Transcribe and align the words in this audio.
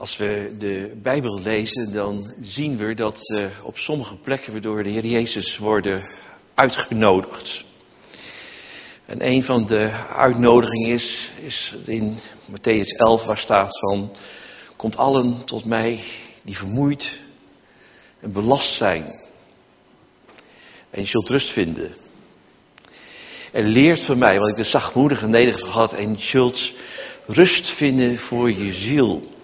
Als 0.00 0.16
we 0.16 0.54
de 0.58 0.98
Bijbel 1.02 1.40
lezen, 1.40 1.92
dan 1.92 2.34
zien 2.40 2.76
we 2.76 2.94
dat 2.94 3.30
uh, 3.34 3.46
op 3.62 3.76
sommige 3.76 4.16
plekken 4.16 4.52
we 4.52 4.60
door 4.60 4.82
de 4.82 4.88
Heer 4.88 5.06
Jezus 5.06 5.58
worden 5.58 6.10
uitgenodigd. 6.54 7.64
En 9.06 9.26
een 9.26 9.42
van 9.42 9.66
de 9.66 9.90
uitnodigingen 10.16 10.90
is, 10.90 11.30
is 11.40 11.74
in 11.86 12.18
Matthäus 12.50 12.96
11, 12.96 13.24
waar 13.24 13.38
staat 13.38 13.78
van, 13.78 14.16
komt 14.76 14.96
allen 14.96 15.44
tot 15.44 15.64
mij 15.64 16.04
die 16.42 16.56
vermoeid 16.56 17.18
en 18.20 18.32
belast 18.32 18.76
zijn. 18.76 19.20
En 20.90 21.00
je 21.00 21.06
zult 21.06 21.28
rust 21.28 21.52
vinden. 21.52 21.94
En 23.52 23.64
leert 23.64 24.04
van 24.04 24.18
mij, 24.18 24.38
want 24.38 24.50
ik 24.50 24.56
ben 24.56 24.64
zachtmoedig 24.64 25.22
en 25.22 25.30
nederig 25.30 25.60
gehad, 25.60 25.92
en 25.92 26.10
je 26.10 26.18
zult 26.18 26.72
rust 27.26 27.76
vinden 27.76 28.18
voor 28.18 28.52
je 28.52 28.72
ziel. 28.72 29.38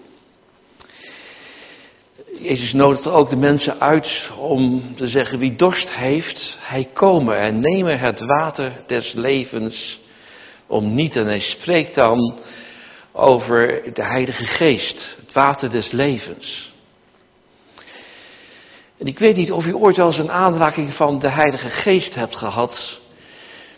Jezus 2.47 2.73
nodigt 2.73 3.07
ook 3.07 3.29
de 3.29 3.35
mensen 3.35 3.81
uit 3.81 4.29
om 4.37 4.95
te 4.95 5.07
zeggen, 5.07 5.39
wie 5.39 5.55
dorst 5.55 5.93
heeft, 5.93 6.57
hij 6.61 6.89
komen 6.93 7.39
en 7.39 7.59
nemen 7.59 7.99
het 7.99 8.19
water 8.19 8.83
des 8.85 9.13
levens 9.13 9.99
om 10.67 10.95
niet. 10.95 11.15
En 11.15 11.25
hij 11.25 11.39
spreekt 11.39 11.95
dan 11.95 12.39
over 13.11 13.81
de 13.93 14.03
Heilige 14.03 14.45
Geest, 14.45 15.17
het 15.21 15.33
water 15.33 15.69
des 15.69 15.91
levens. 15.91 16.71
En 18.97 19.07
ik 19.07 19.19
weet 19.19 19.35
niet 19.35 19.51
of 19.51 19.65
u 19.65 19.75
ooit 19.75 19.97
wel 19.97 20.07
eens 20.07 20.17
een 20.17 20.31
aanraking 20.31 20.93
van 20.93 21.19
de 21.19 21.29
Heilige 21.29 21.69
Geest 21.69 22.15
hebt 22.15 22.35
gehad, 22.35 22.99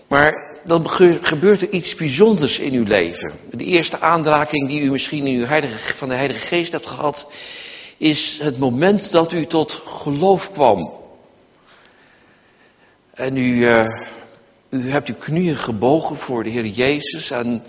maar 0.07 0.61
dan 0.63 0.89
gebeurt 1.21 1.61
er 1.61 1.69
iets 1.69 1.95
bijzonders 1.95 2.59
in 2.59 2.73
uw 2.73 2.85
leven. 2.85 3.33
De 3.51 3.63
eerste 3.63 3.99
aanraking 3.99 4.67
die 4.67 4.81
u 4.81 4.91
misschien 4.91 5.27
in 5.27 5.39
uw 5.39 5.69
van 5.95 6.09
de 6.09 6.15
Heilige 6.15 6.45
Geest 6.45 6.71
hebt 6.71 6.87
gehad, 6.87 7.27
is 7.99 8.39
het 8.41 8.57
moment 8.57 9.11
dat 9.11 9.33
u 9.33 9.45
tot 9.45 9.71
geloof 9.85 10.51
kwam. 10.51 10.91
En 13.13 13.37
u, 13.37 13.69
uh, 13.69 13.85
u 14.69 14.91
hebt 14.91 15.07
uw 15.07 15.15
knieën 15.15 15.57
gebogen 15.57 16.15
voor 16.15 16.43
de 16.43 16.49
Heer 16.49 16.65
Jezus 16.65 17.31
en 17.31 17.63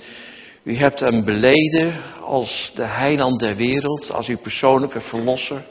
u 0.63 0.77
hebt 0.77 1.01
hem 1.01 1.25
beleden 1.25 2.03
als 2.23 2.73
de 2.75 2.85
heiland 2.85 3.41
der 3.41 3.57
wereld, 3.57 4.11
als 4.11 4.29
uw 4.29 4.39
persoonlijke 4.39 5.01
verlosser, 5.01 5.63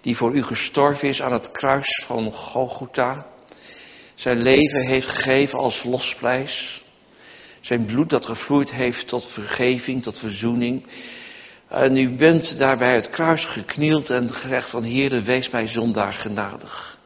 die 0.00 0.16
voor 0.16 0.34
u 0.34 0.42
gestorven 0.42 1.08
is 1.08 1.22
aan 1.22 1.32
het 1.32 1.50
kruis 1.50 2.04
van 2.06 2.32
Golgotha. 2.32 3.26
Zijn 4.14 4.42
leven 4.42 4.86
heeft 4.86 5.08
gegeven 5.08 5.58
als 5.58 5.84
losprijs. 5.84 6.82
Zijn 7.60 7.84
bloed 7.84 8.10
dat 8.10 8.26
gevloeid 8.26 8.72
heeft 8.72 9.08
tot 9.08 9.30
vergeving, 9.32 10.02
tot 10.02 10.18
verzoening. 10.18 10.86
En 11.68 11.96
u 11.96 12.16
bent 12.16 12.58
daar 12.58 12.76
bij 12.76 12.94
het 12.94 13.10
kruis 13.10 13.44
geknield 13.44 14.10
en 14.10 14.30
gezegd 14.30 14.70
van 14.70 14.82
Heere, 14.82 15.22
wees 15.22 15.50
mij 15.50 15.66
zondaar 15.66 16.12
genadig. 16.12 16.98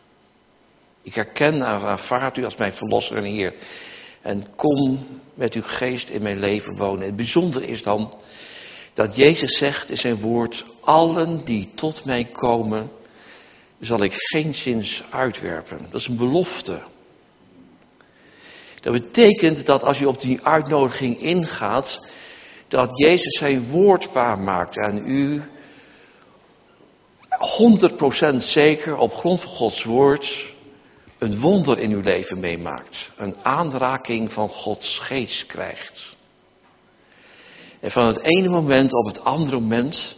Ik 1.02 1.14
herken 1.14 1.54
en 1.54 1.64
aanvaard 1.64 2.36
u 2.36 2.44
als 2.44 2.56
mijn 2.56 2.72
verlosser 2.72 3.16
en 3.16 3.24
Heer. 3.24 3.54
En 4.22 4.46
kom 4.56 5.06
met 5.34 5.54
uw 5.54 5.62
geest 5.62 6.08
in 6.08 6.22
mijn 6.22 6.38
leven 6.38 6.76
wonen. 6.76 7.06
Het 7.06 7.16
bijzondere 7.16 7.66
is 7.66 7.82
dan 7.82 8.14
dat 8.94 9.16
Jezus 9.16 9.58
zegt 9.58 9.90
in 9.90 9.96
zijn 9.96 10.20
woord, 10.20 10.64
allen 10.80 11.44
die 11.44 11.70
tot 11.74 12.04
mij 12.04 12.24
komen, 12.24 12.90
zal 13.80 14.02
ik 14.02 14.12
geen 14.14 14.54
zins 14.54 15.02
uitwerpen. 15.10 15.78
Dat 15.90 16.00
is 16.00 16.06
een 16.06 16.16
belofte. 16.16 16.82
Dat 18.80 18.92
betekent 18.92 19.66
dat 19.66 19.82
als 19.82 19.98
je 19.98 20.08
op 20.08 20.20
die 20.20 20.44
uitnodiging 20.44 21.20
ingaat, 21.20 22.06
dat 22.72 22.98
Jezus 22.98 23.38
zijn 23.38 23.70
woord 23.70 24.12
waar 24.12 24.40
maakt 24.40 24.78
aan 24.78 25.06
u. 25.06 25.42
100% 28.34 28.36
zeker 28.36 28.96
op 28.96 29.12
grond 29.12 29.40
van 29.40 29.50
Gods 29.50 29.84
woord 29.84 30.50
een 31.18 31.40
wonder 31.40 31.78
in 31.78 31.90
uw 31.90 32.00
leven 32.00 32.40
meemaakt. 32.40 33.10
Een 33.16 33.34
aanraking 33.42 34.32
van 34.32 34.48
Gods 34.48 34.98
geest 34.98 35.46
krijgt. 35.46 36.16
En 37.80 37.90
van 37.90 38.06
het 38.06 38.20
ene 38.20 38.48
moment 38.48 38.94
op 38.94 39.06
het 39.06 39.24
andere 39.24 39.60
moment 39.60 40.16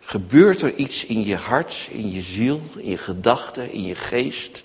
gebeurt 0.00 0.62
er 0.62 0.74
iets 0.74 1.06
in 1.06 1.24
je 1.24 1.36
hart, 1.36 1.88
in 1.90 2.10
je 2.10 2.22
ziel, 2.22 2.60
in 2.76 2.90
je 2.90 2.98
gedachten, 2.98 3.72
in 3.72 3.84
je 3.84 3.94
geest. 3.94 4.64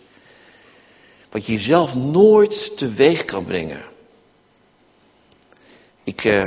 Wat 1.30 1.46
je 1.46 1.58
zelf 1.58 1.94
nooit 1.94 2.78
teweeg 2.78 3.26
kan 3.26 3.46
brengen. 3.46 3.84
Ik, 6.04 6.24
eh, 6.24 6.44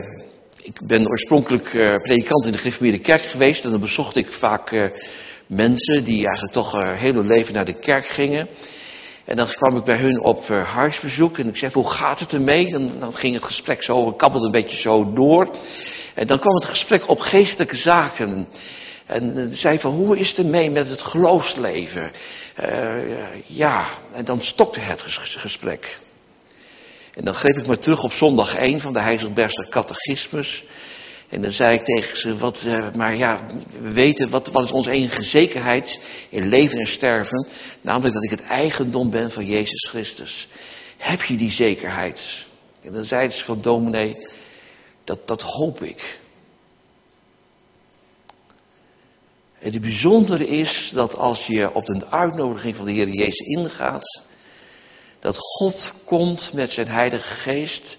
ik 0.69 0.87
ben 0.87 1.09
oorspronkelijk 1.09 1.73
uh, 1.73 1.97
predikant 1.97 2.45
in 2.45 2.53
de 2.53 2.59
Gereformeerde 2.59 2.99
Kerk 2.99 3.23
geweest. 3.23 3.65
En 3.65 3.71
dan 3.71 3.81
bezocht 3.81 4.17
ik 4.17 4.33
vaak 4.33 4.71
uh, 4.71 4.91
mensen 5.47 6.05
die 6.05 6.25
eigenlijk 6.25 6.53
toch 6.53 6.75
uh, 6.75 6.93
heel 6.93 7.15
hun 7.15 7.27
leven 7.27 7.55
naar 7.55 7.65
de 7.65 7.79
kerk 7.79 8.09
gingen. 8.09 8.49
En 9.25 9.37
dan 9.37 9.49
kwam 9.51 9.79
ik 9.79 9.85
bij 9.85 9.97
hun 9.97 10.21
op 10.21 10.47
huisbezoek 10.49 11.39
en 11.39 11.49
ik 11.49 11.57
zei, 11.57 11.73
hoe 11.73 11.91
gaat 11.91 12.21
het 12.21 12.33
ermee? 12.33 12.75
En 12.75 12.93
dan 12.99 13.13
ging 13.13 13.35
het 13.35 13.45
gesprek 13.45 13.83
zo, 13.83 14.13
kabbelde 14.13 14.47
een 14.47 14.53
beetje 14.53 14.77
zo 14.77 15.13
door. 15.13 15.57
En 16.15 16.27
dan 16.27 16.39
kwam 16.39 16.55
het 16.55 16.65
gesprek 16.65 17.09
op 17.09 17.21
geestelijke 17.21 17.77
zaken. 17.77 18.49
En 19.07 19.49
zei 19.53 19.79
van, 19.79 19.93
hoe 19.93 20.19
is 20.19 20.29
het 20.29 20.39
ermee 20.39 20.71
met 20.71 20.89
het 20.89 21.03
geloofsleven? 21.03 22.11
ja, 23.47 23.87
en 24.13 24.25
dan 24.25 24.43
stokte 24.43 24.81
het 24.81 25.01
gesprek. 25.01 25.99
En 27.19 27.25
dan 27.25 27.35
greep 27.35 27.57
ik 27.57 27.67
me 27.67 27.79
terug 27.79 28.03
op 28.03 28.13
zondag 28.13 28.55
1 28.55 28.81
van 28.81 28.93
de 28.93 29.01
Heidelbergse 29.01 29.67
catechismus. 29.71 30.65
En 31.29 31.43
dan 31.43 31.51
zei 31.51 31.75
ik 31.75 31.85
tegen 31.85 32.17
ze, 32.17 32.37
wat, 32.37 32.63
uh, 32.67 32.93
maar 32.93 33.17
ja, 33.17 33.47
we 33.81 33.93
weten, 33.93 34.31
wat, 34.31 34.49
wat 34.49 34.65
is 34.65 34.71
onze 34.71 34.91
enige 34.91 35.23
zekerheid 35.23 36.01
in 36.31 36.49
leven 36.49 36.79
en 36.79 36.87
sterven? 36.87 37.49
Namelijk 37.81 38.15
dat 38.15 38.25
ik 38.25 38.31
het 38.31 38.43
eigendom 38.43 39.11
ben 39.11 39.31
van 39.31 39.47
Jezus 39.47 39.89
Christus. 39.91 40.49
Heb 40.97 41.23
je 41.23 41.37
die 41.37 41.51
zekerheid? 41.51 42.47
En 42.83 42.93
dan 42.93 43.05
zeiden 43.05 43.37
ze 43.37 43.45
van 43.45 43.63
dominee, 43.63 44.29
dat, 45.05 45.27
dat 45.27 45.43
hoop 45.43 45.83
ik. 45.83 46.19
En 49.61 49.73
het 49.73 49.81
bijzondere 49.81 50.47
is 50.47 50.91
dat 50.95 51.15
als 51.15 51.47
je 51.47 51.75
op 51.75 51.85
de 51.85 52.07
uitnodiging 52.11 52.77
van 52.77 52.85
de 52.85 52.93
Heer 52.93 53.09
Jezus 53.09 53.47
ingaat, 53.47 54.27
dat 55.21 55.37
God 55.39 55.95
komt 56.05 56.53
met 56.53 56.71
zijn 56.71 56.89
Heilige 56.89 57.35
Geest. 57.35 57.99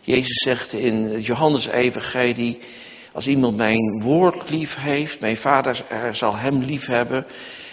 Jezus 0.00 0.42
zegt 0.42 0.72
in 0.72 1.20
Johannes 1.20 1.66
Evangelie, 1.66 2.58
als 3.12 3.26
iemand 3.26 3.56
mijn 3.56 4.02
woord 4.02 4.50
lief 4.50 4.74
heeft, 4.74 5.20
mijn 5.20 5.36
vader 5.36 5.84
zal 6.12 6.36
hem 6.36 6.58
lief 6.58 6.86
hebben 6.86 7.26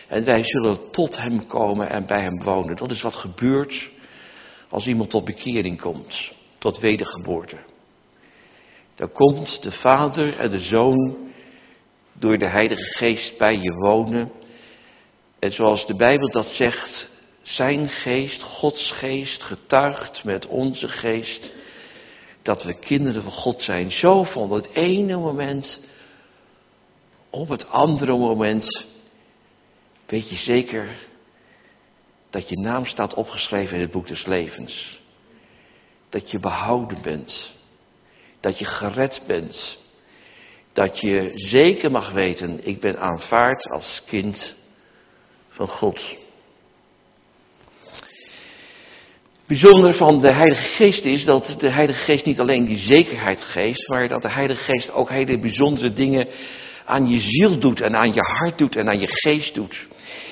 en 0.07 0.23
wij 0.23 0.43
zullen 0.43 0.91
tot 0.91 1.17
hem 1.17 1.47
komen 1.47 1.89
en 1.89 2.05
bij 2.05 2.21
hem 2.21 2.43
wonen. 2.43 2.75
Dat 2.75 2.91
is 2.91 3.01
wat 3.01 3.15
gebeurt 3.15 3.89
als 4.69 4.87
iemand 4.87 5.09
tot 5.09 5.25
bekering 5.25 5.81
komt, 5.81 6.33
tot 6.57 6.79
wedergeboorte. 6.79 7.57
Dan 8.95 9.11
komt 9.11 9.63
de 9.63 9.71
vader 9.71 10.39
en 10.39 10.49
de 10.49 10.59
zoon 10.59 11.17
door 12.13 12.37
de 12.37 12.47
Heilige 12.47 12.97
Geest 12.97 13.37
bij 13.37 13.57
je 13.57 13.71
wonen. 13.71 14.31
En 15.39 15.51
zoals 15.51 15.85
de 15.85 15.95
Bijbel 15.95 16.29
dat 16.31 16.47
zegt, 16.47 17.09
zijn 17.47 17.89
geest, 17.89 18.41
Gods 18.41 18.91
geest, 18.91 19.43
getuigt 19.43 20.23
met 20.23 20.47
onze 20.47 20.87
geest 20.87 21.53
dat 22.41 22.63
we 22.63 22.79
kinderen 22.79 23.21
van 23.21 23.31
God 23.31 23.61
zijn. 23.61 23.91
Zo 23.91 24.23
van 24.23 24.51
het 24.51 24.69
ene 24.73 25.17
moment 25.17 25.79
op 27.29 27.49
het 27.49 27.69
andere 27.69 28.17
moment 28.17 28.85
weet 30.05 30.29
je 30.29 30.35
zeker 30.35 31.05
dat 32.29 32.49
je 32.49 32.59
naam 32.59 32.85
staat 32.85 33.13
opgeschreven 33.13 33.75
in 33.75 33.81
het 33.81 33.91
boek 33.91 34.07
des 34.07 34.25
levens. 34.25 34.99
Dat 36.09 36.31
je 36.31 36.39
behouden 36.39 37.01
bent. 37.01 37.51
Dat 38.39 38.59
je 38.59 38.65
gered 38.65 39.23
bent. 39.27 39.77
Dat 40.73 40.99
je 40.99 41.31
zeker 41.33 41.91
mag 41.91 42.11
weten, 42.11 42.67
ik 42.67 42.79
ben 42.79 42.99
aanvaard 42.99 43.69
als 43.69 44.03
kind 44.05 44.55
van 45.49 45.67
God. 45.67 46.15
Bijzonder 49.47 49.93
van 49.93 50.21
de 50.21 50.31
Heilige 50.33 50.67
Geest 50.67 51.05
is 51.05 51.25
dat 51.25 51.55
de 51.59 51.69
Heilige 51.69 52.03
Geest 52.03 52.25
niet 52.25 52.39
alleen 52.39 52.65
die 52.65 52.77
zekerheid 52.77 53.41
geeft, 53.41 53.87
maar 53.87 54.07
dat 54.07 54.21
de 54.21 54.29
Heilige 54.29 54.63
Geest 54.63 54.91
ook 54.91 55.09
hele 55.09 55.39
bijzondere 55.39 55.93
dingen 55.93 56.27
aan 56.85 57.09
je 57.09 57.19
ziel 57.19 57.59
doet 57.59 57.81
en 57.81 57.95
aan 57.95 58.13
je 58.13 58.21
hart 58.21 58.57
doet 58.57 58.75
en 58.75 58.89
aan 58.89 58.99
je 58.99 59.07
geest 59.09 59.53
doet. 59.53 59.87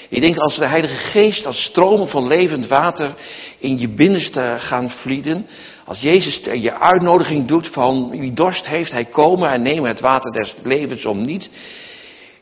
Ik 0.10 0.22
denk 0.22 0.38
als 0.38 0.58
de 0.58 0.68
Heilige 0.68 0.96
Geest 0.96 1.46
als 1.46 1.64
stromen 1.64 2.08
van 2.08 2.28
levend 2.28 2.68
water 2.68 3.16
in 3.60 3.80
je 3.80 3.90
binnenste 3.90 4.56
gaan 4.60 4.90
vlieden, 4.90 5.46
als 5.86 6.02
Jezus 6.02 6.42
je 6.44 6.80
uitnodiging 6.80 7.48
doet 7.48 7.68
van 7.68 8.10
wie 8.10 8.34
dorst 8.34 8.68
heeft, 8.68 8.92
hij 8.92 9.06
komen 9.06 9.50
en 9.50 9.62
nemen 9.62 9.90
het 9.90 10.00
water 10.00 10.32
des 10.32 10.56
levens 10.64 11.06
om 11.06 11.26
niet, 11.26 11.50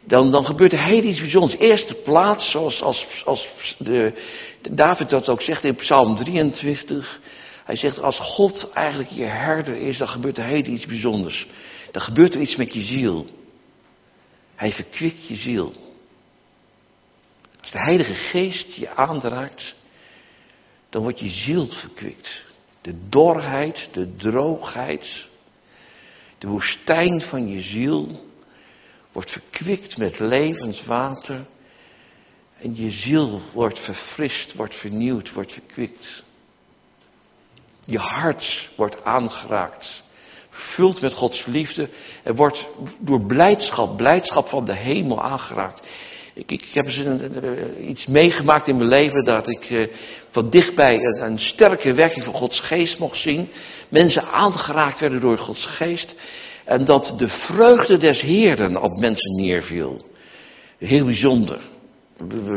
dan, 0.06 0.32
dan 0.32 0.46
gebeurt 0.46 0.74
er 0.74 0.84
heel 0.84 1.04
iets 1.04 1.20
bijzonders. 1.20 1.60
Eerste 1.60 1.94
plaats, 1.94 2.52
zoals 2.52 2.82
als, 2.82 3.22
als 3.26 3.48
de, 3.78 4.14
David 4.72 5.10
dat 5.10 5.30
ook 5.30 5.42
zegt 5.42 5.64
in 5.64 5.76
Psalm 5.76 6.16
23. 6.16 7.20
Hij 7.66 7.76
zegt, 7.76 8.02
als 8.02 8.20
God 8.20 8.72
eigenlijk 8.74 9.10
je 9.10 9.26
herder 9.26 9.76
is, 9.76 9.98
dan 9.98 10.08
gebeurt 10.08 10.38
er 10.38 10.44
heel 10.44 10.66
iets 10.66 10.86
bijzonders. 10.86 11.48
Dan 11.92 12.02
gebeurt 12.02 12.36
er 12.36 12.42
iets 12.42 12.56
met 12.56 12.74
je 12.74 12.82
ziel. 12.82 13.26
Hij 14.56 14.72
verkwikt 14.72 15.28
je 15.28 15.36
ziel. 15.36 15.74
Als 17.62 17.72
de 17.72 17.78
Heilige 17.78 18.14
Geest 18.14 18.76
je 18.76 18.96
aanraakt, 18.96 19.76
dan 20.90 21.02
wordt 21.02 21.20
je 21.20 21.30
ziel 21.30 21.68
verkwikt. 21.68 22.44
De 22.82 22.96
dorheid, 23.10 23.90
de 23.92 24.16
droogheid, 24.16 25.28
de 26.38 26.48
woestijn 26.48 27.22
van 27.22 27.48
je 27.48 27.62
ziel 27.62 28.32
wordt 29.14 29.32
verkwikt 29.32 29.98
met 29.98 30.20
levenswater. 30.20 31.46
En 32.60 32.76
je 32.76 32.92
ziel 32.92 33.42
wordt 33.54 33.80
verfrist, 33.80 34.56
wordt 34.56 34.76
vernieuwd, 34.76 35.34
wordt 35.34 35.54
verkwikt. 35.54 36.24
Je 37.86 37.98
hart 37.98 38.70
wordt 38.76 39.04
aangeraakt, 39.04 40.04
vult 40.50 41.02
met 41.02 41.14
Gods 41.14 41.46
liefde 41.46 41.90
en 42.24 42.36
wordt 42.36 42.68
door 43.00 43.26
blijdschap, 43.26 43.98
blijdschap 43.98 44.48
van 44.48 44.66
de 44.66 44.76
hemel 44.76 45.22
aangeraakt. 45.22 45.88
Ik, 46.34 46.52
ik, 46.52 46.66
heb 46.74 46.88
iets 47.80 48.06
meegemaakt 48.06 48.68
in 48.68 48.78
mijn 48.78 48.90
leven 48.90 49.24
dat 49.24 49.48
ik 49.48 49.70
uh, 49.70 49.88
van 50.32 50.50
dichtbij 50.50 50.94
een, 50.94 51.26
een, 51.26 51.40
sterke 51.40 51.94
werking 51.94 52.24
van 52.24 52.34
Gods 52.34 52.60
geest 52.60 53.00
mocht 53.00 53.18
zien. 53.18 53.50
Mensen 53.90 54.24
aangeraakt 54.24 55.00
werden 55.00 55.20
door 55.20 55.38
Gods 55.38 55.66
geest. 55.66 56.16
En 56.66 56.86
dat 56.86 57.14
de 57.18 57.30
vreugde 57.30 57.98
des 57.98 58.22
Heeren 58.22 58.82
op 58.82 58.98
mensen 58.98 59.36
neerviel. 59.36 60.02
Heel 60.78 61.06
bijzonder. 61.06 61.60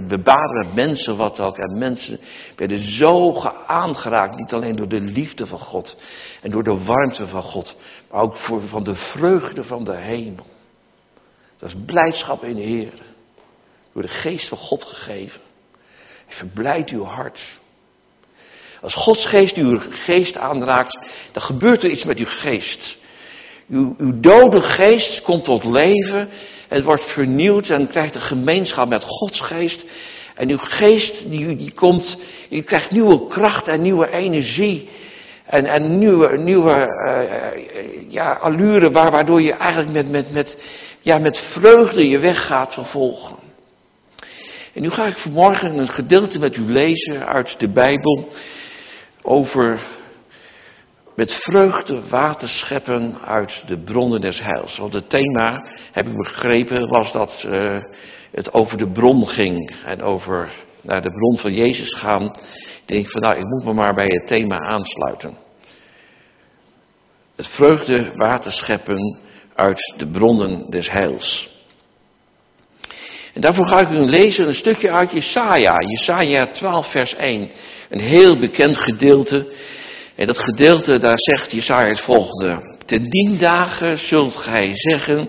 We 0.09 0.19
baden 0.19 0.75
mensen 0.75 1.17
wat 1.17 1.41
ook. 1.41 1.57
En 1.57 1.79
mensen 1.79 2.21
werden 2.57 2.93
zo 2.93 3.39
aangeraakt. 3.67 4.37
Niet 4.37 4.53
alleen 4.53 4.77
door 4.77 4.89
de 4.89 5.01
liefde 5.01 5.47
van 5.47 5.59
God. 5.59 6.01
En 6.43 6.51
door 6.51 6.65
de 6.65 6.85
warmte 6.85 7.29
van 7.29 7.43
God. 7.43 7.77
Maar 8.11 8.21
ook 8.21 8.37
voor, 8.37 8.69
van 8.69 8.85
de 8.85 8.95
vreugde 8.95 9.65
van 9.65 9.85
de 9.85 9.97
hemel. 9.97 10.47
Dat 11.59 11.69
is 11.69 11.75
blijdschap 11.87 12.45
in 12.45 12.55
de 12.55 12.63
Heer. 12.63 12.93
Door 13.93 14.03
de 14.03 14.09
geest 14.09 14.49
van 14.49 14.59
God 14.59 14.85
gegeven. 14.85 15.41
Verblijd 16.27 16.91
uw 16.91 17.05
hart. 17.05 17.59
Als 18.81 18.95
Gods 18.95 19.27
geest 19.27 19.57
uw 19.57 19.81
geest 19.91 20.37
aanraakt, 20.37 20.99
dan 21.33 21.43
gebeurt 21.43 21.85
er 21.85 21.91
iets 21.91 22.05
met 22.05 22.19
uw 22.19 22.27
geest. 22.27 22.97
Uw, 23.69 23.95
uw 23.99 24.21
dode 24.21 24.61
geest 24.61 25.23
komt 25.23 25.45
tot 25.45 25.65
leven. 25.65 26.29
Het 26.69 26.85
wordt 26.85 27.05
vernieuwd 27.05 27.69
en 27.69 27.89
krijgt 27.89 28.15
een 28.15 28.21
gemeenschap 28.21 28.89
met 28.89 29.05
Gods 29.05 29.41
geest. 29.41 29.85
En 30.35 30.51
uw 30.51 30.59
geest 30.59 31.31
die, 31.31 31.57
die 31.57 31.73
komt, 31.73 32.19
je 32.49 32.63
krijgt 32.63 32.91
nieuwe 32.91 33.27
kracht 33.29 33.69
en 33.69 33.83
nieuwe 33.83 34.11
energie. 34.11 34.89
En, 35.47 35.67
en 35.67 35.99
nieuwe, 35.99 36.39
nieuwe 36.39 36.87
uh, 37.07 38.11
ja, 38.13 38.33
allure 38.33 38.91
waardoor 38.91 39.43
je 39.43 39.53
eigenlijk 39.53 39.93
met, 39.93 40.11
met, 40.11 40.33
met, 40.33 40.59
ja, 41.01 41.19
met 41.19 41.39
vreugde 41.39 42.09
je 42.09 42.19
weg 42.19 42.47
gaat 42.47 42.75
vervolgen. 42.75 43.37
En 44.75 44.83
nu 44.83 44.91
ga 44.91 45.07
ik 45.07 45.17
vanmorgen 45.17 45.79
een 45.79 45.89
gedeelte 45.89 46.39
met 46.39 46.57
u 46.57 46.61
lezen 46.61 47.27
uit 47.27 47.55
de 47.59 47.69
Bijbel 47.69 48.29
over 49.23 49.81
met 51.17 51.33
vreugde 51.33 52.09
water 52.09 52.49
scheppen 52.49 53.19
uit 53.25 53.63
de 53.67 53.79
bronnen 53.79 54.21
des 54.21 54.41
heils. 54.41 54.79
Want 54.79 54.93
het 54.93 55.11
thema, 55.11 55.73
heb 55.93 56.07
ik 56.07 56.17
begrepen, 56.17 56.89
was 56.89 57.13
dat 57.13 57.45
uh, 57.47 57.79
het 58.31 58.55
over 58.55 58.79
de 58.79 58.91
bron 58.91 59.29
ging. 59.29 59.77
En 59.85 60.03
over 60.03 60.53
naar 60.83 61.03
de 61.03 61.11
bron 61.11 61.39
van 61.39 61.55
Jezus 61.55 61.95
gaan. 61.95 62.25
Ik 62.25 62.83
denk 62.85 63.11
van 63.11 63.21
nou, 63.21 63.37
ik 63.37 63.45
moet 63.45 63.65
me 63.65 63.73
maar 63.73 63.95
bij 63.95 64.07
het 64.07 64.27
thema 64.27 64.59
aansluiten. 64.59 65.37
Het 67.37 67.47
vreugde 67.47 68.11
water 68.15 68.51
scheppen 68.51 69.19
uit 69.55 69.95
de 69.97 70.07
bronnen 70.07 70.71
des 70.71 70.91
heils. 70.91 71.55
En 73.35 73.41
daarvoor 73.41 73.67
ga 73.67 73.81
ik 73.81 73.91
u 73.91 73.99
lezen 73.99 74.47
een 74.47 74.55
stukje 74.55 74.91
uit 74.91 75.11
Jesaja. 75.11 75.75
Jesaja 75.79 76.47
12 76.47 76.91
vers 76.91 77.15
1. 77.15 77.51
Een 77.89 78.01
heel 78.01 78.39
bekend 78.39 78.77
gedeelte. 78.77 79.53
En 80.17 80.27
dat 80.27 80.39
gedeelte, 80.39 80.99
daar 80.99 81.19
zegt 81.19 81.53
Jesaja 81.53 81.89
het 81.89 82.01
volgende. 82.01 82.77
Ten 82.87 83.03
dien 83.03 83.39
dagen 83.39 83.99
zult 83.99 84.37
gij 84.37 84.71
zeggen, 84.75 85.29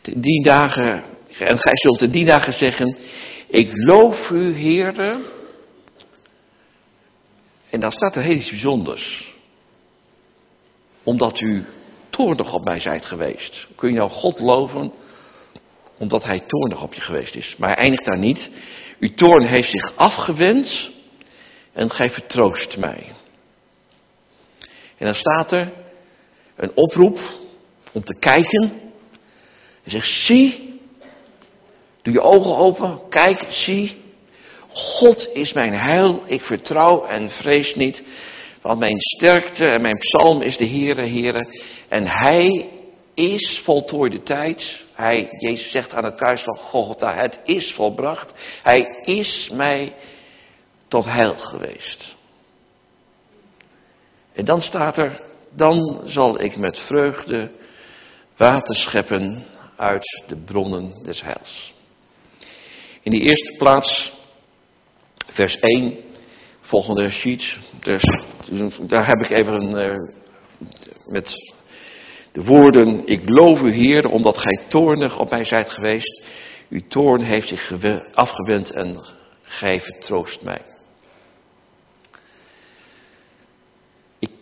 ten 0.00 0.42
dagen, 0.42 1.04
en 1.38 1.58
gij 1.58 1.76
zult 1.76 1.98
ten 1.98 2.10
dien 2.10 2.26
dagen 2.26 2.52
zeggen, 2.52 2.98
ik 3.48 3.70
loof 3.72 4.30
u, 4.30 4.54
Heere. 4.54 5.18
En 7.70 7.80
dan 7.80 7.92
staat 7.92 8.16
er 8.16 8.22
heel 8.22 8.36
iets 8.36 8.50
bijzonders. 8.50 9.32
Omdat 11.02 11.40
u 11.40 11.64
toornig 12.10 12.54
op 12.54 12.64
mij 12.64 12.80
zijt 12.80 13.04
geweest. 13.04 13.66
Kun 13.76 13.88
je 13.88 13.96
nou 13.96 14.10
God 14.10 14.40
loven, 14.40 14.92
omdat 15.98 16.24
hij 16.24 16.42
toornig 16.46 16.82
op 16.82 16.94
je 16.94 17.00
geweest 17.00 17.34
is. 17.34 17.54
Maar 17.58 17.68
hij 17.68 17.78
eindigt 17.78 18.04
daar 18.04 18.18
niet. 18.18 18.50
Uw 19.00 19.14
toorn 19.14 19.44
heeft 19.44 19.70
zich 19.70 19.96
afgewend 19.96 20.90
en 21.72 21.90
gij 21.90 22.10
vertroost 22.10 22.76
mij. 22.76 23.06
En 24.98 25.06
dan 25.06 25.14
staat 25.14 25.52
er 25.52 25.72
een 26.56 26.70
oproep 26.74 27.18
om 27.92 28.04
te 28.04 28.18
kijken. 28.18 28.72
En 29.84 29.90
zegt, 29.90 30.06
zie, 30.06 30.80
doe 32.02 32.12
je 32.12 32.20
ogen 32.20 32.56
open, 32.56 33.00
kijk, 33.08 33.44
zie. 33.48 33.96
God 34.68 35.28
is 35.32 35.52
mijn 35.52 35.74
heil, 35.74 36.22
ik 36.26 36.42
vertrouw 36.42 37.04
en 37.04 37.30
vrees 37.30 37.74
niet. 37.74 38.02
Want 38.62 38.78
mijn 38.78 39.00
sterkte 39.00 39.66
en 39.66 39.80
mijn 39.80 39.98
psalm 39.98 40.42
is 40.42 40.56
de 40.56 40.68
Heere, 40.68 41.06
Heere. 41.06 41.54
En 41.88 42.06
Hij 42.06 42.68
is 43.14 43.60
voltooide 43.64 44.22
tijd. 44.22 44.80
Hij, 44.94 45.28
Jezus 45.38 45.70
zegt 45.70 45.92
aan 45.92 46.04
het 46.04 46.14
kruis 46.14 46.42
van 46.42 46.56
Golgotha, 46.56 47.14
het 47.14 47.40
is 47.44 47.72
volbracht. 47.72 48.32
Hij 48.62 48.86
is 49.02 49.50
mij 49.52 49.92
tot 50.88 51.04
heil 51.04 51.36
geweest. 51.36 52.16
En 54.38 54.44
dan 54.44 54.62
staat 54.62 54.98
er, 54.98 55.20
dan 55.56 56.02
zal 56.04 56.40
ik 56.40 56.56
met 56.56 56.78
vreugde 56.78 57.50
water 58.36 58.74
scheppen 58.74 59.44
uit 59.76 60.24
de 60.26 60.36
bronnen 60.36 61.02
des 61.02 61.22
heils. 61.22 61.74
In 63.02 63.10
de 63.10 63.18
eerste 63.18 63.54
plaats, 63.56 64.12
vers 65.26 65.56
1, 65.56 65.98
volgende 66.60 67.10
sheet. 67.10 67.56
Dus, 67.80 68.02
daar 68.86 69.06
heb 69.06 69.16
ik 69.16 69.40
even 69.40 69.54
een, 69.54 69.86
uh, 69.86 70.14
met 71.04 71.54
de 72.32 72.44
woorden, 72.44 73.06
ik 73.06 73.28
loof 73.28 73.60
u 73.60 73.70
Heer, 73.70 74.06
omdat 74.06 74.38
gij 74.38 74.60
toornig 74.68 75.18
op 75.18 75.30
mij 75.30 75.44
zijt 75.44 75.70
geweest. 75.70 76.22
Uw 76.68 76.82
toorn 76.88 77.20
heeft 77.20 77.48
zich 77.48 77.72
afgewend 78.14 78.70
en 78.70 79.06
gij 79.42 79.80
vertroost 79.80 80.42
mij. 80.42 80.60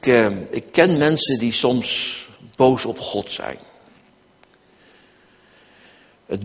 Ik, 0.06 0.12
eh, 0.12 0.36
ik 0.50 0.64
ken 0.72 0.98
mensen 0.98 1.38
die 1.38 1.52
soms 1.52 2.18
boos 2.56 2.84
op 2.84 2.98
God 2.98 3.30
zijn. 3.30 3.58
Het, 6.26 6.44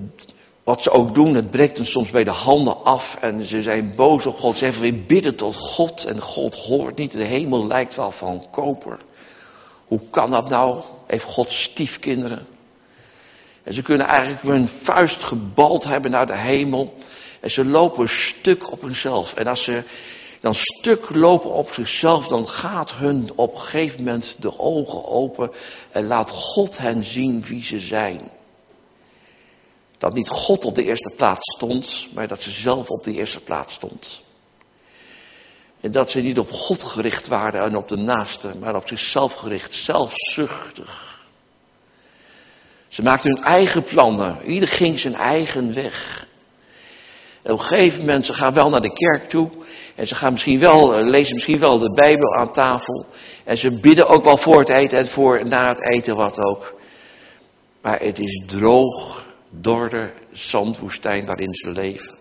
wat 0.63 0.82
ze 0.82 0.91
ook 0.91 1.15
doen, 1.15 1.36
het 1.36 1.51
breekt 1.51 1.77
hen 1.77 1.86
soms 1.86 2.10
bij 2.10 2.24
de 2.24 2.30
handen 2.32 2.84
af 2.84 3.15
en 3.15 3.46
ze 3.46 3.62
zijn 3.62 3.96
boos 3.96 4.25
op 4.25 4.38
God. 4.38 4.58
Ze 4.58 4.65
even 4.65 4.82
weer 4.82 5.06
bidden 5.06 5.36
tot 5.36 5.56
God 5.56 6.06
en 6.06 6.22
God 6.22 6.56
hoort 6.56 6.98
niet. 6.98 7.12
De 7.12 7.24
hemel 7.24 7.68
lijkt 7.68 7.96
wel 7.96 8.12
van 8.12 8.48
koper. 8.51 9.00
Hoe 9.86 10.01
kan 10.10 10.32
dat 10.32 10.50
nou? 10.50 10.84
Heeft 11.08 11.24
God 11.24 11.51
stiefkinderen? 11.51 12.48
En 13.63 13.74
ze 13.74 13.82
kunnen 13.82 14.08
eigenlijk 14.08 14.41
hun 14.41 14.70
vuist 14.84 15.24
gebald 15.24 15.84
hebben 15.84 16.12
naar 16.12 16.27
de 16.27 16.38
hemel. 16.38 16.94
En 17.41 17.50
ze 17.50 17.65
lopen 17.65 18.08
stuk 18.08 18.72
op 18.72 18.82
hunzelf. 18.82 19.34
En 19.34 19.48
als 19.48 19.63
ze 19.63 19.84
dan 20.42 20.54
stuk 20.54 21.10
lopen 21.10 21.52
op 21.52 21.72
zichzelf, 21.72 22.28
dan 22.28 22.48
gaat 22.48 22.92
hun 22.94 23.32
op 23.36 23.54
een 23.54 23.62
gegeven 23.62 24.04
moment 24.04 24.36
de 24.40 24.60
ogen 24.60 25.06
open 25.06 25.52
en 25.92 26.08
laat 26.08 26.30
God 26.30 26.78
hen 26.78 27.04
zien 27.04 27.44
wie 27.44 27.64
ze 27.64 27.80
zijn. 27.80 28.32
Dat 29.98 30.14
niet 30.14 30.30
God 30.30 30.66
op 30.66 30.76
de 30.76 30.84
eerste 30.84 31.14
plaats 31.16 31.56
stond, 31.56 32.08
maar 32.14 32.28
dat 32.28 32.42
ze 32.42 32.52
zelf 32.52 32.88
op 32.88 33.04
de 33.04 33.14
eerste 33.14 33.40
plaats 33.40 33.74
stond. 33.74 34.22
En 35.82 35.92
dat 35.92 36.12
ze 36.12 36.20
niet 36.20 36.40
op 36.40 36.52
God 36.52 36.84
gericht 36.84 37.28
waren 37.28 37.62
en 37.64 37.76
op 37.76 37.88
de 37.88 37.98
naaste, 37.98 38.52
maar 38.60 38.76
op 38.76 38.88
zichzelf 38.88 39.34
gericht, 39.34 39.76
zelfzuchtig. 39.76 41.20
Ze 42.88 43.02
maakten 43.02 43.36
hun 43.36 43.44
eigen 43.44 43.84
plannen, 43.84 44.46
ieder 44.46 44.70
ging 44.70 45.00
zijn 45.00 45.16
eigen 45.16 45.74
weg. 45.74 46.28
En 47.44 47.52
op 47.52 47.60
een 47.60 47.66
gegeven 47.66 48.00
moment, 48.00 48.26
ze 48.26 48.34
gaan 48.34 48.54
wel 48.54 48.70
naar 48.70 48.82
de 48.82 48.94
kerk 48.94 49.30
toe. 49.30 49.50
En 49.96 50.08
ze 50.08 50.16
gaan 50.16 50.32
misschien 50.32 50.60
wel, 50.60 50.96
eh, 50.96 51.08
lezen 51.08 51.34
misschien 51.34 51.60
wel 51.60 51.80
de 51.80 51.94
Bijbel 51.94 52.36
aan 52.36 52.52
tafel. 52.52 53.06
En 53.46 53.58
ze 53.58 53.80
bidden 53.80 54.08
ook 54.08 54.24
wel 54.24 54.38
voor 54.38 54.60
het 54.60 54.70
eten 54.70 54.98
en 54.98 55.10
voor 55.10 55.48
na 55.48 55.70
het 55.70 55.94
eten 55.94 56.16
wat 56.16 56.40
ook. 56.40 56.80
Maar 57.82 58.00
het 58.00 58.20
is 58.20 58.44
droog, 58.46 59.26
dorre 59.50 60.14
zandwoestijn 60.32 61.26
waarin 61.26 61.54
ze 61.54 61.70
leven. 61.70 62.20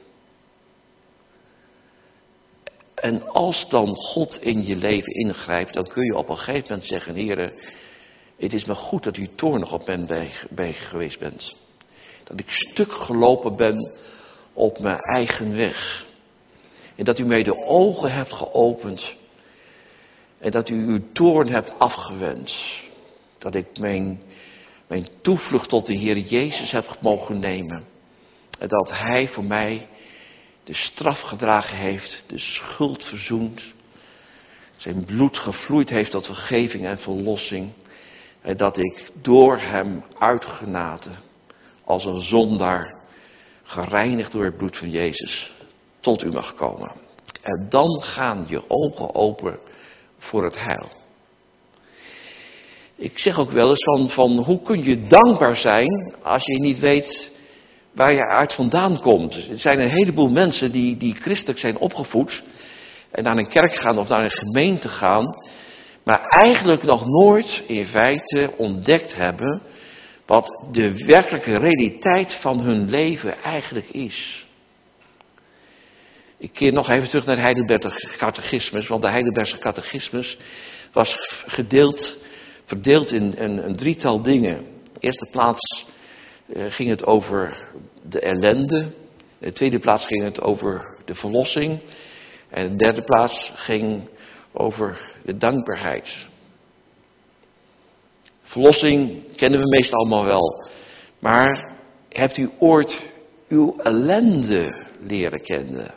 En 2.94 3.28
als 3.28 3.68
dan 3.68 3.94
God 3.94 4.38
in 4.42 4.66
je 4.66 4.76
leven 4.76 5.12
ingrijpt, 5.12 5.72
dan 5.72 5.84
kun 5.84 6.04
je 6.04 6.16
op 6.16 6.28
een 6.28 6.36
gegeven 6.36 6.66
moment 6.68 6.88
zeggen, 6.88 7.14
heren, 7.14 7.52
het 8.38 8.52
is 8.52 8.64
me 8.64 8.74
goed 8.74 9.02
dat 9.02 9.16
u 9.16 9.28
toornig 9.36 9.72
op 9.72 9.86
mij 10.50 10.72
geweest 10.72 11.18
bent. 11.18 11.56
Dat 12.24 12.40
ik 12.40 12.50
stuk 12.50 12.92
gelopen 12.92 13.56
ben 13.56 13.92
op 14.60 14.78
mijn 14.78 14.98
eigen 14.98 15.56
weg. 15.56 16.04
En 16.96 17.04
dat 17.04 17.18
u 17.18 17.24
mij 17.24 17.42
de 17.42 17.56
ogen 17.56 18.12
hebt 18.12 18.32
geopend. 18.32 19.14
En 20.38 20.50
dat 20.50 20.68
u 20.68 20.86
uw 20.86 21.00
toorn 21.12 21.48
hebt 21.48 21.78
afgewend. 21.78 22.56
Dat 23.38 23.54
ik 23.54 23.78
mijn, 23.78 24.20
mijn 24.86 25.08
toevlucht 25.22 25.68
tot 25.68 25.86
de 25.86 25.94
Heer 25.94 26.18
Jezus 26.18 26.70
heb 26.70 26.96
mogen 27.00 27.38
nemen. 27.38 27.84
En 28.58 28.68
dat 28.68 28.90
Hij 28.90 29.28
voor 29.28 29.44
mij 29.44 29.88
de 30.64 30.74
straf 30.74 31.20
gedragen 31.20 31.76
heeft, 31.76 32.24
de 32.26 32.38
schuld 32.38 33.04
verzoend. 33.04 33.72
Zijn 34.76 35.04
bloed 35.04 35.38
gevloeid 35.38 35.90
heeft 35.90 36.10
tot 36.10 36.26
vergeving 36.26 36.84
en 36.84 36.98
verlossing. 36.98 37.72
En 38.42 38.56
dat 38.56 38.76
ik 38.76 39.10
door 39.22 39.58
Hem 39.58 40.04
uitgenaten 40.18 41.14
als 41.84 42.04
een 42.04 42.20
zondaar, 42.20 42.99
gereinigd 43.70 44.32
door 44.32 44.44
het 44.44 44.56
bloed 44.56 44.76
van 44.76 44.90
Jezus, 44.90 45.50
tot 46.00 46.22
u 46.22 46.30
mag 46.30 46.54
komen. 46.54 46.92
En 47.42 47.66
dan 47.68 48.02
gaan 48.02 48.44
je 48.48 48.62
ogen 48.68 49.14
open 49.14 49.58
voor 50.18 50.44
het 50.44 50.58
heil. 50.58 50.88
Ik 52.96 53.18
zeg 53.18 53.38
ook 53.38 53.50
wel 53.50 53.68
eens 53.68 53.84
van, 53.84 54.08
van 54.08 54.38
hoe 54.38 54.62
kun 54.62 54.84
je 54.84 55.06
dankbaar 55.06 55.56
zijn 55.56 56.14
als 56.22 56.44
je 56.44 56.60
niet 56.60 56.78
weet 56.78 57.30
waar 57.92 58.12
je 58.12 58.26
uit 58.26 58.52
vandaan 58.52 59.00
komt. 59.00 59.34
Er 59.34 59.58
zijn 59.58 59.80
een 59.80 59.90
heleboel 59.90 60.28
mensen 60.28 60.72
die, 60.72 60.96
die 60.96 61.14
christelijk 61.14 61.58
zijn 61.58 61.78
opgevoed 61.78 62.42
en 63.10 63.24
naar 63.24 63.36
een 63.36 63.48
kerk 63.48 63.78
gaan 63.78 63.98
of 63.98 64.08
naar 64.08 64.24
een 64.24 64.30
gemeente 64.30 64.88
gaan, 64.88 65.24
maar 66.04 66.24
eigenlijk 66.24 66.82
nog 66.82 67.06
nooit 67.06 67.62
in 67.66 67.84
feite 67.84 68.52
ontdekt 68.56 69.14
hebben 69.14 69.62
wat 70.30 70.64
de 70.72 71.04
werkelijke 71.04 71.58
realiteit 71.58 72.38
van 72.40 72.60
hun 72.60 72.90
leven 72.90 73.42
eigenlijk 73.42 73.88
is. 73.88 74.46
Ik 76.38 76.52
keer 76.52 76.72
nog 76.72 76.88
even 76.88 77.08
terug 77.08 77.26
naar 77.26 77.36
de 77.36 77.42
Heidelberger 77.42 78.14
catechismus, 78.16 78.88
want 78.88 79.02
de 79.02 79.08
Heidelbergse 79.08 79.58
catechismus 79.58 80.38
was 80.92 81.16
gedeeld, 81.46 82.18
verdeeld 82.64 83.12
in 83.12 83.34
een, 83.36 83.66
een 83.66 83.76
drietal 83.76 84.22
dingen. 84.22 84.56
In 84.56 84.90
de 84.92 85.00
eerste 85.00 85.28
plaats 85.30 85.86
eh, 86.52 86.64
ging 86.68 86.88
het 86.88 87.06
over 87.06 87.68
de 88.08 88.20
ellende. 88.20 88.80
In 89.38 89.48
de 89.48 89.52
tweede 89.52 89.78
plaats 89.78 90.06
ging 90.06 90.24
het 90.24 90.40
over 90.40 90.96
de 91.04 91.14
verlossing. 91.14 91.80
En 92.50 92.64
in 92.64 92.76
de 92.76 92.84
derde 92.84 93.02
plaats 93.02 93.52
ging 93.54 94.08
over 94.52 95.00
de 95.24 95.36
dankbaarheid. 95.36 96.26
Verlossing 98.50 99.22
kennen 99.36 99.60
we 99.60 99.68
meestal 99.68 99.98
allemaal 99.98 100.24
wel. 100.24 100.64
Maar 101.18 101.76
hebt 102.08 102.36
u 102.36 102.50
ooit 102.58 103.02
uw 103.48 103.76
ellende 103.78 104.86
leren 105.00 105.42
kennen? 105.42 105.94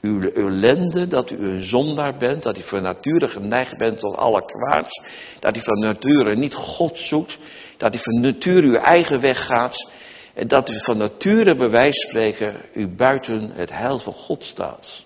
Uw 0.00 0.30
ellende 0.30 1.08
dat 1.08 1.30
u 1.30 1.36
een 1.36 1.64
zondaar 1.64 2.16
bent, 2.16 2.42
dat 2.42 2.58
u 2.58 2.62
van 2.62 2.82
nature 2.82 3.28
geneigd 3.28 3.76
bent 3.76 3.98
tot 3.98 4.16
alle 4.16 4.44
kwaads, 4.44 5.02
dat 5.40 5.56
u 5.56 5.60
van 5.60 5.78
nature 5.78 6.36
niet 6.36 6.54
God 6.54 6.98
zoekt, 6.98 7.38
dat 7.76 7.94
u 7.94 7.98
van 7.98 8.20
nature 8.20 8.66
uw 8.66 8.76
eigen 8.76 9.20
weg 9.20 9.44
gaat 9.44 9.90
en 10.34 10.48
dat 10.48 10.70
u 10.70 10.82
van 10.82 10.96
nature 10.96 11.56
bij 11.56 11.70
wijze 11.70 12.00
van 12.00 12.08
spreken 12.08 12.62
u 12.74 12.88
buiten 12.88 13.50
het 13.52 13.70
heil 13.70 13.98
van 13.98 14.12
God 14.12 14.42
staat. 14.42 15.04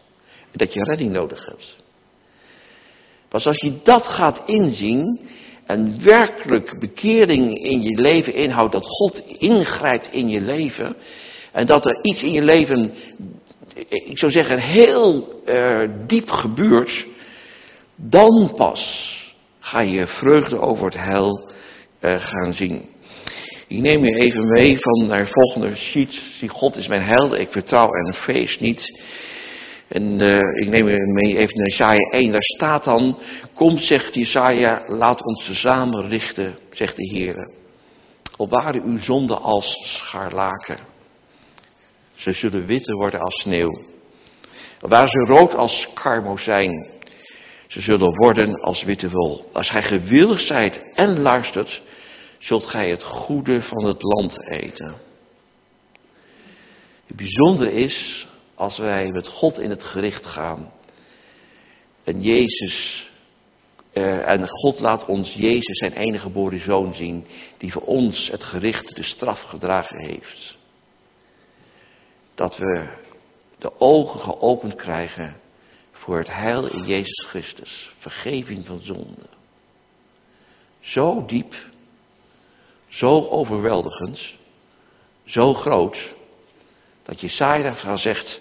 En 0.52 0.59
dat 0.59 0.73
je 0.73 0.85
redding 0.85 1.12
nodig 1.12 1.47
hebt. 1.47 1.76
Pas 3.28 3.47
als 3.47 3.61
je 3.61 3.78
dat 3.83 4.02
gaat 4.02 4.42
inzien 4.47 5.28
en 5.66 6.04
werkelijk 6.04 6.78
bekering 6.78 7.58
in 7.64 7.82
je 7.82 8.00
leven 8.00 8.35
inhoudt, 8.35 8.73
dat 8.73 8.87
God 8.87 9.23
ingrijpt 9.38 10.08
in 10.12 10.28
je 10.28 10.40
leven 10.40 10.96
en 11.52 11.66
dat 11.66 11.87
er 11.87 11.99
iets 12.02 12.23
in 12.23 12.32
je 12.32 12.42
leven 12.42 12.92
ik 13.88 14.18
zou 14.18 14.32
zeggen, 14.32 14.58
heel 14.58 15.28
uh, 15.46 15.90
diep 16.06 16.28
gebeurt, 16.28 17.06
dan 17.96 18.52
pas 18.56 19.14
ga 19.58 19.80
je 19.80 20.06
vreugde 20.06 20.61
over 20.61 20.85
het 20.85 20.94
heil 20.94 21.50
uh, 22.00 22.25
gaan 22.25 22.52
zien. 22.52 22.82
Ik 23.68 23.78
neem 23.78 24.04
je 24.04 24.16
even 24.16 24.49
mee 24.49 24.78
van 24.78 25.06
naar 25.06 25.25
de 25.25 25.30
volgende 25.32 25.76
sheet. 25.76 26.23
Zie, 26.38 26.49
God 26.49 26.76
is 26.76 26.88
mijn 26.88 27.02
held, 27.02 27.32
ik 27.32 27.50
vertrouw 27.50 27.88
en 27.88 28.14
feest 28.14 28.61
niet. 28.61 29.00
En 29.88 30.23
uh, 30.23 30.37
ik 30.37 30.69
neem 30.71 30.88
je 30.88 31.12
mee 31.12 31.38
even 31.38 31.57
naar 31.57 31.66
Isaiah 31.66 32.12
1. 32.12 32.31
Daar 32.31 32.43
staat 32.43 32.85
dan, 32.85 33.19
kom 33.55 33.78
zegt 33.78 34.16
Isaiah, 34.16 34.88
laat 34.99 35.25
ons 35.25 35.47
tezamen 35.47 36.09
richten, 36.09 36.59
zegt 36.71 36.97
de 36.97 37.09
Heer. 37.09 37.50
Al 38.37 38.49
waren 38.49 38.83
uw 38.83 38.99
zonden 38.99 39.40
als 39.40 39.78
scharlaken 39.83 40.95
ze 42.16 42.33
zullen 42.33 42.66
witter 42.66 42.97
worden 42.97 43.21
als 43.21 43.40
sneeuw. 43.40 43.85
Waar 44.81 45.09
ze 45.09 45.19
rood 45.19 45.55
als 45.55 45.88
karmozijn. 45.95 46.90
Ze 47.66 47.81
zullen 47.81 48.14
worden 48.14 48.55
als 48.55 48.85
witte 48.85 49.11
wol. 49.11 49.49
Als 49.52 49.71
gij 49.71 49.83
gewillig 49.83 50.40
zijt 50.40 50.85
en 50.95 51.21
luistert, 51.21 51.83
zult 52.38 52.66
gij 52.66 52.90
het 52.90 53.02
goede 53.02 53.62
van 53.62 53.85
het 53.85 54.02
land 54.02 54.50
eten. 54.50 54.95
Het 57.07 57.16
bijzondere 57.16 57.73
is, 57.73 58.26
als 58.56 58.78
wij 58.78 59.10
met 59.10 59.28
God 59.28 59.58
in 59.58 59.70
het 59.70 59.84
gericht 59.84 60.26
gaan. 60.26 60.72
En 62.04 62.22
Jezus, 62.22 63.06
eh, 63.92 64.28
en 64.28 64.48
God 64.48 64.80
laat 64.80 65.06
ons 65.06 65.34
Jezus 65.34 65.78
zijn 65.78 65.92
enige 65.92 66.22
geboren 66.22 66.60
zoon 66.60 66.94
zien, 66.94 67.26
die 67.58 67.72
voor 67.72 67.82
ons 67.82 68.30
het 68.30 68.44
gericht, 68.44 68.96
de 68.96 69.02
straf 69.02 69.40
gedragen 69.40 69.98
heeft 69.98 70.56
dat 72.36 72.56
we 72.56 72.88
de 73.58 73.80
ogen 73.80 74.20
geopend 74.20 74.75
krijgen 74.75 75.36
voor 75.92 76.18
het 76.18 76.32
heil 76.32 76.66
in 76.66 76.84
Jezus 76.84 77.26
Christus. 77.28 77.90
Vergeving 77.98 78.66
van 78.66 78.80
zonde. 78.80 79.26
Zo 80.80 81.25
diep, 81.26 81.54
zo 82.88 83.28
overweldigend, 83.28 84.34
zo 85.25 85.54
groot, 85.54 86.14
dat 87.02 87.20
Jesaja 87.20 87.75
van 87.75 87.98
zegt, 87.98 88.40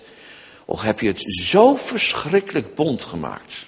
of 0.65 0.81
heb 0.81 0.99
je 0.99 1.07
het 1.07 1.23
zo 1.49 1.75
verschrikkelijk 1.75 2.75
bond 2.75 3.03
gemaakt? 3.03 3.67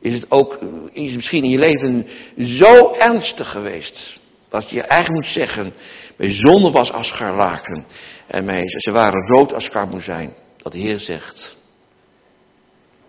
Is 0.00 0.14
het 0.14 0.30
ook, 0.30 0.58
is 0.92 1.06
het 1.06 1.16
misschien 1.16 1.44
in 1.44 1.50
je 1.50 1.58
leven 1.58 2.06
zo 2.58 2.94
ernstig 2.94 3.50
geweest, 3.50 4.20
dat 4.48 4.70
je 4.70 4.82
eigenlijk 4.82 5.24
moet 5.24 5.32
zeggen, 5.32 5.72
mijn 6.16 6.32
zonde 6.32 6.70
was 6.70 6.92
als. 6.92 7.12
En 8.26 8.44
mij, 8.44 8.62
ze 8.66 8.90
waren 8.90 9.26
rood 9.26 9.52
als 9.52 9.68
karmozijn. 9.68 10.34
Dat 10.56 10.72
de 10.72 10.78
Heer 10.78 10.98
zegt. 10.98 11.56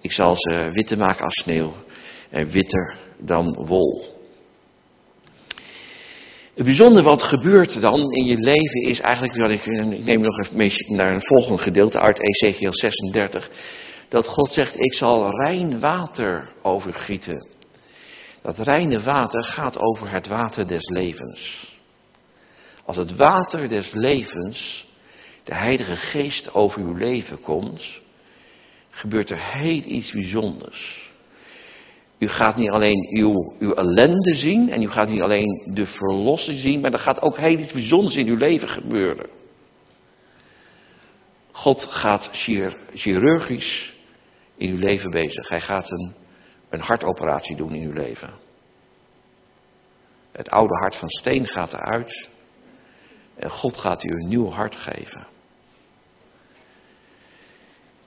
Ik 0.01 0.11
zal 0.11 0.35
ze 0.35 0.69
witter 0.71 0.97
maken 0.97 1.23
als 1.23 1.41
sneeuw. 1.41 1.73
En 2.29 2.49
witter 2.49 2.97
dan 3.19 3.65
wol. 3.65 4.20
Het 6.61 6.69
bijzondere 6.69 7.05
wat 7.05 7.23
gebeurt 7.23 7.81
dan 7.81 8.11
in 8.11 8.25
je 8.25 8.37
leven 8.37 8.81
is 8.81 8.99
eigenlijk, 8.99 9.51
ik, 9.51 9.65
ik 9.91 10.05
neem 10.05 10.21
nog 10.21 10.39
even 10.39 10.95
naar 10.95 11.13
een 11.13 11.25
volgende 11.25 11.61
gedeelte 11.61 11.99
uit 11.99 12.21
Ezekiel 12.21 12.73
36, 12.73 13.49
dat 14.09 14.27
God 14.27 14.51
zegt, 14.51 14.79
ik 14.79 14.93
zal 14.93 15.29
rein 15.29 15.79
water 15.79 16.51
overgieten. 16.61 17.47
Dat 18.41 18.57
reine 18.57 18.99
water 18.99 19.43
gaat 19.43 19.79
over 19.79 20.11
het 20.11 20.27
water 20.27 20.67
des 20.67 20.89
levens. 20.89 21.71
Als 22.85 22.97
het 22.97 23.15
water 23.15 23.69
des 23.69 23.91
levens, 23.93 24.87
de 25.43 25.55
Heilige 25.55 25.95
Geest 25.95 26.53
over 26.53 26.81
uw 26.81 26.93
leven 26.95 27.41
komt, 27.41 27.99
gebeurt 28.89 29.29
er 29.29 29.53
heel 29.53 29.81
iets 29.85 30.11
bijzonders. 30.11 31.10
U 32.21 32.27
gaat 32.27 32.55
niet 32.55 32.69
alleen 32.69 33.07
uw, 33.17 33.53
uw 33.59 33.73
ellende 33.73 34.33
zien 34.33 34.69
en 34.69 34.81
u 34.81 34.89
gaat 34.89 35.09
niet 35.09 35.21
alleen 35.21 35.63
de 35.73 35.85
verlossing 35.85 36.59
zien, 36.59 36.79
maar 36.79 36.93
er 36.93 36.99
gaat 36.99 37.21
ook 37.21 37.37
heel 37.37 37.57
iets 37.57 37.71
bijzonders 37.71 38.15
in 38.15 38.27
uw 38.27 38.35
leven 38.35 38.67
gebeuren. 38.67 39.29
God 41.51 41.85
gaat 41.85 42.29
chirurgisch 42.93 43.93
in 44.57 44.69
uw 44.69 44.77
leven 44.77 45.09
bezig. 45.09 45.49
Hij 45.49 45.61
gaat 45.61 45.91
een, 45.91 46.13
een 46.69 46.79
hartoperatie 46.79 47.55
doen 47.55 47.73
in 47.73 47.87
uw 47.87 47.93
leven. 47.93 48.33
Het 50.31 50.49
oude 50.49 50.73
hart 50.73 50.95
van 50.95 51.09
steen 51.09 51.47
gaat 51.47 51.73
eruit. 51.73 52.29
En 53.35 53.49
God 53.49 53.77
gaat 53.77 54.03
u 54.03 54.09
een 54.09 54.27
nieuw 54.27 54.49
hart 54.49 54.75
geven. 54.75 55.27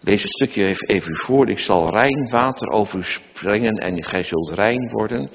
Lees 0.05 0.23
het 0.23 0.33
stukje 0.33 0.65
even, 0.65 0.89
even 0.89 1.17
voor. 1.17 1.49
Ik 1.49 1.59
zal 1.59 1.91
rein 1.91 2.29
water 2.31 2.69
over 2.69 2.99
u 2.99 3.03
springen 3.03 3.75
en 3.75 4.05
gij 4.05 4.23
zult 4.23 4.51
rein 4.51 4.91
worden. 4.91 5.31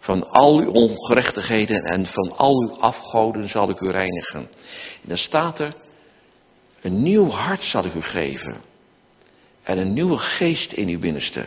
Van 0.00 0.30
al 0.30 0.60
uw 0.60 0.70
ongerechtigheden 0.70 1.82
en 1.82 2.06
van 2.06 2.36
al 2.36 2.60
uw 2.62 2.76
afgoden 2.80 3.48
zal 3.48 3.70
ik 3.70 3.80
u 3.80 3.90
reinigen. 3.90 4.40
En 5.02 5.08
dan 5.08 5.16
staat 5.16 5.58
er, 5.58 5.74
een 6.80 7.02
nieuw 7.02 7.28
hart 7.28 7.62
zal 7.62 7.84
ik 7.84 7.94
u 7.94 8.02
geven. 8.02 8.56
En 9.62 9.78
een 9.78 9.92
nieuwe 9.92 10.18
geest 10.18 10.72
in 10.72 10.88
uw 10.88 10.98
binnenste. 10.98 11.46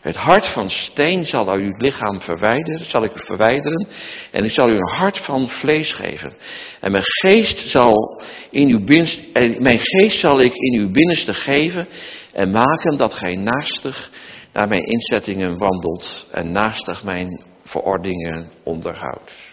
Het 0.00 0.16
hart 0.16 0.46
van 0.46 0.70
steen 0.70 1.26
zal 1.26 1.50
uit 1.50 1.60
uw 1.60 1.74
lichaam 1.76 2.20
verwijderen, 2.20 2.90
zal 2.90 3.04
ik 3.04 3.12
verwijderen. 3.14 3.88
En 4.30 4.44
ik 4.44 4.50
zal 4.50 4.68
u 4.68 4.72
een 4.72 4.96
hart 4.98 5.18
van 5.18 5.48
vlees 5.48 5.92
geven. 5.92 6.36
En 6.80 6.92
mijn 6.92 7.04
geest 7.06 7.68
zal 7.70 8.22
in 8.50 8.68
uw 8.68 8.84
en 9.32 9.62
mijn 9.62 9.78
geest 9.78 10.20
zal 10.20 10.40
ik 10.40 10.54
in 10.54 10.80
uw 10.80 10.90
binnenste 10.90 11.34
geven. 11.34 11.88
En 12.32 12.50
maken 12.50 12.96
dat 12.96 13.14
gij 13.14 13.34
naastig 13.34 14.10
naar 14.52 14.68
mijn 14.68 14.84
inzettingen 14.84 15.58
wandelt. 15.58 16.26
En 16.30 16.52
naastig 16.52 17.04
mijn 17.04 17.44
verordeningen 17.64 18.50
onderhoudt. 18.62 19.45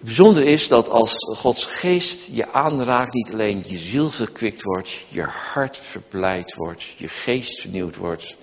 Het 0.00 0.08
bijzondere 0.08 0.46
is 0.46 0.68
dat 0.68 0.88
als 0.88 1.12
Gods 1.36 1.66
geest 1.66 2.28
je 2.30 2.52
aanraakt, 2.52 3.14
niet 3.14 3.32
alleen 3.32 3.64
je 3.66 3.78
ziel 3.78 4.10
verkwikt 4.10 4.62
wordt, 4.62 5.04
je 5.08 5.22
hart 5.22 5.76
verblijd 5.76 6.54
wordt, 6.54 6.94
je 6.96 7.08
geest 7.08 7.60
vernieuwd 7.60 7.96
wordt, 7.96 8.36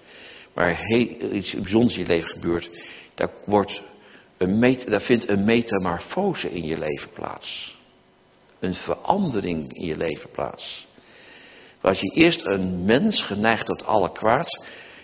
maar 0.53 0.95
iets 1.31 1.53
bijzonders 1.53 1.95
in 1.95 2.01
je 2.01 2.07
leven 2.07 2.29
gebeurt, 2.29 2.69
daar, 3.15 3.29
wordt 3.45 3.81
een 4.37 4.79
daar 4.85 5.01
vindt 5.01 5.29
een 5.29 5.45
metamorfose 5.45 6.51
in 6.51 6.63
je 6.63 6.77
leven 6.77 7.09
plaats. 7.13 7.75
Een 8.59 8.73
verandering 8.73 9.73
in 9.73 9.85
je 9.85 9.97
leven 9.97 10.29
plaats. 10.31 10.87
Als 11.81 11.99
je 11.99 12.11
eerst 12.11 12.45
een 12.45 12.85
mens 12.85 13.23
geneigd 13.23 13.65
tot 13.65 13.85
alle 13.85 14.11
kwaad, 14.11 14.59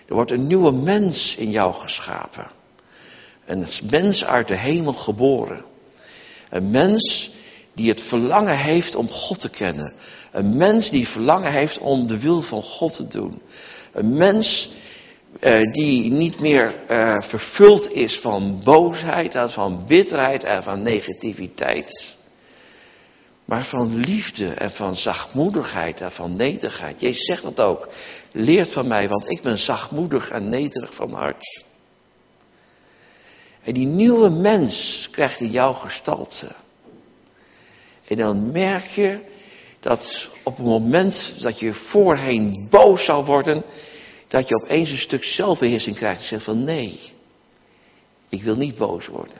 er 0.07 0.15
wordt 0.15 0.31
een 0.31 0.47
nieuwe 0.47 0.71
mens 0.71 1.35
in 1.35 1.51
jou 1.51 1.73
geschapen. 1.73 2.51
Een 3.45 3.67
mens 3.89 4.23
uit 4.23 4.47
de 4.47 4.57
hemel 4.57 4.93
geboren. 4.93 5.71
Een 6.53 6.71
mens 6.71 7.31
die 7.75 7.89
het 7.89 8.01
verlangen 8.01 8.57
heeft 8.57 8.95
om 8.95 9.09
God 9.09 9.39
te 9.39 9.49
kennen. 9.49 9.93
Een 10.31 10.57
mens 10.57 10.89
die 10.89 11.07
verlangen 11.07 11.51
heeft 11.51 11.77
om 11.77 12.07
de 12.07 12.19
wil 12.19 12.41
van 12.41 12.63
God 12.63 12.95
te 12.95 13.07
doen. 13.07 13.41
Een 13.93 14.17
mens 14.17 14.71
eh, 15.39 15.61
die 15.71 16.11
niet 16.11 16.39
meer 16.39 16.85
eh, 16.87 17.21
vervuld 17.21 17.91
is 17.91 18.19
van 18.21 18.61
boosheid 18.63 19.35
en 19.35 19.49
van 19.49 19.85
bitterheid 19.87 20.43
en 20.43 20.63
van 20.63 20.83
negativiteit. 20.83 22.15
Maar 23.45 23.65
van 23.65 23.95
liefde 23.95 24.47
en 24.47 24.71
van 24.71 24.95
zachtmoedigheid 24.95 26.01
en 26.01 26.11
van 26.11 26.35
nederigheid. 26.35 26.99
Jezus 26.99 27.25
zegt 27.25 27.43
dat 27.43 27.61
ook. 27.61 27.89
Leert 28.31 28.73
van 28.73 28.87
mij, 28.87 29.07
want 29.07 29.29
ik 29.29 29.41
ben 29.41 29.57
zachtmoedig 29.57 30.29
en 30.29 30.49
nederig 30.49 30.95
van 30.95 31.11
hart. 31.11 31.63
En 33.63 33.73
die 33.73 33.85
nieuwe 33.85 34.29
mens 34.29 35.07
krijgt 35.11 35.39
in 35.39 35.51
jouw 35.51 35.73
gestalte. 35.73 36.51
En 38.07 38.17
dan 38.17 38.51
merk 38.51 38.87
je 38.87 39.19
dat 39.79 40.29
op 40.43 40.57
het 40.57 40.65
moment 40.65 41.35
dat 41.39 41.59
je 41.59 41.73
voorheen 41.73 42.67
boos 42.69 43.05
zou 43.05 43.25
worden, 43.25 43.63
dat 44.27 44.47
je 44.47 44.55
opeens 44.55 44.89
een 44.89 44.97
stuk 44.97 45.23
zelfbeheersing 45.23 45.95
krijgt. 45.95 46.21
En 46.21 46.27
zegt 46.27 46.43
van 46.43 46.63
nee, 46.63 46.99
ik 48.29 48.43
wil 48.43 48.55
niet 48.55 48.75
boos 48.75 49.07
worden. 49.07 49.37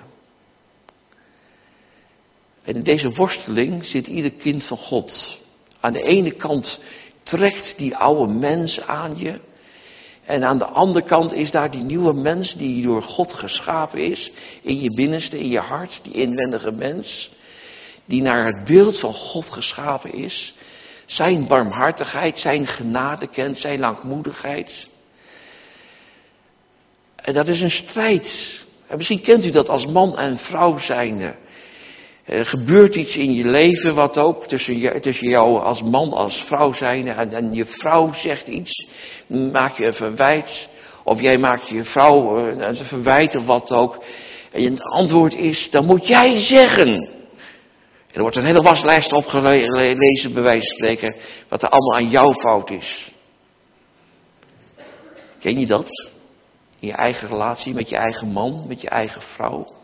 En 2.64 2.76
in 2.76 2.84
deze 2.84 3.10
worsteling 3.10 3.86
zit 3.86 4.08
ieder 4.08 4.32
kind 4.32 4.64
van 4.64 4.78
God. 4.78 5.40
Aan 5.80 5.94
de 5.94 6.02
ene 6.02 6.32
kant 6.32 6.80
trekt 7.24 7.78
die 7.78 7.96
oude 7.96 8.34
mens 8.34 8.82
aan 8.82 9.18
je. 9.18 9.40
En 10.26 10.44
aan 10.44 10.58
de 10.58 10.66
andere 10.66 11.06
kant 11.06 11.34
is 11.34 11.52
daar 11.52 11.72
die 11.72 11.84
nieuwe 11.84 12.14
mens 12.14 12.56
die 12.56 12.84
door 12.84 13.04
God 13.04 13.34
geschapen 13.34 14.00
is. 14.00 14.32
In 14.62 14.82
je 14.82 14.94
binnenste, 14.94 15.40
in 15.40 15.50
je 15.50 15.60
hart, 15.60 16.00
die 16.04 16.14
inwendige 16.14 16.72
mens. 16.72 17.32
Die 18.06 18.22
naar 18.22 18.46
het 18.46 18.64
beeld 18.64 19.00
van 19.00 19.14
God 19.14 19.46
geschapen 19.46 20.14
is. 20.14 20.54
Zijn 21.06 21.48
barmhartigheid, 21.48 22.40
zijn 22.40 22.68
genade 22.68 23.28
kent, 23.28 23.58
zijn 23.58 23.80
langmoedigheid. 23.80 24.88
En 27.16 27.34
dat 27.34 27.48
is 27.48 27.62
een 27.62 27.72
strijd. 27.72 28.62
En 28.88 28.98
misschien 28.98 29.22
kent 29.22 29.46
u 29.46 29.52
dat 29.52 29.70
als 29.70 29.86
man 29.86 30.18
en 30.18 30.38
vrouw 30.38 30.78
zijnde. 30.78 31.36
Er 32.26 32.46
gebeurt 32.46 32.96
iets 32.96 33.16
in 33.16 33.34
je 33.34 33.46
leven 33.46 33.96
wat 33.96 34.18
ook 34.18 34.48
tussen, 34.48 34.78
je, 34.80 35.00
tussen 35.00 35.30
jou 35.30 35.62
als 35.62 35.82
man, 35.82 36.14
als 36.14 36.44
vrouw 36.48 36.74
zijn. 36.74 37.08
En, 37.08 37.34
en 37.34 37.52
je 37.52 37.66
vrouw 37.66 38.14
zegt 38.14 38.48
iets, 38.48 38.88
maak 39.28 39.78
je 39.78 39.86
een 39.86 39.94
verwijt. 39.94 40.70
Of 41.04 41.22
jij 41.22 41.38
maakt 41.38 41.70
je 41.70 41.84
vrouw 41.84 42.38
eh, 42.38 42.68
een 42.68 42.86
verwijt 42.86 43.36
of 43.36 43.46
wat 43.46 43.72
ook. 43.72 44.04
En 44.52 44.64
het 44.64 44.82
antwoord 44.82 45.34
is, 45.34 45.70
dan 45.72 45.86
moet 45.86 46.08
jij 46.08 46.40
zeggen. 46.40 46.88
En 46.88 48.20
er 48.20 48.22
wordt 48.22 48.36
een 48.36 48.46
hele 48.46 48.62
waslijst 48.62 49.12
opgelezen, 49.14 50.34
bij 50.34 50.44
wijze 50.44 50.68
van 50.68 50.76
spreken, 50.76 51.16
wat 51.50 51.64
er 51.64 51.70
allemaal 51.70 51.98
aan 51.98 52.10
jouw 52.10 52.34
fout 52.34 52.70
is. 52.70 53.12
Ken 55.40 55.60
je 55.60 55.66
dat? 55.66 55.90
In 56.80 56.88
je 56.88 56.94
eigen 56.94 57.28
relatie 57.28 57.74
met 57.74 57.90
je 57.90 57.96
eigen 57.96 58.28
man, 58.28 58.66
met 58.68 58.82
je 58.82 58.90
eigen 58.90 59.22
vrouw. 59.22 59.83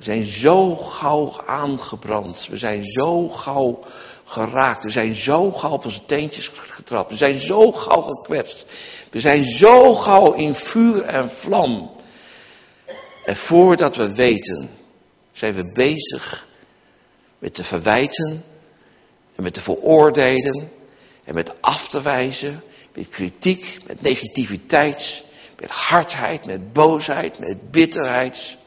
We 0.00 0.06
zijn 0.06 0.24
zo 0.24 0.74
gauw 0.74 1.42
aangebrand. 1.46 2.46
We 2.50 2.56
zijn 2.56 2.84
zo 2.84 3.28
gauw 3.28 3.84
geraakt. 4.24 4.84
We 4.84 4.90
zijn 4.90 5.14
zo 5.14 5.50
gauw 5.50 5.72
op 5.72 5.84
onze 5.84 6.04
teentjes 6.06 6.50
getrapt. 6.54 7.10
We 7.10 7.16
zijn 7.16 7.40
zo 7.40 7.72
gauw 7.72 8.02
gekwetst. 8.02 8.66
We 9.10 9.20
zijn 9.20 9.48
zo 9.48 9.94
gauw 9.94 10.32
in 10.32 10.54
vuur 10.54 11.02
en 11.02 11.30
vlam. 11.30 11.90
En 13.24 13.36
voordat 13.36 13.96
we 13.96 14.14
weten, 14.14 14.70
zijn 15.32 15.54
we 15.54 15.72
bezig 15.72 16.46
met 17.38 17.54
te 17.54 17.64
verwijten 17.64 18.44
en 19.36 19.42
met 19.42 19.54
te 19.54 19.60
veroordelen 19.60 20.70
en 21.24 21.34
met 21.34 21.62
af 21.62 21.88
te 21.88 22.02
wijzen, 22.02 22.62
met 22.94 23.08
kritiek, 23.08 23.78
met 23.86 24.02
negativiteit, 24.02 25.24
met 25.58 25.70
hardheid, 25.70 26.46
met 26.46 26.72
boosheid, 26.72 27.38
met 27.38 27.70
bitterheid. 27.70 28.58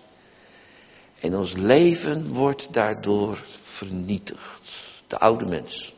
En 1.24 1.36
ons 1.36 1.54
leven 1.54 2.34
wordt 2.34 2.74
daardoor 2.74 3.44
vernietigd. 3.62 4.62
De 5.08 5.18
oude 5.18 5.46
mens. 5.46 5.94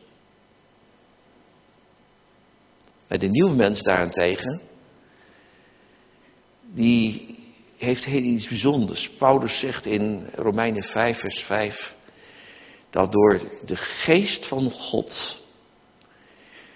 Bij 3.06 3.18
de 3.18 3.26
nieuwe 3.26 3.54
mens 3.54 3.82
daarentegen, 3.82 4.60
die 6.74 7.36
heeft 7.76 8.04
heel 8.04 8.22
iets 8.22 8.48
bijzonders. 8.48 9.10
Paulus 9.18 9.58
zegt 9.58 9.86
in 9.86 10.30
Romeinen 10.34 10.82
5, 10.82 11.18
vers 11.18 11.40
5, 11.40 11.94
dat 12.90 13.12
door 13.12 13.40
de 13.64 13.76
geest 13.76 14.46
van 14.46 14.70
God 14.70 15.38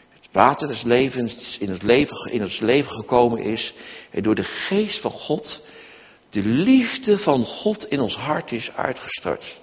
het 0.09 0.29
water 0.33 0.69
des 0.69 0.83
levens 0.83 1.59
in 1.59 1.71
het 1.71 1.83
leven, 1.83 2.33
in 2.33 2.41
het 2.41 2.61
leven 2.61 2.93
gekomen 2.93 3.43
is 3.43 3.75
en 4.11 4.23
door 4.23 4.35
de 4.35 4.45
geest 4.45 5.01
van 5.01 5.11
God 5.11 5.65
de 6.31 6.45
liefde 6.45 7.19
van 7.19 7.45
God 7.45 7.85
in 7.85 8.01
ons 8.01 8.17
hart 8.17 8.53
is 8.53 8.71
uitgestort. 8.77 9.61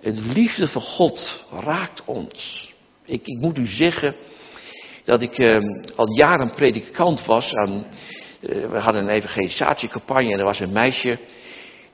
De 0.00 0.12
liefde 0.12 0.68
van 0.68 0.82
God 0.82 1.44
raakt 1.50 2.04
ons. 2.04 2.72
Ik, 3.04 3.26
ik 3.26 3.38
moet 3.38 3.58
u 3.58 3.66
zeggen 3.66 4.14
dat 5.04 5.22
ik 5.22 5.38
eh, 5.38 5.58
al 5.96 6.16
jaren 6.16 6.50
predikant 6.50 7.24
was. 7.24 7.50
Aan, 7.52 7.86
eh, 8.40 8.66
we 8.66 8.78
hadden 8.78 9.02
een 9.02 9.08
evangelisatiecampagne 9.08 10.32
en 10.32 10.38
er 10.38 10.44
was 10.44 10.60
een 10.60 10.72
meisje 10.72 11.18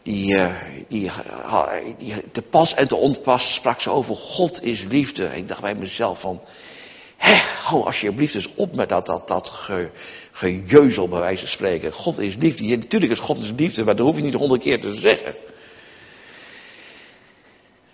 die, 0.07 0.33
uh, 0.33 0.55
die, 0.89 1.11
die 1.99 2.31
te 2.33 2.43
pas 2.43 2.75
en 2.75 2.89
te 2.89 2.97
onpas 2.97 3.55
sprak 3.55 3.81
ze 3.81 3.91
over 3.91 4.15
God 4.15 4.63
is 4.63 4.85
liefde. 4.85 5.25
Ik 5.25 5.49
dacht 5.49 5.61
bij 5.61 5.75
mezelf 5.75 6.21
van, 6.21 6.41
Hé, 7.17 7.35
hou 7.63 7.85
alsjeblieft 7.85 8.35
eens 8.35 8.55
op 8.57 8.77
met 8.77 8.89
dat, 8.89 9.07
dat, 9.07 9.29
dat 9.29 9.49
ge, 9.49 9.91
gejeuzel 10.33 11.09
bij 11.09 11.21
wijze 11.21 11.41
van 11.41 11.49
spreken. 11.49 11.93
God 11.93 12.19
is 12.19 12.37
liefde. 12.37 12.67
Ja, 12.67 12.77
natuurlijk 12.77 13.13
is 13.13 13.21
God 13.21 13.39
is 13.39 13.53
liefde, 13.57 13.85
maar 13.85 13.97
dat 13.97 14.07
hoef 14.07 14.17
je 14.17 14.23
niet 14.23 14.35
honderd 14.35 14.63
keer 14.63 14.81
te 14.81 14.95
zeggen. 14.95 15.35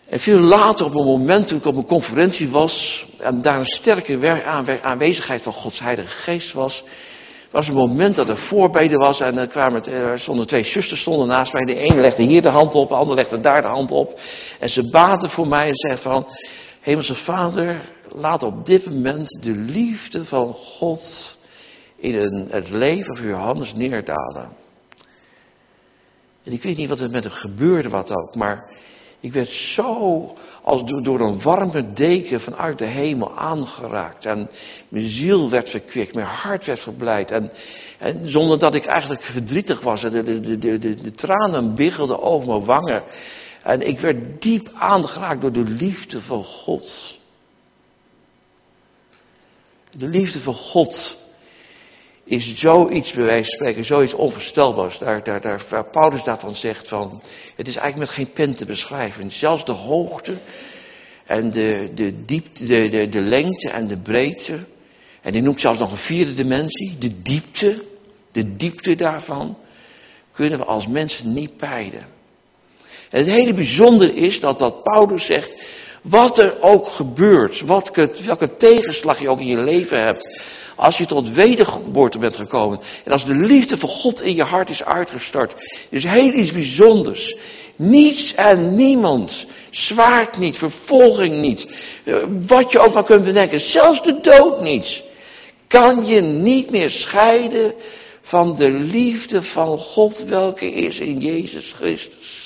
En 0.09 0.19
veel 0.19 0.39
later, 0.39 0.87
op 0.87 0.95
een 0.95 1.07
moment 1.07 1.47
toen 1.47 1.59
ik 1.59 1.65
op 1.65 1.77
een 1.77 1.87
conferentie 1.87 2.49
was, 2.49 3.05
en 3.19 3.43
daar 3.43 3.59
een 3.59 3.65
sterke 3.65 4.43
aanwezigheid 4.83 5.43
van 5.43 5.53
Gods 5.53 5.79
Heilige 5.79 6.09
Geest 6.09 6.53
was, 6.53 6.85
was 7.51 7.69
een 7.69 7.75
moment 7.75 8.15
dat 8.15 8.29
er 8.29 8.39
voorbeden 8.39 8.99
was 8.99 9.21
en 9.21 9.39
er, 9.39 9.49
kwamen, 9.49 9.85
er 9.85 10.19
stonden 10.19 10.47
twee 10.47 10.65
zusters 10.65 11.01
stonden 11.01 11.29
naast 11.29 11.53
mij. 11.53 11.63
De 11.63 11.81
ene 11.81 12.01
legde 12.01 12.23
hier 12.23 12.43
de 12.43 12.49
hand 12.49 12.75
op, 12.75 12.89
de 12.89 12.95
andere 12.95 13.21
legde 13.21 13.41
daar 13.41 13.63
de 13.63 13.69
hand 13.69 13.91
op. 13.91 14.21
En 14.61 14.69
ze 14.69 14.91
baden 14.91 15.31
voor 15.31 15.49
mij 15.49 15.67
en 15.67 15.77
zeiden 15.77 16.03
van, 16.03 16.27
Hemelse 16.81 17.15
Vader, 17.15 17.83
laat 18.15 18.43
op 18.43 18.67
dit 18.67 18.85
moment 18.87 19.43
de 19.43 19.55
liefde 19.55 20.25
van 20.25 20.53
God 20.53 21.37
in 21.97 22.15
het 22.51 22.71
leven 22.71 23.17
van 23.17 23.27
Johannes 23.27 23.75
neerdalen. 23.75 24.49
En 26.45 26.53
ik 26.53 26.63
weet 26.63 26.77
niet 26.77 26.89
wat 26.89 27.01
er 27.01 27.11
met 27.11 27.25
hem 27.25 27.33
gebeurde, 27.33 27.89
wat 27.89 28.17
ook, 28.17 28.35
maar 28.35 28.71
ik 29.23 29.33
werd 29.33 29.49
zo 29.49 30.37
als 30.63 30.83
door 31.03 31.21
een 31.21 31.43
warme 31.43 31.93
deken 31.93 32.41
vanuit 32.41 32.79
de 32.79 32.87
hemel 32.87 33.39
aangeraakt. 33.39 34.27
En 34.27 34.51
mijn 34.89 35.09
ziel 35.09 35.51
werd 35.51 35.71
verkwikt, 35.71 36.15
mijn 36.15 36.27
hart 36.27 36.65
werd 36.65 36.81
verblijd. 36.81 37.31
En, 37.31 37.51
zonder 38.23 38.59
dat 38.59 38.75
ik 38.75 38.85
eigenlijk 38.85 39.23
verdrietig 39.23 39.81
was. 39.81 40.01
De, 40.01 40.23
de, 40.23 40.59
de, 40.59 40.79
de 40.79 41.11
tranen 41.11 41.75
biggelden 41.75 42.23
over 42.23 42.49
mijn 42.49 42.65
wangen. 42.65 43.03
En 43.63 43.81
ik 43.81 44.01
werd 44.01 44.43
diep 44.43 44.71
aangeraakt 44.75 45.41
door 45.41 45.53
de 45.53 45.65
liefde 45.65 46.21
van 46.21 46.45
God. 46.45 47.19
De 49.97 50.09
liefde 50.09 50.41
van 50.41 50.55
God 50.55 51.19
is 52.25 52.55
zoiets, 52.55 53.13
bij 53.13 53.25
wijze 53.25 53.49
van 53.49 53.59
spreken, 53.59 53.85
zoiets 53.85 54.15
onvoorstelbaars. 54.15 54.99
Daar, 54.99 55.25
daar, 55.25 55.41
daar, 55.41 55.67
waar 55.69 55.91
Paulus 55.91 56.25
daarvan 56.25 56.55
zegt 56.55 56.89
van, 56.89 57.23
het 57.57 57.69
is 57.69 57.77
eigenlijk 57.77 57.97
met 58.09 58.17
geen 58.17 58.33
pen 58.33 58.55
te 58.55 58.65
beschrijven. 58.65 59.31
Zelfs 59.31 59.65
de 59.65 59.73
hoogte 59.73 60.37
en 61.27 61.51
de, 61.51 61.91
de 61.95 62.25
diepte, 62.25 62.67
de, 62.67 62.89
de, 62.89 63.09
de 63.09 63.21
lengte 63.21 63.71
en 63.71 63.89
de 63.89 63.99
breedte. 63.99 64.59
En 65.23 65.33
die 65.33 65.43
noemt 65.43 65.61
zelfs 65.61 65.79
nog 65.79 65.91
een 65.91 65.97
vierde 65.97 66.35
dimensie, 66.35 66.99
de 66.99 67.23
diepte. 67.23 67.83
De 68.33 68.57
diepte 68.57 68.95
daarvan 68.95 69.59
kunnen 70.33 70.59
we 70.59 70.65
als 70.65 70.87
mensen 70.87 71.33
niet 71.33 71.57
peilen. 71.57 72.07
En 73.11 73.19
het 73.19 73.27
hele 73.27 73.55
bijzondere 73.55 74.15
is 74.15 74.41
dat, 74.41 74.59
dat 74.59 74.83
Paulus 74.83 75.27
zegt, 75.27 75.55
wat 76.03 76.39
er 76.39 76.63
ook 76.63 76.87
gebeurt, 76.87 77.61
wat, 77.61 77.91
welke 78.27 78.57
tegenslag 78.57 79.21
je 79.21 79.29
ook 79.29 79.41
in 79.41 79.47
je 79.47 79.65
leven 79.65 80.01
hebt, 80.01 80.43
als 80.77 80.99
je 80.99 81.07
tot 81.07 81.29
wedergeboorte 81.29 82.19
bent 82.19 82.37
gekomen 82.37 82.81
en 83.05 83.13
als 83.13 83.25
de 83.25 83.35
liefde 83.35 83.77
van 83.77 83.89
God 83.89 84.21
in 84.21 84.35
je 84.35 84.45
hart 84.45 84.71
is 84.71 84.83
uitgestart, 84.83 85.55
is 85.91 86.05
heel 86.05 86.33
iets 86.33 86.53
bijzonders. 86.53 87.37
Niets 87.77 88.35
en 88.35 88.77
niemand, 88.77 89.47
zwaard 89.71 90.39
niet, 90.39 90.57
vervolging 90.57 91.41
niet, 91.41 91.69
eh, 92.05 92.17
wat 92.47 92.73
je 92.73 92.79
ook 92.79 92.95
maar 92.95 93.05
kunt 93.05 93.25
bedenken, 93.25 93.61
zelfs 93.61 94.03
de 94.03 94.21
dood 94.21 94.61
niet, 94.61 95.03
kan 95.69 96.07
je 96.07 96.21
niet 96.21 96.71
meer 96.71 96.91
scheiden 96.91 97.75
van 98.23 98.57
de 98.57 98.71
liefde 98.71 99.43
van 99.43 99.79
God 99.79 100.25
welke 100.25 100.73
is 100.73 100.99
in 100.99 101.19
Jezus 101.19 101.73
Christus. 101.73 102.42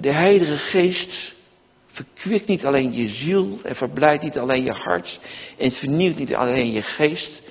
De 0.00 0.12
Heilige 0.12 0.56
Geest 0.56 1.34
verkwikt 1.86 2.46
niet 2.46 2.64
alleen 2.64 2.92
je 2.92 3.08
ziel 3.08 3.58
en 3.62 3.74
verblijdt 3.74 4.22
niet 4.22 4.38
alleen 4.38 4.64
je 4.64 4.72
hart 4.72 5.20
en 5.58 5.70
vernieuwt 5.70 6.16
niet 6.16 6.34
alleen 6.34 6.72
je 6.72 6.82
geest, 6.82 7.42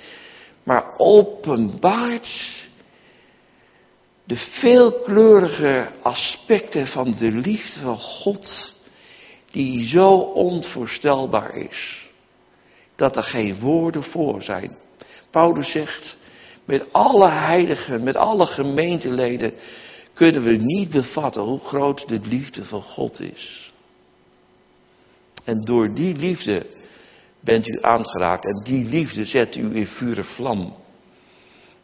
maar 0.64 0.98
openbaart 0.98 2.64
de 4.24 4.38
veelkleurige 4.38 5.92
aspecten 6.02 6.88
van 6.88 7.16
de 7.20 7.32
liefde 7.32 7.80
van 7.80 7.98
God, 7.98 8.74
die 9.52 9.88
zo 9.88 10.10
onvoorstelbaar 10.18 11.56
is 11.56 12.08
dat 12.96 13.18
er 13.18 13.24
geen 13.24 13.60
woorden 13.60 14.04
voor 14.04 14.42
zijn. 14.42 14.76
Paulus 15.32 15.72
zegt, 15.72 16.18
met 16.66 16.94
alle 16.94 17.30
heiligen, 17.30 18.04
met 18.04 18.16
alle 18.16 18.46
gemeenteleden 18.46 19.54
kunnen 20.16 20.44
we 20.44 20.52
niet 20.52 20.90
bevatten 20.90 21.42
hoe 21.42 21.60
groot 21.60 22.08
de 22.08 22.20
liefde 22.20 22.64
van 22.64 22.82
God 22.82 23.20
is. 23.20 23.74
En 25.44 25.62
door 25.62 25.94
die 25.94 26.16
liefde 26.16 26.66
bent 27.40 27.68
u 27.68 27.78
aangeraakt 27.82 28.46
en 28.46 28.64
die 28.64 28.86
liefde 28.86 29.26
zet 29.26 29.56
u 29.56 29.76
in 29.76 29.88
vuur 29.88 30.24
vlam. 30.24 30.76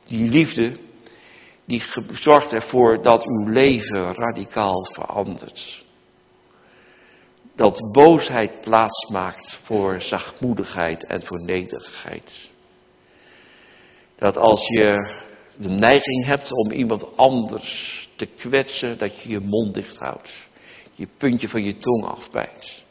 Die 0.05 0.29
liefde 0.29 0.77
die 1.65 1.83
zorgt 2.11 2.53
ervoor 2.53 3.03
dat 3.03 3.25
uw 3.25 3.47
leven 3.47 4.13
radicaal 4.13 4.85
verandert 4.93 5.83
dat 7.55 7.91
boosheid 7.91 8.61
plaatsmaakt 8.61 9.59
voor 9.63 10.01
zachtmoedigheid 10.01 11.05
en 11.05 11.23
voor 11.23 11.41
nederigheid. 11.41 12.49
Dat 14.15 14.37
als 14.37 14.67
je 14.67 15.15
de 15.55 15.69
neiging 15.69 16.25
hebt 16.25 16.51
om 16.53 16.71
iemand 16.71 17.17
anders 17.17 18.09
te 18.21 18.27
kwetsen, 18.37 18.97
dat 18.97 19.21
je 19.21 19.29
je 19.29 19.39
mond 19.39 19.73
dicht 19.73 19.97
houdt. 19.97 20.31
Je 20.93 21.07
puntje 21.17 21.49
van 21.49 21.63
je 21.63 21.77
tong 21.77 22.05
afbijt. 22.05 22.83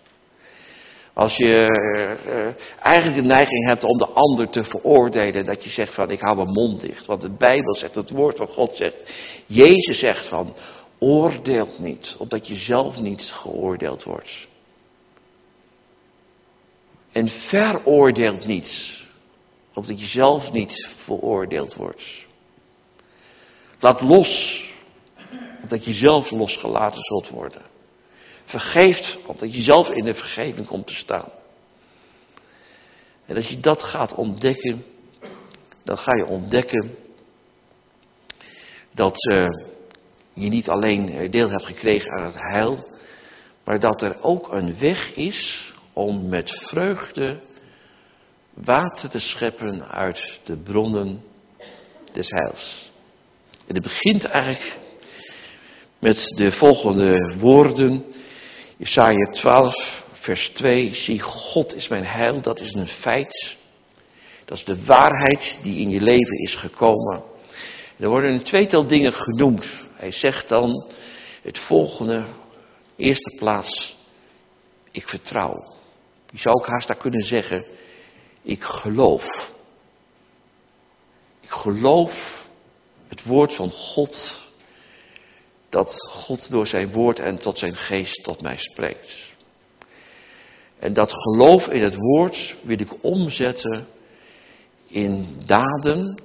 Als 1.14 1.36
je 1.36 1.66
uh, 1.96 2.84
eigenlijk 2.84 3.22
de 3.22 3.28
neiging 3.28 3.66
hebt 3.66 3.84
om 3.84 3.98
de 3.98 4.06
ander 4.06 4.48
te 4.48 4.64
veroordelen, 4.64 5.44
dat 5.44 5.64
je 5.64 5.70
zegt 5.70 5.94
van 5.94 6.10
ik 6.10 6.20
hou 6.20 6.36
mijn 6.36 6.48
mond 6.48 6.80
dicht. 6.80 7.06
Want 7.06 7.20
de 7.20 7.36
Bijbel 7.36 7.74
zegt, 7.74 7.94
het 7.94 8.10
woord 8.10 8.36
van 8.36 8.46
God 8.46 8.76
zegt, 8.76 9.12
Jezus 9.46 9.98
zegt 9.98 10.28
van 10.28 10.54
oordeelt 10.98 11.78
niet, 11.78 12.14
opdat 12.18 12.46
je 12.46 12.54
zelf 12.54 12.98
niet 12.98 13.22
geoordeeld 13.22 14.04
wordt. 14.04 14.48
En 17.12 17.28
veroordeelt 17.28 18.46
niet, 18.46 19.02
opdat 19.74 20.00
je 20.00 20.06
zelf 20.06 20.52
niet 20.52 20.88
veroordeeld 21.04 21.74
wordt. 21.74 22.26
Laat 23.80 24.00
los, 24.00 24.64
opdat 25.70 25.84
je 25.84 25.92
zelf 25.92 26.30
losgelaten 26.30 27.04
zult 27.04 27.28
worden. 27.28 27.62
Vergeeft, 28.44 29.18
opdat 29.26 29.54
je 29.54 29.62
zelf 29.62 29.88
in 29.88 30.04
de 30.04 30.14
vergeving 30.14 30.66
komt 30.66 30.86
te 30.86 30.94
staan. 30.94 31.28
En 33.26 33.36
als 33.36 33.48
je 33.48 33.60
dat 33.60 33.82
gaat 33.82 34.14
ontdekken, 34.14 34.84
dan 35.84 35.98
ga 35.98 36.16
je 36.16 36.26
ontdekken 36.26 36.94
dat 38.92 39.26
uh, 39.30 39.46
je 40.32 40.48
niet 40.48 40.68
alleen 40.68 41.30
deel 41.30 41.50
hebt 41.50 41.66
gekregen 41.66 42.10
aan 42.10 42.24
het 42.24 42.38
heil, 42.38 42.88
maar 43.64 43.80
dat 43.80 44.02
er 44.02 44.22
ook 44.22 44.52
een 44.52 44.78
weg 44.78 45.14
is 45.14 45.72
om 45.92 46.28
met 46.28 46.50
vreugde 46.68 47.40
water 48.54 49.10
te 49.10 49.18
scheppen 49.18 49.88
uit 49.88 50.40
de 50.44 50.56
bronnen 50.56 51.22
des 52.12 52.28
heils. 52.30 52.90
En 53.66 53.74
het 53.74 53.82
begint 53.82 54.24
eigenlijk 54.24 54.78
met 56.00 56.32
de 56.36 56.52
volgende 56.52 57.34
woorden. 57.38 58.04
Jesaja 58.76 59.30
12, 59.30 60.02
vers 60.12 60.48
2. 60.48 60.94
Zie, 60.94 61.20
God 61.20 61.74
is 61.74 61.88
mijn 61.88 62.04
heil, 62.04 62.40
dat 62.40 62.60
is 62.60 62.74
een 62.74 62.86
feit. 62.86 63.56
Dat 64.44 64.58
is 64.58 64.64
de 64.64 64.84
waarheid 64.84 65.58
die 65.62 65.80
in 65.80 65.90
je 65.90 66.00
leven 66.00 66.38
is 66.38 66.54
gekomen. 66.54 67.22
er 67.98 68.08
worden 68.08 68.30
een 68.30 68.42
tweetal 68.42 68.86
dingen 68.86 69.12
genoemd. 69.12 69.66
Hij 69.94 70.12
zegt 70.12 70.48
dan 70.48 70.90
het 71.42 71.58
volgende, 71.58 72.24
eerste 72.96 73.36
plaats, 73.38 73.96
ik 74.90 75.08
vertrouw. 75.08 75.72
Je 76.30 76.38
zou 76.38 76.54
ook 76.54 76.66
haast 76.66 76.86
daar 76.86 76.96
kunnen 76.96 77.22
zeggen, 77.22 77.64
ik 78.42 78.62
geloof. 78.62 79.52
Ik 81.40 81.50
geloof 81.50 82.44
het 83.08 83.24
woord 83.24 83.54
van 83.54 83.70
God, 83.70 84.40
dat 85.70 85.94
God 86.08 86.50
door 86.50 86.66
zijn 86.66 86.92
woord 86.92 87.18
en 87.18 87.38
tot 87.38 87.58
zijn 87.58 87.76
geest 87.76 88.24
tot 88.24 88.42
mij 88.42 88.56
spreekt. 88.56 89.32
En 90.78 90.92
dat 90.92 91.12
geloof 91.12 91.66
in 91.66 91.82
het 91.82 91.96
woord 91.96 92.56
wil 92.62 92.80
ik 92.80 92.92
omzetten 93.00 93.86
in 94.86 95.36
daden 95.46 96.22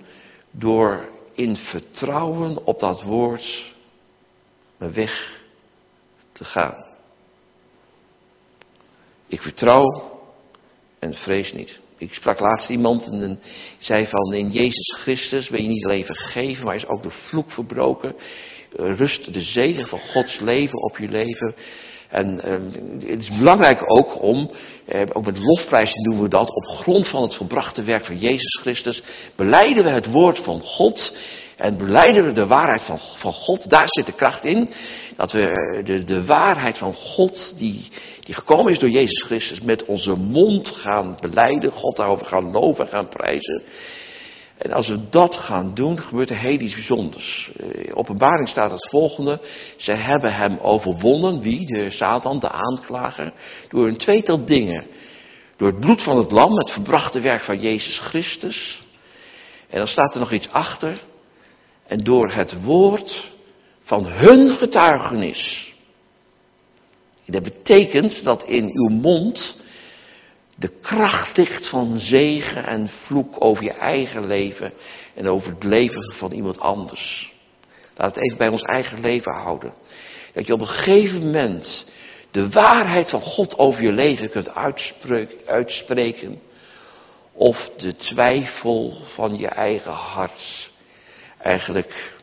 door 0.51 1.09
in 1.33 1.55
vertrouwen 1.55 2.65
op 2.65 2.79
dat 2.79 3.01
woord 3.01 3.73
mijn 4.77 4.93
weg 4.93 5.41
te 6.31 6.43
gaan. 6.43 6.85
Ik 9.27 9.41
vertrouw 9.41 10.19
en 10.99 11.13
vrees 11.13 11.53
niet. 11.53 11.79
Ik 11.97 12.13
sprak 12.13 12.39
laatst 12.39 12.69
iemand 12.69 13.03
en 13.03 13.39
zei 13.79 14.07
van 14.07 14.33
in 14.33 14.51
Jezus 14.51 14.95
Christus 14.97 15.49
ben 15.49 15.61
je 15.61 15.67
niet 15.67 15.85
alleen 15.85 16.05
vergeven, 16.05 16.65
maar 16.65 16.75
is 16.75 16.87
ook 16.87 17.03
de 17.03 17.11
vloek 17.11 17.51
verbroken. 17.51 18.15
Rust 18.75 19.33
de 19.33 19.41
zegen 19.41 19.87
van 19.87 19.99
Gods 19.99 20.39
leven 20.39 20.83
op 20.83 20.97
je 20.97 21.07
leven. 21.07 21.55
En 22.09 22.41
eh, 22.41 22.51
het 23.09 23.19
is 23.19 23.37
belangrijk 23.37 23.79
ook 23.83 24.21
om, 24.21 24.51
eh, 24.85 25.01
ook 25.13 25.25
met 25.25 25.37
lofprijzen 25.37 26.03
doen 26.03 26.21
we 26.21 26.29
dat, 26.29 26.55
op 26.55 26.65
grond 26.65 27.07
van 27.07 27.21
het 27.21 27.35
volbrachte 27.35 27.83
werk 27.83 28.05
van 28.05 28.17
Jezus 28.17 28.59
Christus, 28.61 29.03
beleiden 29.35 29.83
we 29.83 29.89
het 29.89 30.11
woord 30.11 30.39
van 30.39 30.61
God 30.61 31.17
en 31.57 31.77
beleiden 31.77 32.25
we 32.25 32.31
de 32.31 32.47
waarheid 32.47 32.81
van, 32.81 32.99
van 32.99 33.33
God. 33.33 33.69
Daar 33.69 33.87
zit 33.87 34.05
de 34.05 34.15
kracht 34.15 34.45
in. 34.45 34.69
Dat 35.15 35.31
we 35.31 35.47
eh, 35.47 35.85
de, 35.85 36.03
de 36.03 36.25
waarheid 36.25 36.77
van 36.77 36.93
God, 36.93 37.53
die, 37.57 37.87
die 38.19 38.35
gekomen 38.35 38.71
is 38.71 38.79
door 38.79 38.89
Jezus 38.89 39.23
Christus, 39.23 39.61
met 39.61 39.85
onze 39.85 40.15
mond 40.15 40.67
gaan 40.67 41.17
beleiden. 41.19 41.71
God 41.71 41.95
daarover 41.95 42.25
gaan 42.25 42.51
loven 42.51 42.85
en 42.85 42.91
gaan 42.91 43.09
prijzen. 43.09 43.63
En 44.57 44.71
als 44.71 44.87
we 44.87 45.09
dat 45.09 45.35
gaan 45.35 45.73
doen, 45.73 45.99
gebeurt 45.99 46.29
er 46.29 46.37
heel 46.37 46.59
iets 46.59 46.73
bijzonders. 46.73 47.51
In 47.57 47.85
eh, 47.85 47.97
openbaring 47.97 48.49
staat 48.49 48.71
het 48.71 48.89
volgende. 48.89 49.41
Ze 49.77 49.91
hebben 49.91 50.33
hem 50.33 50.57
overwonnen. 50.57 51.41
Wie? 51.41 51.65
De 51.65 51.91
Satan, 51.91 52.39
de 52.39 52.49
aanklager. 52.49 53.33
Door 53.69 53.87
een 53.87 53.97
tweetal 53.97 54.45
dingen. 54.45 54.85
Door 55.57 55.67
het 55.67 55.79
bloed 55.79 56.03
van 56.03 56.17
het 56.17 56.31
lam, 56.31 56.57
het 56.57 56.71
verbrachte 56.71 57.19
werk 57.19 57.43
van 57.43 57.59
Jezus 57.59 57.99
Christus. 57.99 58.81
En 59.69 59.77
dan 59.77 59.87
staat 59.87 60.13
er 60.13 60.19
nog 60.19 60.31
iets 60.31 60.49
achter. 60.49 61.01
En 61.87 61.97
door 61.97 62.31
het 62.31 62.63
woord 62.63 63.31
van 63.79 64.05
hun 64.05 64.49
getuigenis. 64.49 65.73
Dat 67.25 67.43
betekent 67.43 68.23
dat 68.23 68.43
in 68.43 68.69
uw 68.73 68.89
mond 68.89 69.55
de 70.55 70.71
kracht 70.81 71.37
ligt 71.37 71.69
van 71.69 71.99
zegen 71.99 72.65
en 72.65 72.89
vloek 72.89 73.35
over 73.39 73.63
je 73.63 73.73
eigen 73.73 74.27
leven 74.27 74.73
en 75.13 75.27
over 75.27 75.49
het 75.49 75.63
leven 75.63 76.13
van 76.13 76.31
iemand 76.31 76.59
anders. 76.59 77.33
Laat 77.95 78.15
het 78.15 78.23
even 78.23 78.37
bij 78.37 78.47
ons 78.47 78.61
eigen 78.61 78.99
leven 78.99 79.33
houden. 79.33 79.73
Dat 80.33 80.47
je 80.47 80.53
op 80.53 80.59
een 80.59 80.67
gegeven 80.67 81.19
moment 81.19 81.85
de 82.31 82.49
waarheid 82.49 83.09
van 83.09 83.21
God 83.21 83.57
over 83.57 83.83
je 83.83 83.91
leven 83.91 84.29
kunt 84.29 84.55
uitspreken. 85.45 86.39
Of 87.33 87.69
de 87.77 87.95
twijfel 87.95 88.97
van 89.13 89.37
je 89.37 89.47
eigen 89.47 89.91
hart 89.91 90.69
eigenlijk 91.39 92.13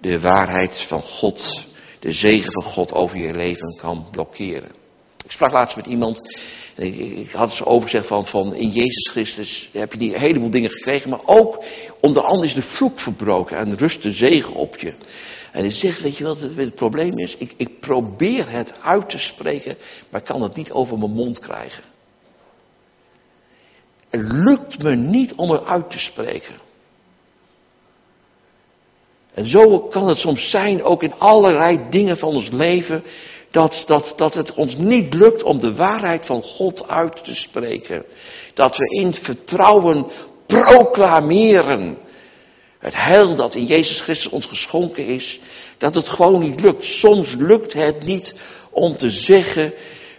de 0.00 0.20
waarheid 0.20 0.84
van 0.88 1.00
God, 1.00 1.64
de 2.00 2.12
zegen 2.12 2.52
van 2.52 2.62
God 2.62 2.92
over 2.92 3.16
je 3.16 3.32
leven 3.32 3.76
kan 3.80 4.08
blokkeren. 4.10 4.85
Ik 5.26 5.32
sprak 5.32 5.52
laatst 5.52 5.76
met 5.76 5.86
iemand, 5.86 6.38
ik 6.76 7.30
had 7.30 7.52
ze 7.52 7.64
overzegd 7.64 8.06
van, 8.06 8.26
van 8.26 8.54
in 8.54 8.68
Jezus 8.68 9.10
Christus 9.10 9.68
heb 9.72 9.92
je 9.92 9.98
die 9.98 10.18
heleboel 10.18 10.50
dingen 10.50 10.70
gekregen, 10.70 11.10
maar 11.10 11.24
ook 11.24 11.64
onder 12.00 12.22
andere 12.22 12.48
is 12.48 12.54
de 12.54 12.76
vloek 12.76 13.00
verbroken 13.00 13.56
en 13.56 13.76
rust 13.76 14.02
de 14.02 14.12
zegen 14.12 14.54
op 14.54 14.76
je. 14.76 14.94
En 15.52 15.60
hij 15.60 15.70
zegt, 15.70 16.00
weet 16.00 16.16
je 16.16 16.24
wat 16.24 16.40
het, 16.40 16.56
het 16.56 16.74
probleem 16.74 17.18
is? 17.18 17.36
Ik, 17.36 17.52
ik 17.56 17.80
probeer 17.80 18.50
het 18.50 18.82
uit 18.82 19.08
te 19.08 19.18
spreken, 19.18 19.76
maar 20.10 20.20
ik 20.20 20.26
kan 20.26 20.42
het 20.42 20.54
niet 20.56 20.72
over 20.72 20.98
mijn 20.98 21.12
mond 21.12 21.38
krijgen. 21.38 21.84
Het 24.08 24.32
lukt 24.32 24.82
me 24.82 24.94
niet 24.94 25.34
om 25.34 25.50
het 25.50 25.64
uit 25.64 25.90
te 25.90 25.98
spreken. 25.98 26.54
En 29.34 29.46
zo 29.48 29.80
kan 29.80 30.08
het 30.08 30.18
soms 30.18 30.50
zijn, 30.50 30.82
ook 30.82 31.02
in 31.02 31.14
allerlei 31.18 31.80
dingen 31.90 32.16
van 32.16 32.28
ons 32.28 32.48
leven, 32.50 33.04
dat, 33.50 33.82
dat, 33.86 34.12
dat 34.16 34.34
het 34.34 34.54
ons 34.54 34.76
niet 34.76 35.14
lukt 35.14 35.42
om 35.42 35.60
de 35.60 35.74
waarheid 35.74 36.26
van 36.26 36.42
God 36.42 36.88
uit 36.88 37.24
te 37.24 37.34
spreken. 37.34 38.04
Dat 38.54 38.76
we 38.76 39.00
in 39.00 39.14
vertrouwen 39.14 40.06
proclameren. 40.46 41.98
Het 42.78 42.94
heil 42.94 43.36
dat 43.36 43.54
in 43.54 43.64
Jezus 43.64 44.00
Christus 44.00 44.32
ons 44.32 44.46
geschonken 44.46 45.06
is, 45.06 45.40
dat 45.78 45.94
het 45.94 46.08
gewoon 46.08 46.40
niet 46.40 46.60
lukt. 46.60 46.84
Soms 46.84 47.34
lukt 47.38 47.72
het 47.72 48.04
niet 48.04 48.34
om 48.70 48.96
te 48.96 49.10
zeggen 49.10 49.72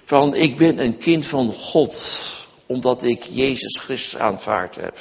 van 0.06 0.36
ik 0.36 0.58
ben 0.58 0.80
een 0.80 0.98
kind 0.98 1.28
van 1.28 1.54
God, 1.54 2.20
omdat 2.68 3.04
ik 3.06 3.24
Jezus 3.30 3.80
Christus 3.80 4.20
aanvaard 4.20 4.76
heb 4.76 4.96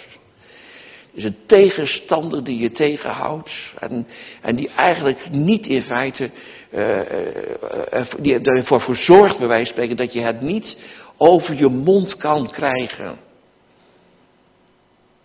is 1.17 1.25
een 1.25 1.37
tegenstander 1.47 2.45
die 2.45 2.59
je 2.59 2.71
tegenhoudt. 2.71 3.73
En, 3.79 4.07
en 4.43 4.57
die 4.57 4.69
eigenlijk 4.69 5.31
niet 5.31 5.67
in 5.67 5.83
feite 5.83 6.31
uh, 6.71 6.99
uh, 6.99 8.07
die 8.19 8.41
ervoor 8.41 8.81
voor 8.81 8.97
zorgt, 8.97 9.39
bij 9.39 9.49
wijze 9.49 9.65
van 9.65 9.75
spreken, 9.75 9.97
dat 9.97 10.13
je 10.13 10.21
het 10.21 10.41
niet 10.41 10.77
over 11.17 11.55
je 11.55 11.69
mond 11.69 12.17
kan 12.17 12.51
krijgen. 12.51 13.09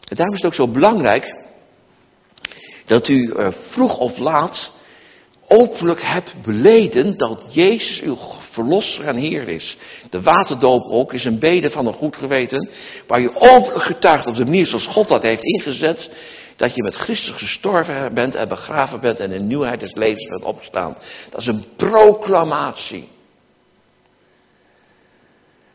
En 0.07 0.15
daarom 0.15 0.35
is 0.35 0.41
het 0.41 0.45
ook 0.45 0.67
zo 0.67 0.67
belangrijk 0.67 1.25
dat 2.85 3.07
u 3.07 3.33
vroeg 3.69 3.97
of 3.97 4.17
laat 4.17 4.71
openlijk 5.51 6.01
hebt 6.01 6.35
beleden 6.41 7.17
dat 7.17 7.45
Jezus 7.49 8.01
uw 8.01 8.17
verlosser 8.51 9.07
en 9.07 9.15
Heer 9.15 9.47
is. 9.47 9.77
De 10.09 10.21
waterdoop 10.21 10.91
ook 10.91 11.13
is 11.13 11.25
een 11.25 11.39
bede 11.39 11.69
van 11.69 11.85
een 11.85 11.93
goed 11.93 12.15
geweten, 12.15 12.69
waar 13.07 13.21
je 13.21 13.35
openlijk 13.35 13.83
getuigt 13.83 14.27
op 14.27 14.35
de 14.35 14.43
manier 14.43 14.65
zoals 14.65 14.87
God 14.87 15.07
dat 15.07 15.23
heeft 15.23 15.43
ingezet, 15.43 16.11
dat 16.55 16.75
je 16.75 16.83
met 16.83 16.95
Christus 16.95 17.37
gestorven 17.37 18.13
bent 18.13 18.35
en 18.35 18.47
begraven 18.47 18.99
bent 18.99 19.19
en 19.19 19.31
in 19.31 19.47
nieuwheid 19.47 19.79
des 19.79 19.95
levens 19.95 20.27
bent 20.27 20.43
opgestaan. 20.43 20.97
Dat 21.29 21.41
is 21.41 21.47
een 21.47 21.65
proclamatie. 21.75 23.07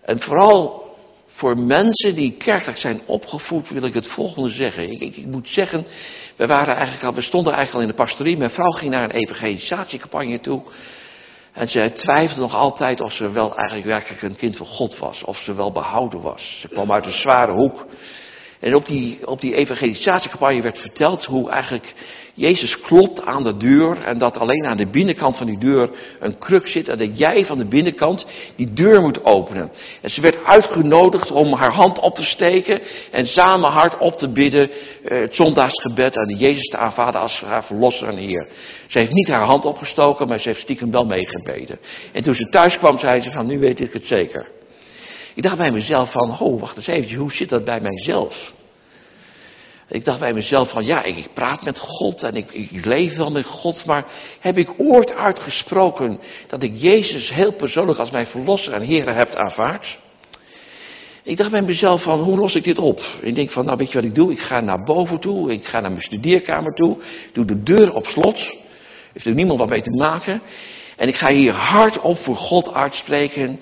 En 0.02 0.20
vooral 0.20 0.85
voor 1.36 1.58
mensen 1.58 2.14
die 2.14 2.32
kerkelijk 2.32 2.78
zijn 2.78 3.00
opgevoed 3.06 3.68
wil 3.68 3.84
ik 3.84 3.94
het 3.94 4.06
volgende 4.06 4.50
zeggen. 4.50 4.90
Ik, 4.90 5.00
ik, 5.00 5.16
ik, 5.16 5.26
moet 5.26 5.48
zeggen, 5.48 5.86
we, 6.36 6.46
waren 6.46 6.74
eigenlijk 6.74 7.04
al, 7.04 7.14
we 7.14 7.20
stonden 7.20 7.52
eigenlijk 7.52 7.84
al 7.84 7.90
in 7.90 7.96
de 7.96 8.04
pastorie. 8.04 8.36
Mijn 8.36 8.50
vrouw 8.50 8.70
ging 8.70 8.90
naar 8.90 9.02
een 9.02 9.10
evangelisatiecampagne 9.10 10.40
toe. 10.40 10.62
En 11.52 11.68
ze 11.68 11.92
twijfelde 11.94 12.40
nog 12.40 12.54
altijd 12.54 13.00
of 13.00 13.12
ze 13.12 13.30
wel 13.30 13.56
eigenlijk 13.56 13.88
werkelijk 13.88 14.22
een 14.22 14.36
kind 14.36 14.56
van 14.56 14.66
God 14.66 14.98
was. 14.98 15.24
Of 15.24 15.36
ze 15.36 15.54
wel 15.54 15.72
behouden 15.72 16.20
was. 16.20 16.58
Ze 16.60 16.68
kwam 16.68 16.92
uit 16.92 17.06
een 17.06 17.12
zware 17.12 17.52
hoek. 17.52 17.86
En 18.66 18.74
op 18.74 18.86
die, 18.86 19.26
op 19.26 19.40
die 19.40 19.54
evangelisatiecampagne 19.54 20.62
werd 20.62 20.78
verteld 20.78 21.24
hoe 21.24 21.50
eigenlijk 21.50 21.94
Jezus 22.34 22.80
klopt 22.80 23.24
aan 23.24 23.42
de 23.42 23.56
deur 23.56 24.02
en 24.02 24.18
dat 24.18 24.38
alleen 24.38 24.66
aan 24.66 24.76
de 24.76 24.86
binnenkant 24.86 25.36
van 25.36 25.46
die 25.46 25.58
deur 25.58 25.90
een 26.20 26.38
kruk 26.38 26.66
zit 26.66 26.88
en 26.88 26.98
dat 26.98 27.18
jij 27.18 27.44
van 27.44 27.58
de 27.58 27.66
binnenkant 27.66 28.26
die 28.56 28.72
deur 28.72 29.00
moet 29.00 29.24
openen. 29.24 29.70
En 30.02 30.10
ze 30.10 30.20
werd 30.20 30.44
uitgenodigd 30.44 31.30
om 31.30 31.52
haar 31.52 31.72
hand 31.72 31.98
op 31.98 32.14
te 32.14 32.24
steken 32.24 32.80
en 33.10 33.26
samen 33.26 33.70
hard 33.70 33.98
op 33.98 34.16
te 34.18 34.32
bidden 34.32 34.70
eh, 34.70 35.20
het 35.20 35.34
zondagsgebed 35.34 36.16
en 36.16 36.36
Jezus 36.36 36.68
te 36.68 36.76
aanvaarden 36.76 37.20
als 37.20 37.40
haar 37.40 37.64
verlosser 37.64 38.08
en 38.08 38.16
Heer. 38.16 38.48
Ze 38.86 38.98
heeft 38.98 39.12
niet 39.12 39.28
haar 39.28 39.44
hand 39.44 39.64
opgestoken, 39.64 40.28
maar 40.28 40.40
ze 40.40 40.48
heeft 40.48 40.60
stiekem 40.60 40.90
wel 40.90 41.04
meegebeden. 41.04 41.78
En 42.12 42.22
toen 42.22 42.34
ze 42.34 42.44
thuis 42.44 42.78
kwam, 42.78 42.98
zei 42.98 43.20
ze 43.20 43.30
van 43.30 43.46
nu 43.46 43.58
weet 43.58 43.80
ik 43.80 43.92
het 43.92 44.06
zeker. 44.06 44.54
Ik 45.34 45.42
dacht 45.42 45.56
bij 45.56 45.72
mezelf 45.72 46.12
van, 46.12 46.38
oh 46.40 46.60
wacht 46.60 46.76
eens 46.76 46.86
even, 46.86 47.16
hoe 47.16 47.32
zit 47.32 47.48
dat 47.48 47.64
bij 47.64 47.80
mijzelf? 47.80 48.54
Ik 49.88 50.04
dacht 50.04 50.18
bij 50.18 50.32
mezelf 50.32 50.70
van, 50.70 50.84
ja, 50.84 51.02
ik, 51.02 51.28
praat 51.34 51.62
met 51.62 51.78
God 51.78 52.22
en 52.22 52.34
ik, 52.34 52.52
ik, 52.52 52.84
leef 52.84 53.16
wel 53.16 53.30
met 53.30 53.46
God, 53.46 53.84
maar 53.84 54.04
heb 54.40 54.58
ik 54.58 54.70
ooit 54.76 55.14
uitgesproken 55.14 56.20
dat 56.46 56.62
ik 56.62 56.72
Jezus 56.74 57.30
heel 57.30 57.52
persoonlijk 57.52 57.98
als 57.98 58.10
mijn 58.10 58.26
verlosser 58.26 58.72
en 58.72 58.82
Heer 58.82 59.14
heb 59.14 59.34
aanvaard? 59.34 59.98
Ik 61.22 61.36
dacht 61.36 61.50
bij 61.50 61.62
mezelf 61.62 62.02
van, 62.02 62.20
hoe 62.20 62.36
los 62.36 62.54
ik 62.54 62.64
dit 62.64 62.78
op? 62.78 63.00
Ik 63.20 63.34
denk 63.34 63.50
van, 63.50 63.64
nou 63.64 63.76
weet 63.76 63.88
je 63.88 63.94
wat 63.94 64.04
ik 64.04 64.14
doe? 64.14 64.32
Ik 64.32 64.40
ga 64.40 64.60
naar 64.60 64.84
boven 64.84 65.20
toe, 65.20 65.52
ik 65.52 65.66
ga 65.66 65.80
naar 65.80 65.90
mijn 65.90 66.02
studeerkamer 66.02 66.74
toe, 66.74 67.02
doe 67.32 67.44
de 67.44 67.62
deur 67.62 67.92
op 67.92 68.06
slot, 68.06 68.56
heeft 69.12 69.26
er 69.26 69.34
niemand 69.34 69.58
wat 69.58 69.68
mee 69.68 69.82
te 69.82 69.96
maken. 69.96 70.42
En 70.96 71.08
ik 71.08 71.16
ga 71.16 71.32
hier 71.32 71.52
hardop 71.52 72.18
voor 72.18 72.36
God 72.36 72.72
uitspreken. 72.72 73.60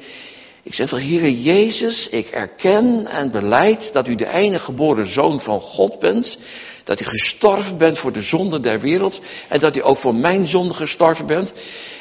Ik 0.64 0.74
zeg 0.74 0.90
Heere 0.90 1.42
Jezus, 1.42 2.08
ik 2.08 2.26
erken 2.26 3.06
en 3.06 3.30
beleid 3.30 3.92
dat 3.92 4.08
u 4.08 4.14
de 4.14 4.28
enige 4.28 4.64
geboren 4.64 5.06
zoon 5.06 5.40
van 5.40 5.60
God 5.60 5.98
bent. 5.98 6.38
Dat 6.84 7.00
u 7.00 7.04
gestorven 7.04 7.78
bent 7.78 7.98
voor 7.98 8.12
de 8.12 8.22
zonde 8.22 8.60
der 8.60 8.80
wereld. 8.80 9.20
En 9.48 9.60
dat 9.60 9.76
u 9.76 9.80
ook 9.84 9.98
voor 9.98 10.14
mijn 10.14 10.46
zonde 10.46 10.74
gestorven 10.74 11.26
bent. 11.26 11.54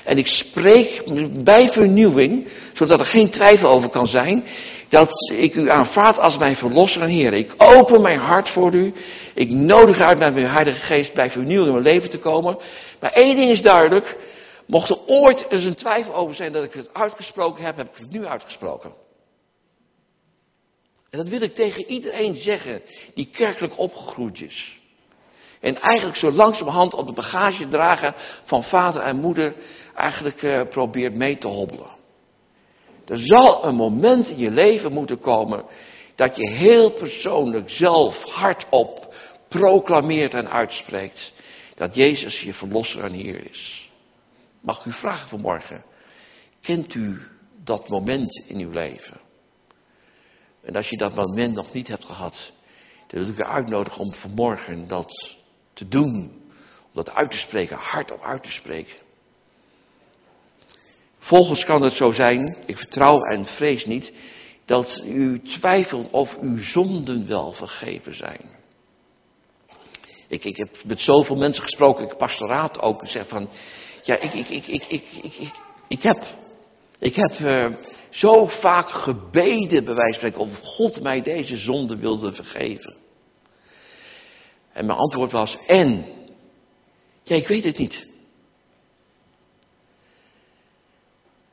En 0.03 0.17
ik 0.17 0.27
spreek 0.27 1.03
bij 1.43 1.71
vernieuwing, 1.71 2.47
zodat 2.73 2.99
er 2.99 3.05
geen 3.05 3.29
twijfel 3.29 3.71
over 3.71 3.89
kan 3.89 4.07
zijn. 4.07 4.43
Dat 4.89 5.31
ik 5.33 5.55
u 5.55 5.69
aanvaard 5.69 6.19
als 6.19 6.37
mijn 6.37 6.55
verlosser 6.55 7.01
en 7.01 7.09
Heer. 7.09 7.33
Ik 7.33 7.53
open 7.57 8.01
mijn 8.01 8.19
hart 8.19 8.49
voor 8.49 8.73
u. 8.73 8.93
Ik 9.33 9.49
nodig 9.49 9.99
uit 9.99 10.19
met 10.19 10.33
mijn 10.33 10.47
Heilige 10.47 10.79
Geest 10.79 11.13
bij 11.13 11.29
vernieuwing 11.29 11.67
in 11.67 11.81
mijn 11.81 11.93
leven 11.93 12.09
te 12.09 12.19
komen. 12.19 12.57
Maar 12.99 13.11
één 13.11 13.35
ding 13.35 13.51
is 13.51 13.61
duidelijk. 13.61 14.17
Mocht 14.73 14.89
er 14.89 15.05
ooit 15.05 15.45
eens 15.49 15.63
een 15.63 15.75
twijfel 15.75 16.13
over 16.15 16.35
zijn 16.35 16.51
dat 16.51 16.63
ik 16.63 16.73
het 16.73 16.93
uitgesproken 16.93 17.63
heb, 17.63 17.77
heb 17.77 17.89
ik 17.89 17.97
het 17.97 18.11
nu 18.11 18.25
uitgesproken. 18.25 18.93
En 21.09 21.17
dat 21.17 21.29
wil 21.29 21.41
ik 21.41 21.55
tegen 21.55 21.85
iedereen 21.85 22.35
zeggen 22.35 22.81
die 23.13 23.29
kerkelijk 23.31 23.77
opgegroeid 23.77 24.41
is. 24.41 24.79
En 25.59 25.75
eigenlijk 25.75 26.17
zo 26.17 26.31
langzamerhand 26.31 26.93
op 26.93 27.07
de 27.07 27.13
bagage 27.13 27.67
dragen 27.67 28.13
van 28.43 28.63
vader 28.63 29.01
en 29.01 29.15
moeder 29.15 29.55
eigenlijk 29.95 30.41
uh, 30.41 30.61
probeert 30.69 31.15
mee 31.15 31.37
te 31.37 31.47
hobbelen. 31.47 31.91
Er 33.07 33.17
zal 33.17 33.65
een 33.65 33.75
moment 33.75 34.27
in 34.27 34.37
je 34.37 34.51
leven 34.51 34.91
moeten 34.91 35.19
komen 35.19 35.65
dat 36.15 36.35
je 36.35 36.49
heel 36.49 36.91
persoonlijk 36.91 37.69
zelf 37.69 38.23
hardop 38.23 39.15
proclameert 39.49 40.33
en 40.33 40.49
uitspreekt 40.49 41.33
dat 41.75 41.95
Jezus 41.95 42.41
je 42.41 42.53
verlosser 42.53 43.03
en 43.03 43.13
Heer 43.13 43.49
is. 43.49 43.82
Mag 44.63 44.79
ik 44.79 44.85
u 44.85 44.91
vragen 44.91 45.29
vanmorgen, 45.29 45.83
kent 46.61 46.93
u 46.93 47.21
dat 47.63 47.89
moment 47.89 48.43
in 48.47 48.59
uw 48.59 48.71
leven? 48.71 49.19
En 50.61 50.75
als 50.75 50.89
je 50.89 50.97
dat 50.97 51.15
moment 51.15 51.55
nog 51.55 51.73
niet 51.73 51.87
hebt 51.87 52.05
gehad, 52.05 52.53
dan 53.07 53.21
wil 53.23 53.29
ik 53.29 53.39
u 53.39 53.43
uitnodigen 53.43 53.99
om 53.99 54.13
vanmorgen 54.13 54.87
dat 54.87 55.35
te 55.73 55.87
doen. 55.87 56.41
Om 56.83 56.91
dat 56.93 57.13
uit 57.13 57.31
te 57.31 57.37
spreken, 57.37 57.77
hardop 57.77 58.21
uit 58.21 58.43
te 58.43 58.51
spreken. 58.51 58.95
Volgens 61.17 61.65
kan 61.65 61.81
het 61.81 61.93
zo 61.93 62.11
zijn, 62.11 62.57
ik 62.65 62.77
vertrouw 62.77 63.19
en 63.19 63.45
vrees 63.45 63.85
niet, 63.85 64.13
dat 64.65 65.01
u 65.05 65.41
twijfelt 65.41 66.11
of 66.11 66.37
uw 66.37 66.57
zonden 66.57 67.27
wel 67.27 67.51
vergeven 67.51 68.15
zijn. 68.15 68.61
Ik, 70.27 70.43
ik 70.43 70.57
heb 70.57 70.83
met 70.85 70.99
zoveel 70.99 71.35
mensen 71.35 71.63
gesproken, 71.63 72.05
ik 72.05 72.17
pastoraat 72.17 72.79
ook, 72.79 73.01
en 73.01 73.07
zeg 73.07 73.27
van, 73.27 73.49
ja, 74.03 74.17
ik, 74.17 74.33
ik, 74.33 74.49
ik, 74.49 74.67
ik, 74.67 74.83
ik, 74.87 75.03
ik, 75.21 75.33
ik, 75.33 75.53
ik 75.87 76.03
heb, 76.03 76.23
ik 76.99 77.15
heb 77.15 77.39
uh, 77.39 77.75
zo 78.09 78.45
vaak 78.45 78.89
gebeden, 78.89 79.85
bij 79.85 79.93
wijze 79.93 80.19
van 80.19 80.29
spreken, 80.29 80.39
of 80.39 80.59
God 80.63 81.01
mij 81.01 81.21
deze 81.21 81.57
zonde 81.57 81.97
wilde 81.97 82.33
vergeven. 82.33 82.95
En 84.73 84.85
mijn 84.85 84.97
antwoord 84.97 85.31
was, 85.31 85.57
en? 85.67 86.05
Ja, 87.23 87.35
ik 87.35 87.47
weet 87.47 87.63
het 87.63 87.77
niet. 87.77 88.07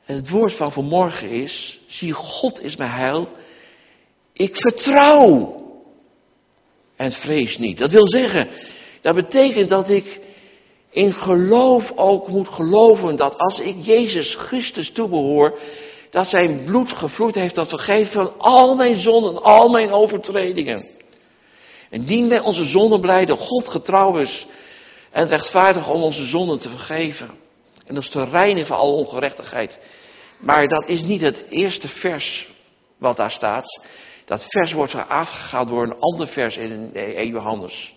En 0.05 0.15
het 0.15 0.29
woord 0.29 0.53
van 0.55 0.71
vanmorgen 0.71 1.29
is, 1.29 1.79
zie 1.87 2.13
God 2.13 2.61
is 2.61 2.75
mijn 2.75 2.91
heil. 2.91 3.29
Ik 4.33 4.55
vertrouw 4.55 5.59
en 6.95 7.11
vrees 7.11 7.57
niet. 7.57 7.77
Dat 7.77 7.91
wil 7.91 8.07
zeggen, 8.07 8.49
dat 9.01 9.15
betekent 9.15 9.69
dat 9.69 9.89
ik 9.89 10.19
in 10.91 11.13
geloof 11.13 11.91
ook 11.95 12.27
moet 12.27 12.47
geloven 12.47 13.15
dat 13.15 13.37
als 13.37 13.59
ik 13.59 13.75
Jezus 13.81 14.35
Christus 14.35 14.91
toebehoor, 14.91 15.59
dat 16.09 16.27
zijn 16.27 16.63
bloed 16.65 16.91
gevloeid 16.91 17.35
heeft 17.35 17.53
tot 17.53 17.69
vergeven 17.69 18.11
van 18.11 18.39
al 18.39 18.75
mijn 18.75 18.99
zonden, 18.99 19.43
al 19.43 19.69
mijn 19.69 19.91
overtredingen. 19.91 20.85
En 21.89 22.05
dien 22.05 22.29
wij 22.29 22.39
onze 22.39 22.63
zonden 22.63 23.01
blijden, 23.01 23.37
God 23.37 23.67
getrouw 23.67 24.17
is 24.17 24.47
en 25.11 25.27
rechtvaardig 25.27 25.89
om 25.89 26.01
onze 26.01 26.25
zonden 26.25 26.59
te 26.59 26.69
vergeven. 26.69 27.29
En 27.85 27.95
dat 27.95 28.03
is 28.03 28.09
te 28.09 28.23
reinigen 28.23 28.67
van 28.67 28.77
alle 28.77 28.95
ongerechtigheid. 28.95 29.79
Maar 30.39 30.67
dat 30.67 30.87
is 30.87 31.01
niet 31.01 31.21
het 31.21 31.45
eerste 31.49 31.87
vers 31.87 32.49
wat 32.97 33.17
daar 33.17 33.31
staat. 33.31 33.81
Dat 34.25 34.45
vers 34.47 34.71
wordt 34.71 34.95
afgegaan 34.95 35.67
door 35.67 35.83
een 35.83 35.99
ander 35.99 36.27
vers 36.27 36.57
in 36.57 36.89
1 36.93 37.27
Johannes. 37.27 37.93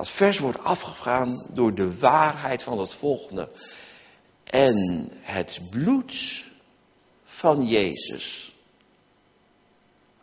Dat 0.00 0.16
vers 0.16 0.38
wordt 0.38 0.58
afgegaan 0.58 1.46
door 1.52 1.74
de 1.74 1.98
waarheid 1.98 2.62
van 2.62 2.78
het 2.78 2.94
volgende. 2.94 3.48
En 4.44 5.08
het 5.20 5.60
bloed 5.70 6.44
van 7.24 7.66
Jezus 7.66 8.52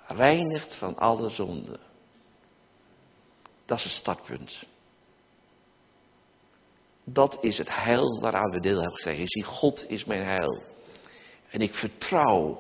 reinigt 0.08 0.78
van 0.78 0.96
alle 0.96 1.30
zonden. 1.30 1.80
Dat 3.66 3.78
is 3.78 3.84
het 3.84 3.94
startpunt. 3.94 4.64
Dat 7.04 7.38
is 7.42 7.58
het 7.58 7.76
heil 7.76 8.20
waaraan 8.20 8.52
we 8.52 8.60
deel 8.60 8.80
hebben 8.80 8.96
gekregen. 8.96 9.22
Je 9.22 9.28
ziet, 9.30 9.46
God 9.46 9.90
is 9.90 10.06
mijn 10.06 10.24
heil. 10.24 10.64
En 11.50 11.62
ik 11.62 11.74
vertrouw. 11.74 12.58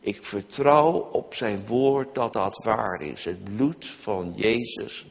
Ik 0.00 0.24
vertrouw 0.24 0.92
op 0.92 1.34
zijn 1.34 1.66
woord 1.66 2.14
dat 2.14 2.32
dat 2.32 2.64
waar 2.64 3.00
is. 3.00 3.24
Het 3.24 3.44
bloed 3.44 3.96
van 4.02 4.32
Jezus 4.36 5.06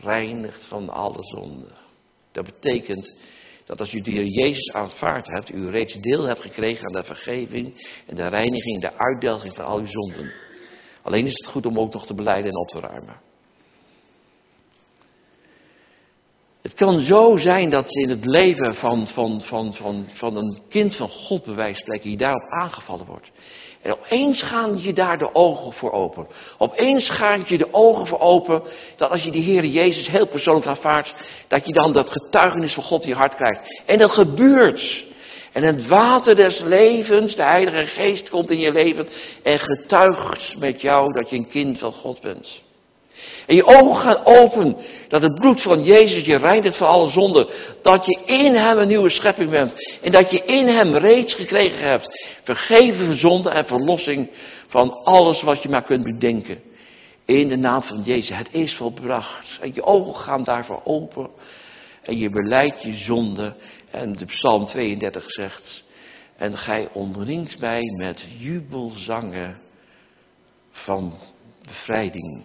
reinigt 0.00 0.66
van 0.66 0.88
alle 0.88 1.18
zonden. 1.20 1.72
Dat 2.32 2.44
betekent 2.44 3.16
dat 3.64 3.80
als 3.80 3.92
u 3.92 4.00
de 4.00 4.10
Heer 4.10 4.26
Jezus 4.26 4.72
aanvaard 4.72 5.26
hebt, 5.26 5.54
u 5.54 5.70
reeds 5.70 6.00
deel 6.00 6.22
hebt 6.22 6.40
gekregen 6.40 6.86
aan 6.86 7.00
de 7.00 7.04
vergeving 7.04 7.88
en 8.06 8.14
de 8.14 8.26
reiniging, 8.26 8.80
de 8.80 8.98
uitdelging 8.98 9.54
van 9.54 9.64
al 9.64 9.78
uw 9.78 9.86
zonden. 9.86 10.32
Alleen 11.02 11.26
is 11.26 11.36
het 11.36 11.46
goed 11.46 11.66
om 11.66 11.78
ook 11.78 11.92
nog 11.92 12.06
te 12.06 12.14
beleiden 12.14 12.50
en 12.50 12.58
op 12.58 12.68
te 12.68 12.80
ruimen. 12.80 13.20
Het 16.64 16.74
kan 16.74 17.00
zo 17.00 17.36
zijn 17.36 17.70
dat 17.70 17.96
in 17.96 18.08
het 18.08 18.26
leven 18.26 18.74
van, 18.74 19.06
van, 19.06 19.40
van, 19.40 19.74
van, 19.74 20.06
van 20.12 20.36
een 20.36 20.62
kind 20.68 20.96
van 20.96 21.08
God, 21.08 21.44
bij 21.44 21.54
wijze 21.54 22.00
je 22.02 22.16
daarop 22.16 22.48
aangevallen 22.48 23.06
wordt. 23.06 23.30
En 23.82 23.92
opeens 23.92 24.42
gaan 24.42 24.82
je 24.82 24.92
daar 24.92 25.18
de 25.18 25.34
ogen 25.34 25.72
voor 25.72 25.92
open. 25.92 26.26
Opeens 26.58 27.10
gaan 27.10 27.44
je 27.46 27.58
de 27.58 27.72
ogen 27.72 28.06
voor 28.06 28.20
open 28.20 28.62
dat 28.96 29.10
als 29.10 29.22
je 29.22 29.30
de 29.30 29.38
Heer 29.38 29.64
Jezus 29.64 30.08
heel 30.08 30.26
persoonlijk 30.26 30.66
aanvaardt, 30.66 31.14
dat 31.48 31.66
je 31.66 31.72
dan 31.72 31.92
dat 31.92 32.10
getuigenis 32.10 32.74
van 32.74 32.82
God 32.82 33.02
in 33.02 33.08
je 33.08 33.14
hart 33.14 33.34
krijgt. 33.34 33.82
En 33.86 33.98
dat 33.98 34.10
gebeurt. 34.10 35.04
En 35.52 35.62
het 35.62 35.86
water 35.86 36.36
des 36.36 36.60
levens, 36.60 37.34
de 37.34 37.44
Heilige 37.44 37.86
Geest 37.86 38.30
komt 38.30 38.50
in 38.50 38.58
je 38.58 38.72
leven 38.72 39.08
en 39.42 39.58
getuigt 39.58 40.58
met 40.58 40.80
jou 40.80 41.12
dat 41.12 41.30
je 41.30 41.36
een 41.36 41.48
kind 41.48 41.78
van 41.78 41.92
God 41.92 42.20
bent. 42.20 42.63
En 43.46 43.54
je 43.56 43.64
ogen 43.64 43.96
gaan 43.96 44.24
open. 44.24 44.76
Dat 45.08 45.22
het 45.22 45.34
bloed 45.34 45.62
van 45.62 45.82
Jezus 45.82 46.24
je 46.24 46.36
reinigt 46.36 46.76
van 46.76 46.88
alle 46.88 47.08
zonden. 47.08 47.48
Dat 47.82 48.06
je 48.06 48.20
in 48.24 48.54
hem 48.54 48.78
een 48.78 48.88
nieuwe 48.88 49.10
schepping 49.10 49.50
bent. 49.50 49.98
En 50.02 50.12
dat 50.12 50.30
je 50.30 50.44
in 50.44 50.66
hem 50.66 50.96
reeds 50.96 51.34
gekregen 51.34 51.88
hebt. 51.88 52.36
Vergeven 52.42 53.06
van 53.06 53.14
zonde 53.14 53.50
en 53.50 53.66
verlossing 53.66 54.30
van 54.68 55.02
alles 55.02 55.42
wat 55.42 55.62
je 55.62 55.68
maar 55.68 55.84
kunt 55.84 56.02
bedenken. 56.02 56.58
In 57.24 57.48
de 57.48 57.56
naam 57.56 57.82
van 57.82 58.02
Jezus. 58.02 58.36
Het 58.36 58.48
is 58.52 58.74
volbracht. 58.74 59.58
En 59.60 59.70
je 59.74 59.82
ogen 59.82 60.14
gaan 60.14 60.44
daarvoor 60.44 60.80
open. 60.84 61.30
En 62.02 62.18
je 62.18 62.30
beleidt 62.30 62.82
je 62.82 62.94
zonde. 62.94 63.54
En 63.90 64.12
de 64.12 64.24
Psalm 64.24 64.66
32 64.66 65.24
zegt. 65.26 65.84
En 66.36 66.58
gij 66.58 66.88
omringt 66.92 67.60
mij 67.60 67.82
met 67.96 68.26
jubelzangen 68.38 69.58
van 70.70 71.14
bevrijding. 71.64 72.44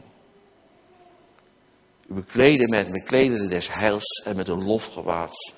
U 2.10 2.13
bekleden 2.13 2.69
met 2.69 2.88
de 2.88 3.04
klederen 3.04 3.50
des 3.50 3.74
heils 3.74 4.24
en 4.26 4.36
met 4.36 4.48
een 4.48 4.63
lofgewaad. 4.63 5.54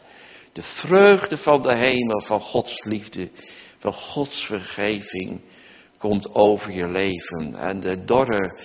De 0.54 0.64
vreugde 0.64 1.38
van 1.38 1.62
de 1.62 1.76
hemel, 1.76 2.22
van 2.22 2.40
Gods 2.40 2.84
liefde, 2.84 3.30
van 3.80 3.94
Gods 3.94 4.46
vergeving 4.46 5.42
komt 5.98 6.36
over 6.36 6.72
je 6.72 6.88
leven. 6.88 7.56
En 7.56 7.80
de 7.80 8.04
dorre 8.04 8.60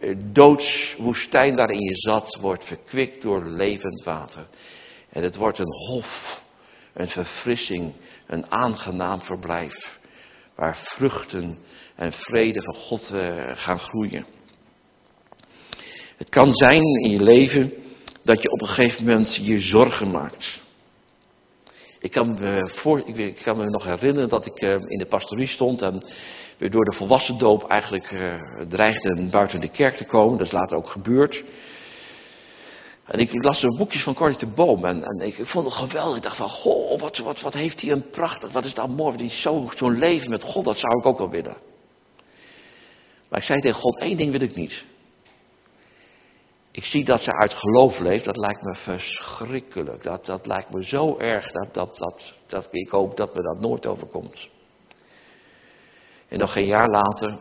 eh, 0.00 0.16
doodswoestijn 0.32 1.56
waarin 1.56 1.80
je 1.80 1.96
zat, 1.96 2.38
wordt 2.40 2.64
verkwikt 2.64 3.22
door 3.22 3.44
levend 3.44 4.02
water. 4.04 4.46
En 5.10 5.22
het 5.22 5.36
wordt 5.36 5.58
een 5.58 5.74
hof, 5.88 6.42
een 6.94 7.08
verfrissing, 7.08 7.92
een 8.26 8.52
aangenaam 8.52 9.20
verblijf. 9.20 9.98
Waar 10.54 10.76
vruchten 10.76 11.58
en 11.96 12.12
vrede 12.12 12.62
van 12.62 12.74
God 12.74 13.10
eh, 13.10 13.50
gaan 13.54 13.78
groeien. 13.78 14.26
Het 16.20 16.28
kan 16.28 16.54
zijn 16.54 16.82
in 16.82 17.10
je 17.10 17.22
leven 17.22 17.72
dat 18.22 18.42
je 18.42 18.50
op 18.50 18.60
een 18.60 18.68
gegeven 18.68 19.04
moment 19.04 19.38
je 19.42 19.60
zorgen 19.60 20.10
maakt. 20.10 20.60
Ik 21.98 22.10
kan 22.10 22.34
me, 22.40 22.70
voor, 22.74 23.08
ik 23.08 23.46
me 23.46 23.64
nog 23.64 23.84
herinneren 23.84 24.28
dat 24.28 24.46
ik 24.46 24.60
eh, 24.60 24.70
in 24.70 24.98
de 24.98 25.06
pastorie 25.06 25.46
stond 25.46 25.82
en 25.82 26.02
door 26.58 26.84
de 26.84 26.96
volwassen 26.96 27.38
doop 27.38 27.68
eigenlijk 27.68 28.10
uh, 28.10 28.34
dreigden 28.68 29.30
buiten 29.30 29.60
de 29.60 29.68
kerk 29.68 29.96
te 29.96 30.04
komen. 30.04 30.38
Dat 30.38 30.46
is 30.46 30.52
later 30.52 30.76
ook 30.76 30.88
gebeurd. 30.88 31.44
En 33.04 33.18
ik, 33.18 33.42
las 33.44 33.60
zo 33.60 33.76
boekjes 33.76 34.02
van 34.02 34.14
Corrie 34.14 34.38
de 34.38 34.46
Boom 34.46 34.84
en, 34.84 35.20
ik, 35.20 35.34
vond 35.42 35.64
het 35.64 35.74
geweldig. 35.74 36.16
Ik 36.16 36.22
dacht 36.22 36.36
van, 36.36 36.48
goh, 36.48 37.00
wat, 37.00 37.18
wat, 37.18 37.40
wat 37.40 37.54
heeft 37.54 37.80
hij 37.80 37.90
een 37.90 38.10
prachtig, 38.10 38.52
wat 38.52 38.64
is 38.64 38.74
dat 38.74 38.88
mooi. 38.88 39.28
Zo'n 39.28 39.70
zo 39.76 39.90
leven 39.90 40.30
met 40.30 40.42
God, 40.42 40.64
dat 40.64 40.78
zou 40.78 40.98
ik 40.98 41.06
ook 41.06 41.18
wel 41.18 41.30
willen. 41.30 41.56
Maar 43.28 43.38
ik 43.38 43.46
zei 43.46 43.60
tegen 43.60 43.80
God, 43.80 44.00
één 44.00 44.16
ding 44.16 44.30
wil 44.30 44.40
ik 44.40 44.54
niet. 44.54 44.84
Ik 46.72 46.84
zie 46.84 47.04
dat 47.04 47.20
ze 47.20 47.32
uit 47.32 47.54
geloof 47.54 47.98
leeft, 47.98 48.24
dat 48.24 48.36
lijkt 48.36 48.62
me 48.62 48.74
verschrikkelijk. 48.74 50.02
Dat, 50.02 50.26
dat 50.26 50.46
lijkt 50.46 50.72
me 50.72 50.84
zo 50.84 51.18
erg, 51.18 51.46
dat, 51.50 51.74
dat, 51.74 51.96
dat, 51.96 52.34
dat, 52.46 52.68
ik 52.70 52.88
hoop 52.88 53.16
dat 53.16 53.34
me 53.34 53.42
dat 53.42 53.60
nooit 53.60 53.86
overkomt. 53.86 54.48
En 56.28 56.38
nog 56.38 56.52
geen 56.52 56.66
jaar 56.66 56.88
later 56.88 57.38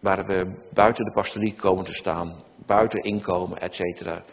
waren 0.00 0.26
we 0.26 0.68
buiten 0.72 1.04
de 1.04 1.12
pastorie 1.12 1.54
komen 1.54 1.84
te 1.84 1.94
staan, 1.94 2.42
buiten 2.66 3.02
inkomen, 3.02 3.60
et 3.60 3.74
cetera. 3.74 4.24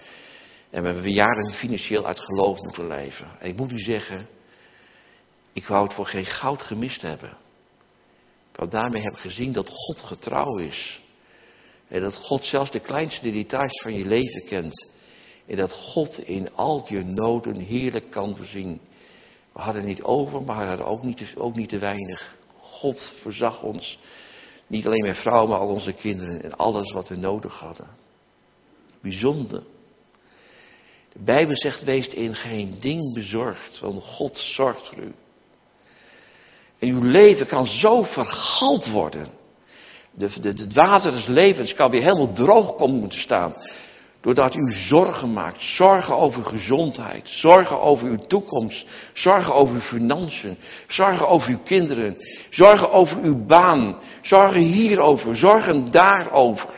En 0.70 0.82
we 0.82 0.88
hebben 0.88 1.12
jaren 1.12 1.52
financieel 1.52 2.06
uit 2.06 2.20
geloof 2.20 2.62
moeten 2.62 2.88
leven. 2.88 3.28
En 3.40 3.50
ik 3.50 3.58
moet 3.58 3.72
u 3.72 3.80
zeggen, 3.80 4.28
ik 5.54 5.68
wou 5.68 5.84
het 5.84 5.94
voor 5.94 6.06
geen 6.06 6.26
goud 6.26 6.62
gemist 6.62 7.02
hebben. 7.02 7.38
Want 8.56 8.72
daarmee 8.72 9.02
heb 9.02 9.14
ik 9.14 9.20
gezien 9.20 9.54
dat 9.54 9.70
God 9.70 10.00
getrouw 10.00 10.58
is. 10.58 11.04
En 11.88 12.02
dat 12.02 12.16
God 12.16 12.44
zelfs 12.44 12.72
de 12.72 12.80
kleinste 12.80 13.32
details 13.32 13.82
van 13.82 13.94
je 13.94 14.06
leven 14.06 14.46
kent. 14.46 14.88
En 15.48 15.56
dat 15.56 15.72
God 15.72 16.20
in 16.20 16.54
al 16.56 16.86
je 16.88 17.04
noden 17.04 17.56
heerlijk 17.56 18.12
kan 18.12 18.36
voorzien. 18.36 18.82
We 19.54 19.62
hadden 19.62 19.86
niet 19.86 20.04
over, 20.04 20.44
maar 20.44 20.60
we 20.60 20.66
hadden 20.66 20.86
ook 20.86 21.04
niet, 21.04 21.34
ook 21.38 21.56
niet 21.56 21.70
te 21.70 21.78
weinig. 21.78 22.36
God 22.60 23.14
voorzag 23.22 23.64
ons, 23.64 24.00
niet 24.68 24.86
alleen 24.86 25.02
mijn 25.02 25.16
vrouw, 25.16 25.48
maar 25.48 25.60
ook 25.60 25.70
onze 25.70 25.94
kinderen 25.94 26.44
en 26.44 26.58
alles 26.58 26.92
wat 26.92 27.08
we 27.08 27.16
nodig 27.16 27.60
hadden. 27.60 27.88
Bijzonder. 29.02 29.64
De 31.14 31.24
Bijbel 31.24 31.56
zegt, 31.56 31.84
wees 31.84 32.08
in 32.08 32.36
geen 32.36 32.78
ding 32.80 33.14
bezorgd, 33.14 33.80
want 33.80 34.04
God 34.04 34.38
zorgt 34.38 34.88
voor 34.88 35.04
u. 35.04 35.14
En 36.80 36.88
uw 36.88 37.02
leven 37.02 37.48
kan 37.48 37.68
zo 37.68 38.04
vergald 38.04 38.88
worden. 38.88 39.28
Het 40.20 40.74
water 40.74 41.12
des 41.12 41.28
levens 41.28 41.74
kan 41.74 41.92
weer 41.92 42.02
helemaal 42.02 42.34
droog 42.34 42.76
komen 42.76 43.10
te 43.10 43.20
staan. 43.20 43.54
Doordat 44.26 44.56
u 44.56 44.72
zorgen 44.72 45.34
maakt. 45.34 45.62
Zorgen 45.62 46.18
over 46.18 46.44
gezondheid. 46.44 47.30
Zorgen 47.30 47.82
over 47.82 48.08
uw 48.08 48.18
toekomst. 48.28 48.86
Zorgen 49.14 49.54
over 49.54 49.76
uw 49.76 49.82
financiën. 49.82 50.58
Zorgen 50.88 51.28
over 51.28 51.50
uw 51.50 51.60
kinderen. 51.64 52.18
Zorgen 52.50 52.92
over 52.92 53.18
uw 53.22 53.46
baan. 53.46 53.98
Zorgen 54.22 54.62
hierover. 54.62 55.38
Zorgen 55.38 55.92
daarover. 55.92 56.70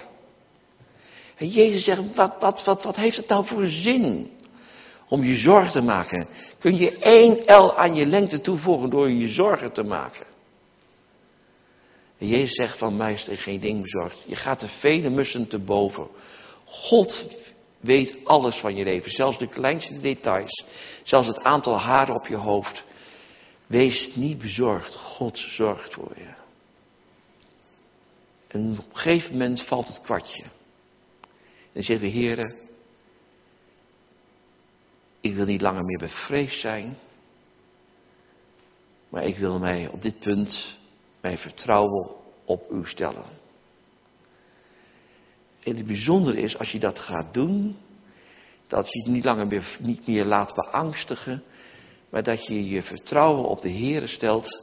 En 1.38 1.48
Jezus 1.48 1.84
zegt, 1.84 2.16
wat, 2.16 2.36
wat, 2.40 2.64
wat, 2.64 2.84
wat 2.84 2.96
heeft 2.96 3.18
het 3.18 3.28
nou 3.28 3.46
voor 3.46 3.66
zin? 3.66 4.32
Om 5.10 5.24
je 5.24 5.36
zorgen 5.36 5.72
te 5.72 5.82
maken. 5.82 6.28
Kun 6.60 6.78
je 6.78 6.98
één 6.98 7.44
L 7.46 7.78
aan 7.78 7.96
je 7.96 8.06
lengte 8.06 8.42
toevoegen 8.42 8.90
door 8.90 9.12
je 9.12 9.30
zorgen 9.30 9.72
te 9.72 9.84
maken. 9.84 10.26
En 12.18 12.28
Jezus 12.28 12.56
zegt 12.56 12.78
van 12.78 12.98
mij 12.98 13.14
is 13.14 13.28
er 13.28 13.38
geen 13.38 13.60
ding 13.60 13.82
bezorgd. 13.82 14.24
Je 14.26 14.36
gaat 14.36 14.60
de 14.60 14.68
vele 14.68 15.10
mussen 15.10 15.48
te 15.48 15.60
boven. 15.60 16.08
God 16.66 17.26
weet 17.80 18.18
alles 18.24 18.56
van 18.56 18.76
je 18.76 18.84
leven. 18.84 19.12
Zelfs 19.12 19.38
de 19.38 19.48
kleinste 19.48 20.00
details. 20.00 20.66
Zelfs 21.04 21.28
het 21.28 21.40
aantal 21.40 21.80
haren 21.80 22.16
op 22.16 22.28
je 22.28 22.36
hoofd. 22.36 22.84
Wees 23.68 24.16
niet 24.16 24.38
bezorgd. 24.38 24.96
God 24.96 25.38
zorgt 25.38 25.94
voor 25.94 26.14
je. 26.16 26.34
En 28.48 28.72
op 28.80 28.86
een 28.90 28.96
gegeven 28.96 29.32
moment 29.32 29.64
valt 29.68 29.88
het 29.88 30.02
kwartje. 30.02 30.44
En 30.44 31.74
dan 31.74 31.84
zeggen 31.84 32.06
we, 32.06 32.12
heren, 32.12 32.56
ik 35.22 35.36
wil 35.36 35.46
niet 35.46 35.62
langer 35.62 35.86
meer 35.86 35.98
bevreesd 35.98 36.60
zijn. 36.60 36.98
Maar 39.10 39.24
ik 39.24 39.38
wil 39.38 39.60
mij 39.60 39.88
op 39.88 40.02
dit 40.02 40.20
punt, 40.20 40.77
mijn 41.28 41.40
vertrouwen 41.40 42.10
op 42.46 42.72
u 42.72 42.86
stellen. 42.86 43.26
En 45.64 45.76
het 45.76 45.86
bijzondere 45.86 46.42
is, 46.42 46.58
als 46.58 46.72
je 46.72 46.80
dat 46.80 47.00
gaat 47.00 47.34
doen, 47.34 47.76
dat 48.68 48.94
je 48.94 49.00
het 49.00 49.12
niet 49.12 49.26
langer 49.26 49.48
meer, 49.48 49.78
niet 49.80 50.08
meer 50.08 50.26
laat 50.26 50.54
beangstigen, 50.54 51.44
maar 52.10 52.24
dat 52.24 52.46
je 52.46 52.68
je 52.68 52.84
vertrouwen 52.84 53.46
op 53.46 53.62
de 53.62 53.70
Heer 53.70 54.08
stelt, 54.08 54.62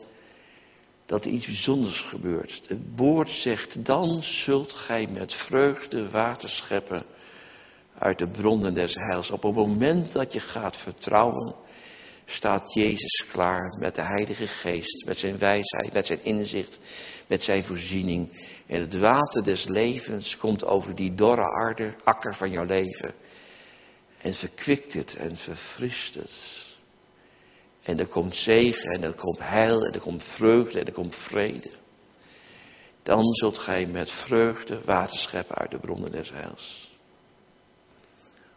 dat 1.07 1.25
er 1.25 1.31
iets 1.31 1.47
bijzonders 1.47 2.01
gebeurt. 2.01 2.63
Het 2.67 2.81
woord 2.97 3.31
zegt, 3.31 3.85
dan 3.85 4.23
zult 4.23 4.73
gij 4.73 5.07
met 5.07 5.33
vreugde 5.33 6.11
water 6.11 6.49
scheppen 6.49 7.05
uit 7.99 8.19
de 8.19 8.29
bronnen 8.29 8.75
des 8.75 8.95
heils. 8.95 9.31
Op 9.31 9.43
het 9.43 9.55
moment 9.55 10.13
dat 10.13 10.33
je 10.33 10.41
gaat 10.41 10.77
vertrouwen, 10.77 11.55
staat 12.25 12.75
Jezus 12.75 13.25
klaar 13.31 13.77
met 13.79 13.95
de 13.95 14.03
Heilige 14.03 14.47
Geest, 14.47 15.07
met 15.07 15.17
zijn 15.17 15.39
wijsheid, 15.39 15.93
met 15.93 16.07
zijn 16.07 16.25
inzicht, 16.25 16.79
met 17.29 17.43
zijn 17.43 17.65
voorziening. 17.65 18.53
En 18.67 18.81
het 18.81 18.95
water 18.95 19.45
des 19.45 19.65
levens 19.65 20.37
komt 20.37 20.65
over 20.65 20.95
die 20.95 21.15
dorre 21.15 21.51
aarde, 21.51 21.95
akker 22.05 22.35
van 22.35 22.51
jouw 22.51 22.65
leven. 22.65 23.15
En 24.21 24.33
verkwikt 24.33 24.93
het 24.93 25.17
en 25.17 25.37
verfrist 25.37 26.15
het. 26.15 26.63
En 27.83 27.99
er 27.99 28.07
komt 28.07 28.35
zegen 28.35 28.91
en 28.91 29.03
er 29.03 29.15
komt 29.15 29.39
heil 29.39 29.81
en 29.81 29.93
er 29.93 30.01
komt 30.01 30.25
vreugde 30.25 30.81
en 30.81 30.87
er 30.87 30.93
komt 30.93 31.17
vrede. 31.17 31.71
Dan 33.03 33.35
zult 33.35 33.59
gij 33.59 33.87
met 33.87 34.11
vreugde 34.11 34.81
water 34.85 35.19
scheppen 35.19 35.57
uit 35.57 35.71
de 35.71 35.79
bronnen 35.79 36.13
des 36.13 36.31
heils. 36.31 36.93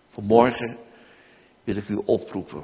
Vanmorgen 0.07 0.77
wil 1.63 1.75
ik 1.75 1.87
u 1.87 1.95
oproepen 2.05 2.63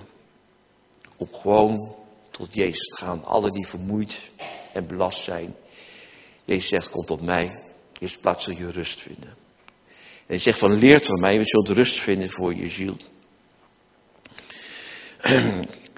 om 1.23 1.39
gewoon 1.39 1.95
tot 2.31 2.53
Jezus 2.53 2.87
te 2.87 2.95
gaan. 2.95 3.23
Alle 3.23 3.51
die 3.51 3.67
vermoeid 3.67 4.29
en 4.73 4.87
belast 4.87 5.23
zijn. 5.23 5.55
Jezus 6.45 6.69
zegt, 6.69 6.89
kom 6.89 7.05
tot 7.05 7.21
mij. 7.21 7.59
Eerst 7.99 8.21
plaats 8.21 8.43
zul 8.43 8.55
je 8.55 8.71
rust 8.71 9.01
vinden. 9.01 9.29
En 9.29 10.29
hij 10.29 10.39
zegt 10.39 10.59
van, 10.59 10.73
leert 10.73 11.05
van 11.05 11.19
mij, 11.19 11.33
je 11.33 11.43
zult 11.43 11.69
rust 11.69 11.99
vinden 11.99 12.29
voor 12.29 12.55
je 12.55 12.69
ziel. 12.69 12.97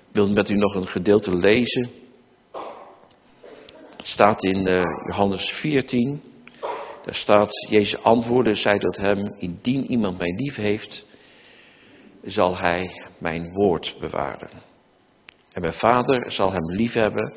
Ik 0.10 0.22
wil 0.22 0.30
met 0.30 0.50
u 0.50 0.56
nog 0.56 0.76
een 0.76 0.88
gedeelte 0.88 1.36
lezen. 1.36 1.90
Het 3.98 4.08
staat 4.08 4.44
in 4.44 4.68
uh, 4.68 4.82
Johannes 5.08 5.50
14. 5.50 6.22
Daar 7.06 7.16
staat, 7.16 7.68
Jezus 7.70 8.04
antwoordde, 8.04 8.54
zei 8.54 8.80
tot 8.80 8.98
hem, 8.98 9.36
indien 9.38 9.92
iemand 9.92 10.18
mij 10.18 10.34
lief 10.36 10.56
heeft, 10.56 11.06
zal 12.24 12.58
hij 12.58 13.10
mijn 13.20 13.54
woord 13.54 13.96
bewaren. 14.00 14.75
En 15.56 15.62
mijn 15.62 15.74
vader 15.74 16.32
zal 16.32 16.52
hem 16.52 16.72
lief 16.72 16.94
hebben. 16.94 17.34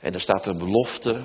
En 0.00 0.14
er 0.14 0.20
staat 0.20 0.46
een 0.46 0.58
belofte. 0.58 1.22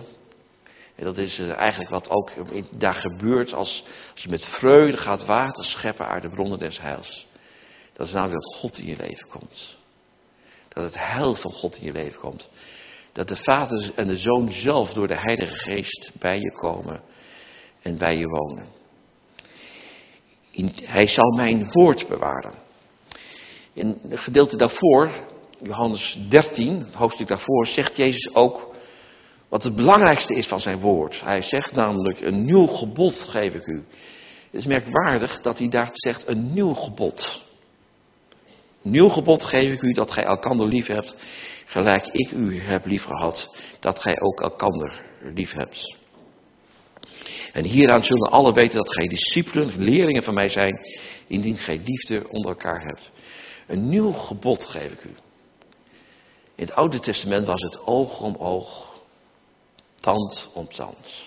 En 0.96 1.04
dat 1.04 1.18
is 1.18 1.40
eh, 1.40 1.52
eigenlijk 1.52 1.90
wat 1.90 2.10
ook 2.10 2.32
daar 2.72 2.94
gebeurt 2.94 3.54
als, 3.54 3.84
als 4.14 4.24
je 4.24 4.30
met 4.30 4.46
vreugde 4.46 4.98
gaat 4.98 5.26
water 5.26 5.64
scheppen 5.64 6.08
uit 6.08 6.22
de 6.22 6.30
bronnen 6.30 6.60
des 6.60 6.80
heils. 6.80 7.28
Dat 7.94 8.08
is 8.08 8.14
namelijk 8.14 8.42
dat 8.42 8.56
God 8.56 8.78
in 8.78 8.86
je 8.86 8.96
leven 8.96 9.28
komt. 9.28 9.78
Dat 10.70 10.84
het 10.84 11.00
heil 11.00 11.36
van 11.36 11.52
God 11.52 11.76
in 11.76 11.84
je 11.84 11.92
leven 11.92 12.20
komt. 12.20 12.50
Dat 13.14 13.28
de 13.28 13.36
Vader 13.36 13.92
en 13.96 14.08
de 14.08 14.18
Zoon 14.18 14.52
zelf 14.52 14.94
door 14.94 15.08
de 15.08 15.20
Heilige 15.20 15.56
Geest 15.56 16.12
bij 16.20 16.40
je 16.40 16.52
komen 16.52 17.02
en 17.82 17.98
bij 17.98 18.18
je 18.18 18.28
wonen. 18.28 18.68
hij 20.84 21.08
zal 21.08 21.32
mijn 21.32 21.72
woord 21.72 22.08
bewaren. 22.08 22.54
In 23.74 24.00
het 24.10 24.20
gedeelte 24.20 24.58
daarvoor, 24.58 25.12
Johannes 25.64 26.18
13, 26.30 26.80
het 26.80 26.94
hoofdstuk 26.94 27.28
daarvoor, 27.28 27.68
zegt 27.68 27.98
Jezus 27.98 28.34
ook 28.34 28.76
wat 29.50 29.64
het 29.64 29.76
belangrijkste 29.76 30.34
is 30.34 30.48
van 30.48 30.60
zijn 30.60 30.80
woord. 30.80 31.22
Hij 31.22 31.42
zegt 31.42 31.72
namelijk, 31.72 32.22
een 32.22 32.46
nieuw 32.46 32.66
gebod 32.66 33.14
geef 33.14 33.54
ik 33.54 33.66
u. 33.66 33.84
Het 34.52 34.62
is 34.62 34.66
merkwaardig 34.66 35.42
dat 35.42 35.58
hij 35.58 35.70
daar 35.70 35.90
zegt, 35.92 36.28
een 36.28 36.54
nieuw 36.54 36.74
gebod. 36.74 37.42
Nieuw 38.82 39.10
gebod 39.10 39.44
geef 39.44 39.72
ik 39.72 39.82
u 39.82 39.92
dat 39.92 40.12
gij 40.12 40.24
elkander 40.24 40.68
lief 40.68 40.88
hebt, 40.88 41.16
gelijk 41.66 42.08
ik 42.08 42.32
u 42.32 42.60
heb 42.60 42.86
lief 42.86 43.04
gehad, 43.04 43.56
dat 43.80 44.00
gij 44.00 44.22
ook 44.22 44.42
elkander 44.42 45.02
lief 45.34 45.52
hebt. 45.52 45.96
En 47.54 47.64
hieraan 47.64 48.04
zullen 48.04 48.32
alle 48.32 48.54
weten 48.54 48.78
dat 48.78 48.94
gij 48.96 49.08
discipelen, 49.08 49.74
leerlingen 49.78 50.24
van 50.24 50.34
mij 50.34 50.50
zijn, 50.50 50.80
indien 51.28 51.58
gij 51.58 51.82
liefde 51.86 52.30
onder 52.30 52.52
elkaar 52.52 52.82
hebt. 52.82 53.12
Een 53.68 53.90
nieuw 53.90 54.12
gebod 54.12 54.66
geef 54.66 54.92
ik 54.92 55.04
u. 55.04 55.14
In 56.62 56.68
het 56.68 56.76
Oude 56.76 57.00
Testament 57.00 57.46
was 57.46 57.62
het 57.62 57.86
oog 57.86 58.20
om 58.20 58.36
oog, 58.36 59.02
tand 60.00 60.50
om 60.54 60.68
tand. 60.68 61.24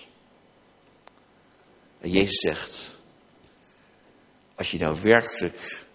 En 1.99 2.09
Jezus 2.09 2.39
zegt, 2.39 2.97
als 4.55 4.71
je 4.71 4.77
nou 4.77 5.01
werkelijk 5.01 5.85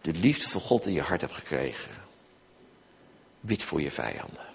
de 0.00 0.12
liefde 0.12 0.48
van 0.48 0.60
God 0.60 0.86
in 0.86 0.92
je 0.92 1.00
hart 1.00 1.20
hebt 1.20 1.32
gekregen, 1.32 1.90
bid 3.40 3.64
voor 3.64 3.80
je 3.80 3.90
vijanden. 3.90 4.46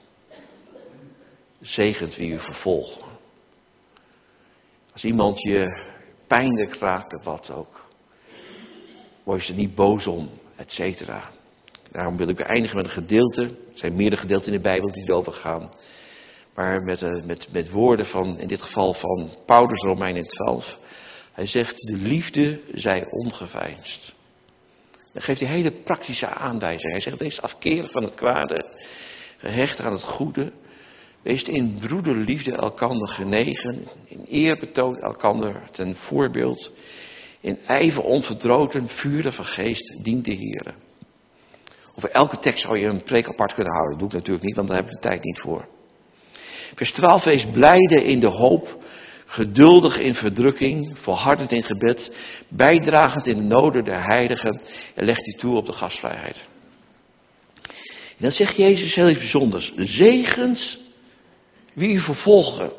Zegent 1.62 2.16
wie 2.16 2.32
u 2.32 2.40
vervolgen. 2.40 3.18
Als 4.94 5.04
iemand 5.04 5.42
je 5.42 5.86
pijnlijk 6.28 6.76
raakt 6.76 7.14
of 7.14 7.24
wat 7.24 7.52
ook, 7.52 7.86
word 9.24 9.46
je 9.46 9.52
er 9.52 9.60
niet 9.60 9.76
boos 9.76 10.08
om, 10.08 10.30
et 10.56 10.72
cetera. 10.72 11.38
Daarom 11.92 12.18
wil 12.18 12.28
ik 12.28 12.40
eindigen 12.40 12.76
met 12.76 12.86
een 12.86 12.92
gedeelte. 12.92 13.42
Er 13.42 13.52
zijn 13.74 13.96
meerdere 13.96 14.22
gedeelten 14.22 14.48
in 14.48 14.58
de 14.58 14.64
Bijbel 14.64 14.92
die 14.92 15.04
erover 15.04 15.34
gaan. 15.34 15.70
Maar 16.56 16.82
met, 16.82 17.02
eh, 17.02 17.24
met, 17.24 17.48
met 17.52 17.70
woorden 17.70 18.06
van, 18.06 18.40
in 18.40 18.48
dit 18.48 18.62
geval 18.62 18.94
van 18.94 19.30
Paulus 19.46 19.82
Romeinen 19.82 20.24
12. 20.24 20.78
Hij 21.34 21.48
zegt, 21.48 21.76
de 21.76 21.98
liefde 21.98 22.62
zij 22.74 23.06
ongeveinsd. 23.10 24.14
Dan 25.14 25.22
geeft 25.22 25.40
hij 25.40 25.50
hele 25.50 25.72
praktische 25.72 26.28
aanwijzingen. 26.28 26.92
Hij 26.92 27.02
zegt, 27.02 27.20
wees 27.20 27.42
afkerig 27.42 27.92
van 27.92 28.04
het 28.04 28.16
kwade, 28.16 28.66
gehecht 29.38 29.80
aan 29.80 29.92
het 29.92 30.04
goede. 30.04 30.52
Wees 31.24 31.44
in 31.44 31.78
broederliefde 31.80 32.52
elkander 32.52 33.08
genegen, 33.08 33.88
in 34.06 34.26
eer 34.30 34.58
betoont 34.58 35.02
elkander 35.02 35.70
ten 35.72 35.96
voorbeeld. 35.96 36.72
In 37.40 37.58
ijver 37.66 38.04
onverdroten, 38.04 38.88
vuren 38.88 39.34
van 39.34 39.46
geest, 39.46 40.04
dient 40.04 40.26
de 40.26 40.34
Heer. 40.34 40.76
Over 42.00 42.12
elke 42.12 42.40
tekst 42.40 42.64
zou 42.64 42.80
je 42.80 42.86
een 42.86 43.04
preek 43.04 43.28
apart 43.28 43.54
kunnen 43.54 43.74
houden. 43.74 44.00
Dat 44.00 44.00
doe 44.00 44.08
ik 44.10 44.16
natuurlijk 44.16 44.46
niet, 44.46 44.56
want 44.56 44.68
daar 44.68 44.78
heb 44.78 44.86
ik 44.86 44.92
de 44.92 45.00
tijd 45.00 45.24
niet 45.24 45.40
voor. 45.40 45.68
Vers 46.76 46.92
12, 46.92 47.24
wees 47.24 47.46
blijde 47.52 48.04
in 48.04 48.20
de 48.20 48.28
hoop, 48.28 48.84
geduldig 49.26 50.00
in 50.00 50.14
verdrukking, 50.14 50.98
volhardend 50.98 51.52
in 51.52 51.64
gebed, 51.64 52.16
bijdragend 52.50 53.28
in 53.28 53.38
de 53.38 53.44
noden 53.44 53.84
der 53.84 54.04
heiligen 54.04 54.62
en 54.96 55.06
legt 55.06 55.28
u 55.28 55.38
toe 55.38 55.56
op 55.56 55.66
de 55.66 55.74
gastvrijheid. 55.74 56.36
En 58.08 58.26
dan 58.26 58.32
zegt 58.32 58.56
Jezus 58.56 58.96
heel 58.96 59.10
iets 59.10 59.20
bijzonders. 59.20 59.74
Zegens 59.76 60.80
wie 61.74 61.94
u 61.94 62.00
vervolgen. 62.00 62.72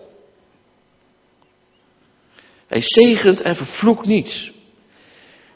Hij 2.66 2.82
zegent 2.82 3.40
en 3.40 3.56
vervloekt 3.56 4.06
niets. 4.06 4.52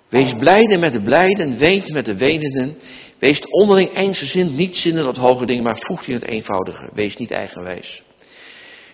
Wees 0.09 0.33
blijde 0.33 0.79
met 0.79 0.93
de 0.93 1.03
blijden, 1.03 1.59
weent 1.59 1.93
met 1.93 2.05
de 2.05 2.17
wenenden. 2.17 2.77
Wees 3.25 3.41
onderling 3.41 3.95
eensgezind, 3.97 4.53
niet 4.53 4.77
zinnen 4.77 5.09
op 5.09 5.16
hoge 5.16 5.47
dingen, 5.47 5.62
maar 5.62 5.79
voegt 5.79 6.07
in 6.07 6.14
het 6.14 6.25
eenvoudige. 6.25 6.89
Wees 6.93 7.16
niet 7.16 7.31
eigenwijs. 7.31 8.03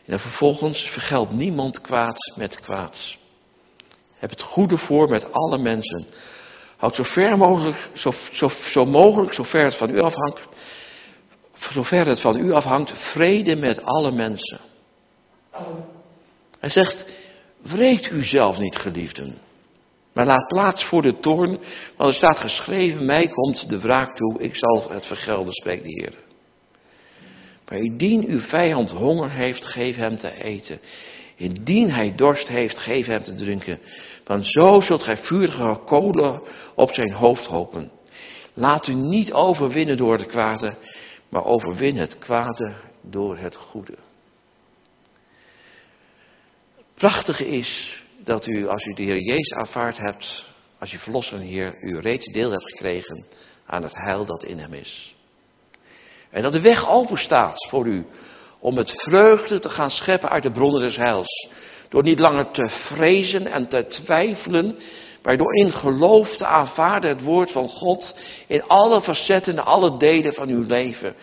En 0.06 0.18
vervolgens 0.18 0.78
vergeld 0.78 1.32
niemand 1.32 1.80
kwaad 1.80 2.34
met 2.36 2.60
kwaad. 2.60 3.16
Heb 4.14 4.30
het 4.30 4.42
goede 4.42 4.78
voor 4.78 5.08
met 5.08 5.32
alle 5.32 5.58
mensen. 5.58 6.06
Houd 6.76 6.94
zo 6.94 7.02
ver 7.02 7.38
mogelijk, 7.38 7.88
zo, 7.94 8.12
zo, 8.32 8.48
zo 8.48 8.84
mogelijk, 8.84 9.32
zover 9.32 9.64
het 9.64 9.76
van 9.76 9.90
u 9.90 10.00
afhangt, 10.00 10.40
zover 11.54 12.06
het 12.06 12.20
van 12.20 12.38
u 12.38 12.52
afhangt, 12.52 13.12
vrede 13.12 13.56
met 13.56 13.84
alle 13.84 14.10
mensen. 14.10 14.60
Hij 16.60 16.70
zegt, 16.70 17.06
wreekt 17.62 18.10
u 18.10 18.24
zelf 18.24 18.58
niet, 18.58 18.76
geliefden. 18.76 19.38
Maar 20.12 20.26
laat 20.26 20.46
plaats 20.46 20.84
voor 20.84 21.02
de 21.02 21.18
toorn, 21.18 21.58
want 21.96 22.10
er 22.10 22.14
staat 22.14 22.38
geschreven, 22.38 23.04
mij 23.04 23.28
komt 23.28 23.68
de 23.70 23.80
wraak 23.80 24.16
toe, 24.16 24.42
ik 24.42 24.56
zal 24.56 24.90
het 24.90 25.06
vergelden, 25.06 25.52
spreekt 25.52 25.84
de 25.84 25.90
Heer. 25.90 26.14
Maar 27.68 27.78
indien 27.78 28.28
uw 28.28 28.40
vijand 28.40 28.90
honger 28.90 29.30
heeft, 29.30 29.64
geef 29.64 29.96
hem 29.96 30.18
te 30.18 30.42
eten. 30.42 30.80
Indien 31.36 31.90
hij 31.90 32.14
dorst 32.14 32.48
heeft, 32.48 32.78
geef 32.78 33.06
hem 33.06 33.24
te 33.24 33.34
drinken. 33.34 33.80
Want 34.24 34.46
zo 34.46 34.80
zult 34.80 35.02
gij 35.02 35.16
vurige 35.16 35.80
kolen 35.86 36.42
op 36.74 36.92
zijn 36.92 37.12
hoofd 37.12 37.46
hopen. 37.46 37.90
Laat 38.54 38.86
u 38.86 38.94
niet 38.94 39.32
overwinnen 39.32 39.96
door 39.96 40.12
het 40.12 40.26
kwade, 40.26 40.74
maar 41.28 41.44
overwin 41.44 41.96
het 41.96 42.18
kwade 42.18 42.74
door 43.02 43.38
het 43.38 43.56
goede. 43.56 43.96
Prachtige 46.94 47.48
is 47.48 47.99
dat 48.24 48.46
u, 48.46 48.68
als 48.68 48.84
u 48.84 48.92
de 48.94 49.02
Heer 49.02 49.20
Jezus 49.20 49.52
aanvaard 49.52 49.98
hebt, 49.98 50.44
als 50.78 50.92
u 50.92 50.98
verlosser 50.98 51.38
Heer, 51.38 51.82
u 51.82 51.98
reeds 51.98 52.26
deel 52.26 52.50
hebt 52.50 52.70
gekregen 52.70 53.24
aan 53.66 53.82
het 53.82 53.94
heil 53.94 54.24
dat 54.24 54.44
in 54.44 54.58
hem 54.58 54.74
is. 54.74 55.14
En 56.30 56.42
dat 56.42 56.52
de 56.52 56.60
weg 56.60 56.88
open 56.88 57.18
staat 57.18 57.68
voor 57.68 57.86
u 57.86 58.06
om 58.60 58.74
met 58.74 59.02
vreugde 59.02 59.58
te 59.58 59.68
gaan 59.68 59.90
scheppen 59.90 60.30
uit 60.30 60.42
de 60.42 60.50
bronnen 60.50 60.80
des 60.80 60.96
heils. 60.96 61.48
Door 61.88 62.02
niet 62.02 62.18
langer 62.18 62.50
te 62.50 62.68
vrezen 62.68 63.46
en 63.46 63.68
te 63.68 63.86
twijfelen, 63.86 64.78
maar 65.22 65.36
door 65.36 65.54
in 65.54 65.72
geloof 65.72 66.36
te 66.36 66.46
aanvaarden 66.46 67.10
het 67.10 67.22
woord 67.22 67.50
van 67.50 67.68
God 67.68 68.18
in 68.46 68.62
alle 68.62 69.00
facetten 69.00 69.52
en 69.52 69.64
alle 69.64 69.98
delen 69.98 70.34
van 70.34 70.48
uw 70.48 70.66
leven. 70.66 71.14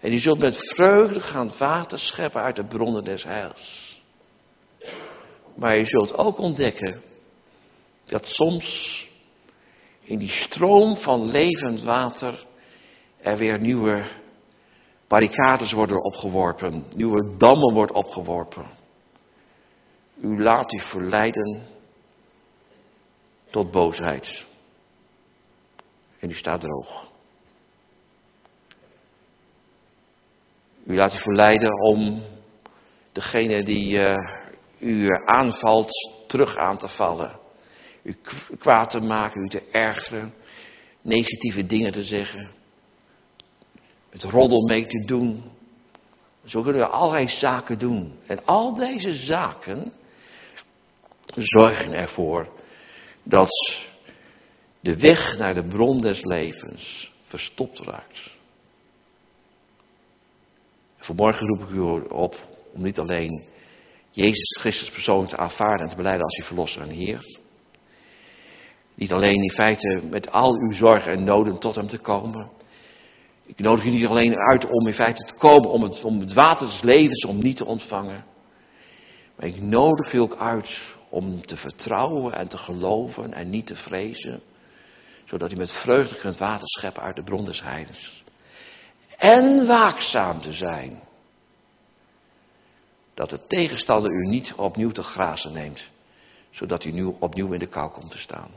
En 0.00 0.12
u 0.12 0.18
zult 0.18 0.38
met 0.38 0.72
vreugde 0.74 1.20
gaan 1.20 1.52
water 1.58 1.98
scheppen 1.98 2.42
uit 2.42 2.56
de 2.56 2.66
bronnen 2.66 3.04
des 3.04 3.24
heils. 3.24 3.85
Maar 5.56 5.76
je 5.76 5.84
zult 5.84 6.14
ook 6.14 6.38
ontdekken 6.38 7.02
dat 8.04 8.26
soms 8.26 9.08
in 10.02 10.18
die 10.18 10.30
stroom 10.30 10.96
van 10.96 11.30
levend 11.30 11.82
water 11.82 12.46
er 13.20 13.36
weer 13.36 13.60
nieuwe 13.60 14.10
barricades 15.08 15.72
worden 15.72 16.04
opgeworpen, 16.04 16.84
nieuwe 16.94 17.36
dammen 17.36 17.74
worden 17.74 17.96
opgeworpen. 17.96 18.66
U 20.20 20.42
laat 20.42 20.72
u 20.72 20.80
verleiden 20.80 21.66
tot 23.50 23.70
boosheid. 23.70 24.44
En 26.18 26.30
u 26.30 26.34
staat 26.34 26.60
droog. 26.60 27.10
U 30.84 30.96
laat 30.96 31.14
u 31.14 31.18
verleiden 31.18 31.80
om 31.80 32.22
degene 33.12 33.62
die 33.62 33.98
uh, 33.98 34.14
u 34.78 35.08
aanvalt 35.24 35.90
terug 36.26 36.56
aan 36.56 36.78
te 36.78 36.88
vallen. 36.88 37.38
U 38.02 38.16
kwaad 38.58 38.90
te 38.90 39.00
maken, 39.00 39.44
u 39.44 39.48
te 39.48 39.62
ergeren, 39.70 40.34
negatieve 41.02 41.66
dingen 41.66 41.92
te 41.92 42.02
zeggen. 42.02 42.50
Met 44.12 44.24
roddel 44.24 44.66
mee 44.66 44.86
te 44.86 45.04
doen. 45.04 45.44
Zo 46.44 46.62
kunnen 46.62 46.80
we 46.80 46.88
allerlei 46.88 47.28
zaken 47.28 47.78
doen. 47.78 48.18
En 48.26 48.44
al 48.44 48.74
deze 48.74 49.14
zaken 49.14 49.92
zorgen 51.34 51.92
ervoor 51.92 52.48
dat 53.22 53.50
de 54.80 54.96
weg 54.96 55.38
naar 55.38 55.54
de 55.54 55.64
bron 55.64 56.00
des 56.00 56.22
levens 56.22 57.12
verstopt 57.24 57.78
raakt. 57.78 58.34
Vanmorgen 60.96 61.46
roep 61.46 61.60
ik 61.60 61.68
u 61.68 61.80
op 62.08 62.34
om 62.74 62.82
niet 62.82 62.98
alleen 62.98 63.44
Jezus 64.16 64.58
Christus 64.60 64.90
persoonlijk 64.90 65.30
te 65.30 65.36
aanvaarden 65.36 65.80
en 65.80 65.88
te 65.88 65.96
beleiden 65.96 66.24
als 66.24 66.36
uw 66.36 66.44
verlosser 66.44 66.82
en 66.82 66.90
Heer. 66.90 67.38
Niet 68.94 69.12
alleen 69.12 69.42
in 69.42 69.50
feite 69.50 70.00
met 70.10 70.30
al 70.30 70.54
uw 70.54 70.72
zorgen 70.72 71.12
en 71.12 71.24
noden 71.24 71.58
tot 71.58 71.74
Hem 71.74 71.88
te 71.88 71.98
komen. 71.98 72.50
Ik 73.46 73.58
nodig 73.58 73.84
u 73.84 73.90
niet 73.90 74.06
alleen 74.06 74.36
uit 74.36 74.70
om 74.70 74.86
in 74.86 74.94
feite 74.94 75.22
te 75.24 75.34
komen 75.34 75.70
om 75.70 75.82
het, 75.82 76.04
om 76.04 76.20
het 76.20 76.32
water 76.32 76.66
des 76.66 76.82
levens 76.82 77.24
om 77.24 77.42
niet 77.42 77.56
te 77.56 77.64
ontvangen. 77.64 78.24
Maar 79.36 79.46
ik 79.46 79.60
nodig 79.60 80.12
u 80.12 80.18
ook 80.18 80.36
uit 80.36 80.80
om 81.10 81.46
te 81.46 81.56
vertrouwen 81.56 82.34
en 82.34 82.48
te 82.48 82.58
geloven 82.58 83.32
en 83.32 83.50
niet 83.50 83.66
te 83.66 83.76
vrezen. 83.76 84.42
Zodat 85.24 85.52
u 85.52 85.56
met 85.56 85.72
vreugde 85.72 86.18
kunt 86.18 86.38
water 86.38 86.68
scheppen 86.68 87.02
uit 87.02 87.16
de 87.16 87.22
bron 87.22 87.44
des 87.44 87.62
heidens. 87.62 88.24
En 89.16 89.66
waakzaam 89.66 90.40
te 90.40 90.52
zijn. 90.52 91.05
Dat 93.16 93.30
de 93.30 93.46
tegenstander 93.46 94.10
u 94.10 94.26
niet 94.26 94.54
opnieuw 94.54 94.90
te 94.90 95.02
grazen 95.02 95.52
neemt. 95.52 95.88
Zodat 96.50 96.84
u 96.84 96.90
nu 96.90 97.04
opnieuw 97.04 97.52
in 97.52 97.58
de 97.58 97.66
kou 97.66 97.90
komt 97.90 98.10
te 98.10 98.18
staan. 98.18 98.50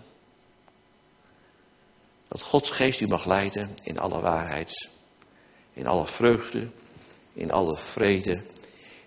Dat 2.28 2.42
Gods 2.42 2.72
geest 2.72 3.02
u 3.02 3.08
mag 3.08 3.26
leiden 3.26 3.78
in 3.84 4.00
alle 4.00 4.22
waarheid. 4.22 4.90
In 5.74 5.88
alle 5.88 6.08
vreugde. 6.08 6.70
In 7.34 7.52
alle 7.52 7.78
vrede. 7.78 8.44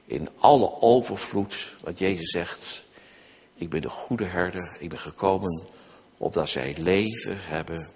In 0.05 0.29
alle 0.39 0.81
overvloed. 0.81 1.75
Wat 1.81 1.99
Jezus 1.99 2.31
zegt. 2.31 2.85
Ik 3.55 3.71
ben 3.71 3.81
de 3.81 3.91
goede 3.91 4.27
herder. 4.27 4.77
Ik 4.79 4.89
ben 4.89 4.99
gekomen 4.99 5.67
opdat 6.19 6.49
zij 6.49 6.77
leven 6.79 7.39
hebben 7.45 7.91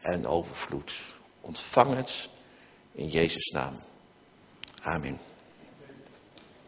en 0.00 0.26
overvloed. 0.26 0.94
Ontvang 1.40 1.94
het 1.94 2.28
in 2.92 3.08
Jezus' 3.08 3.50
naam. 3.50 3.80
Amen. 4.82 5.33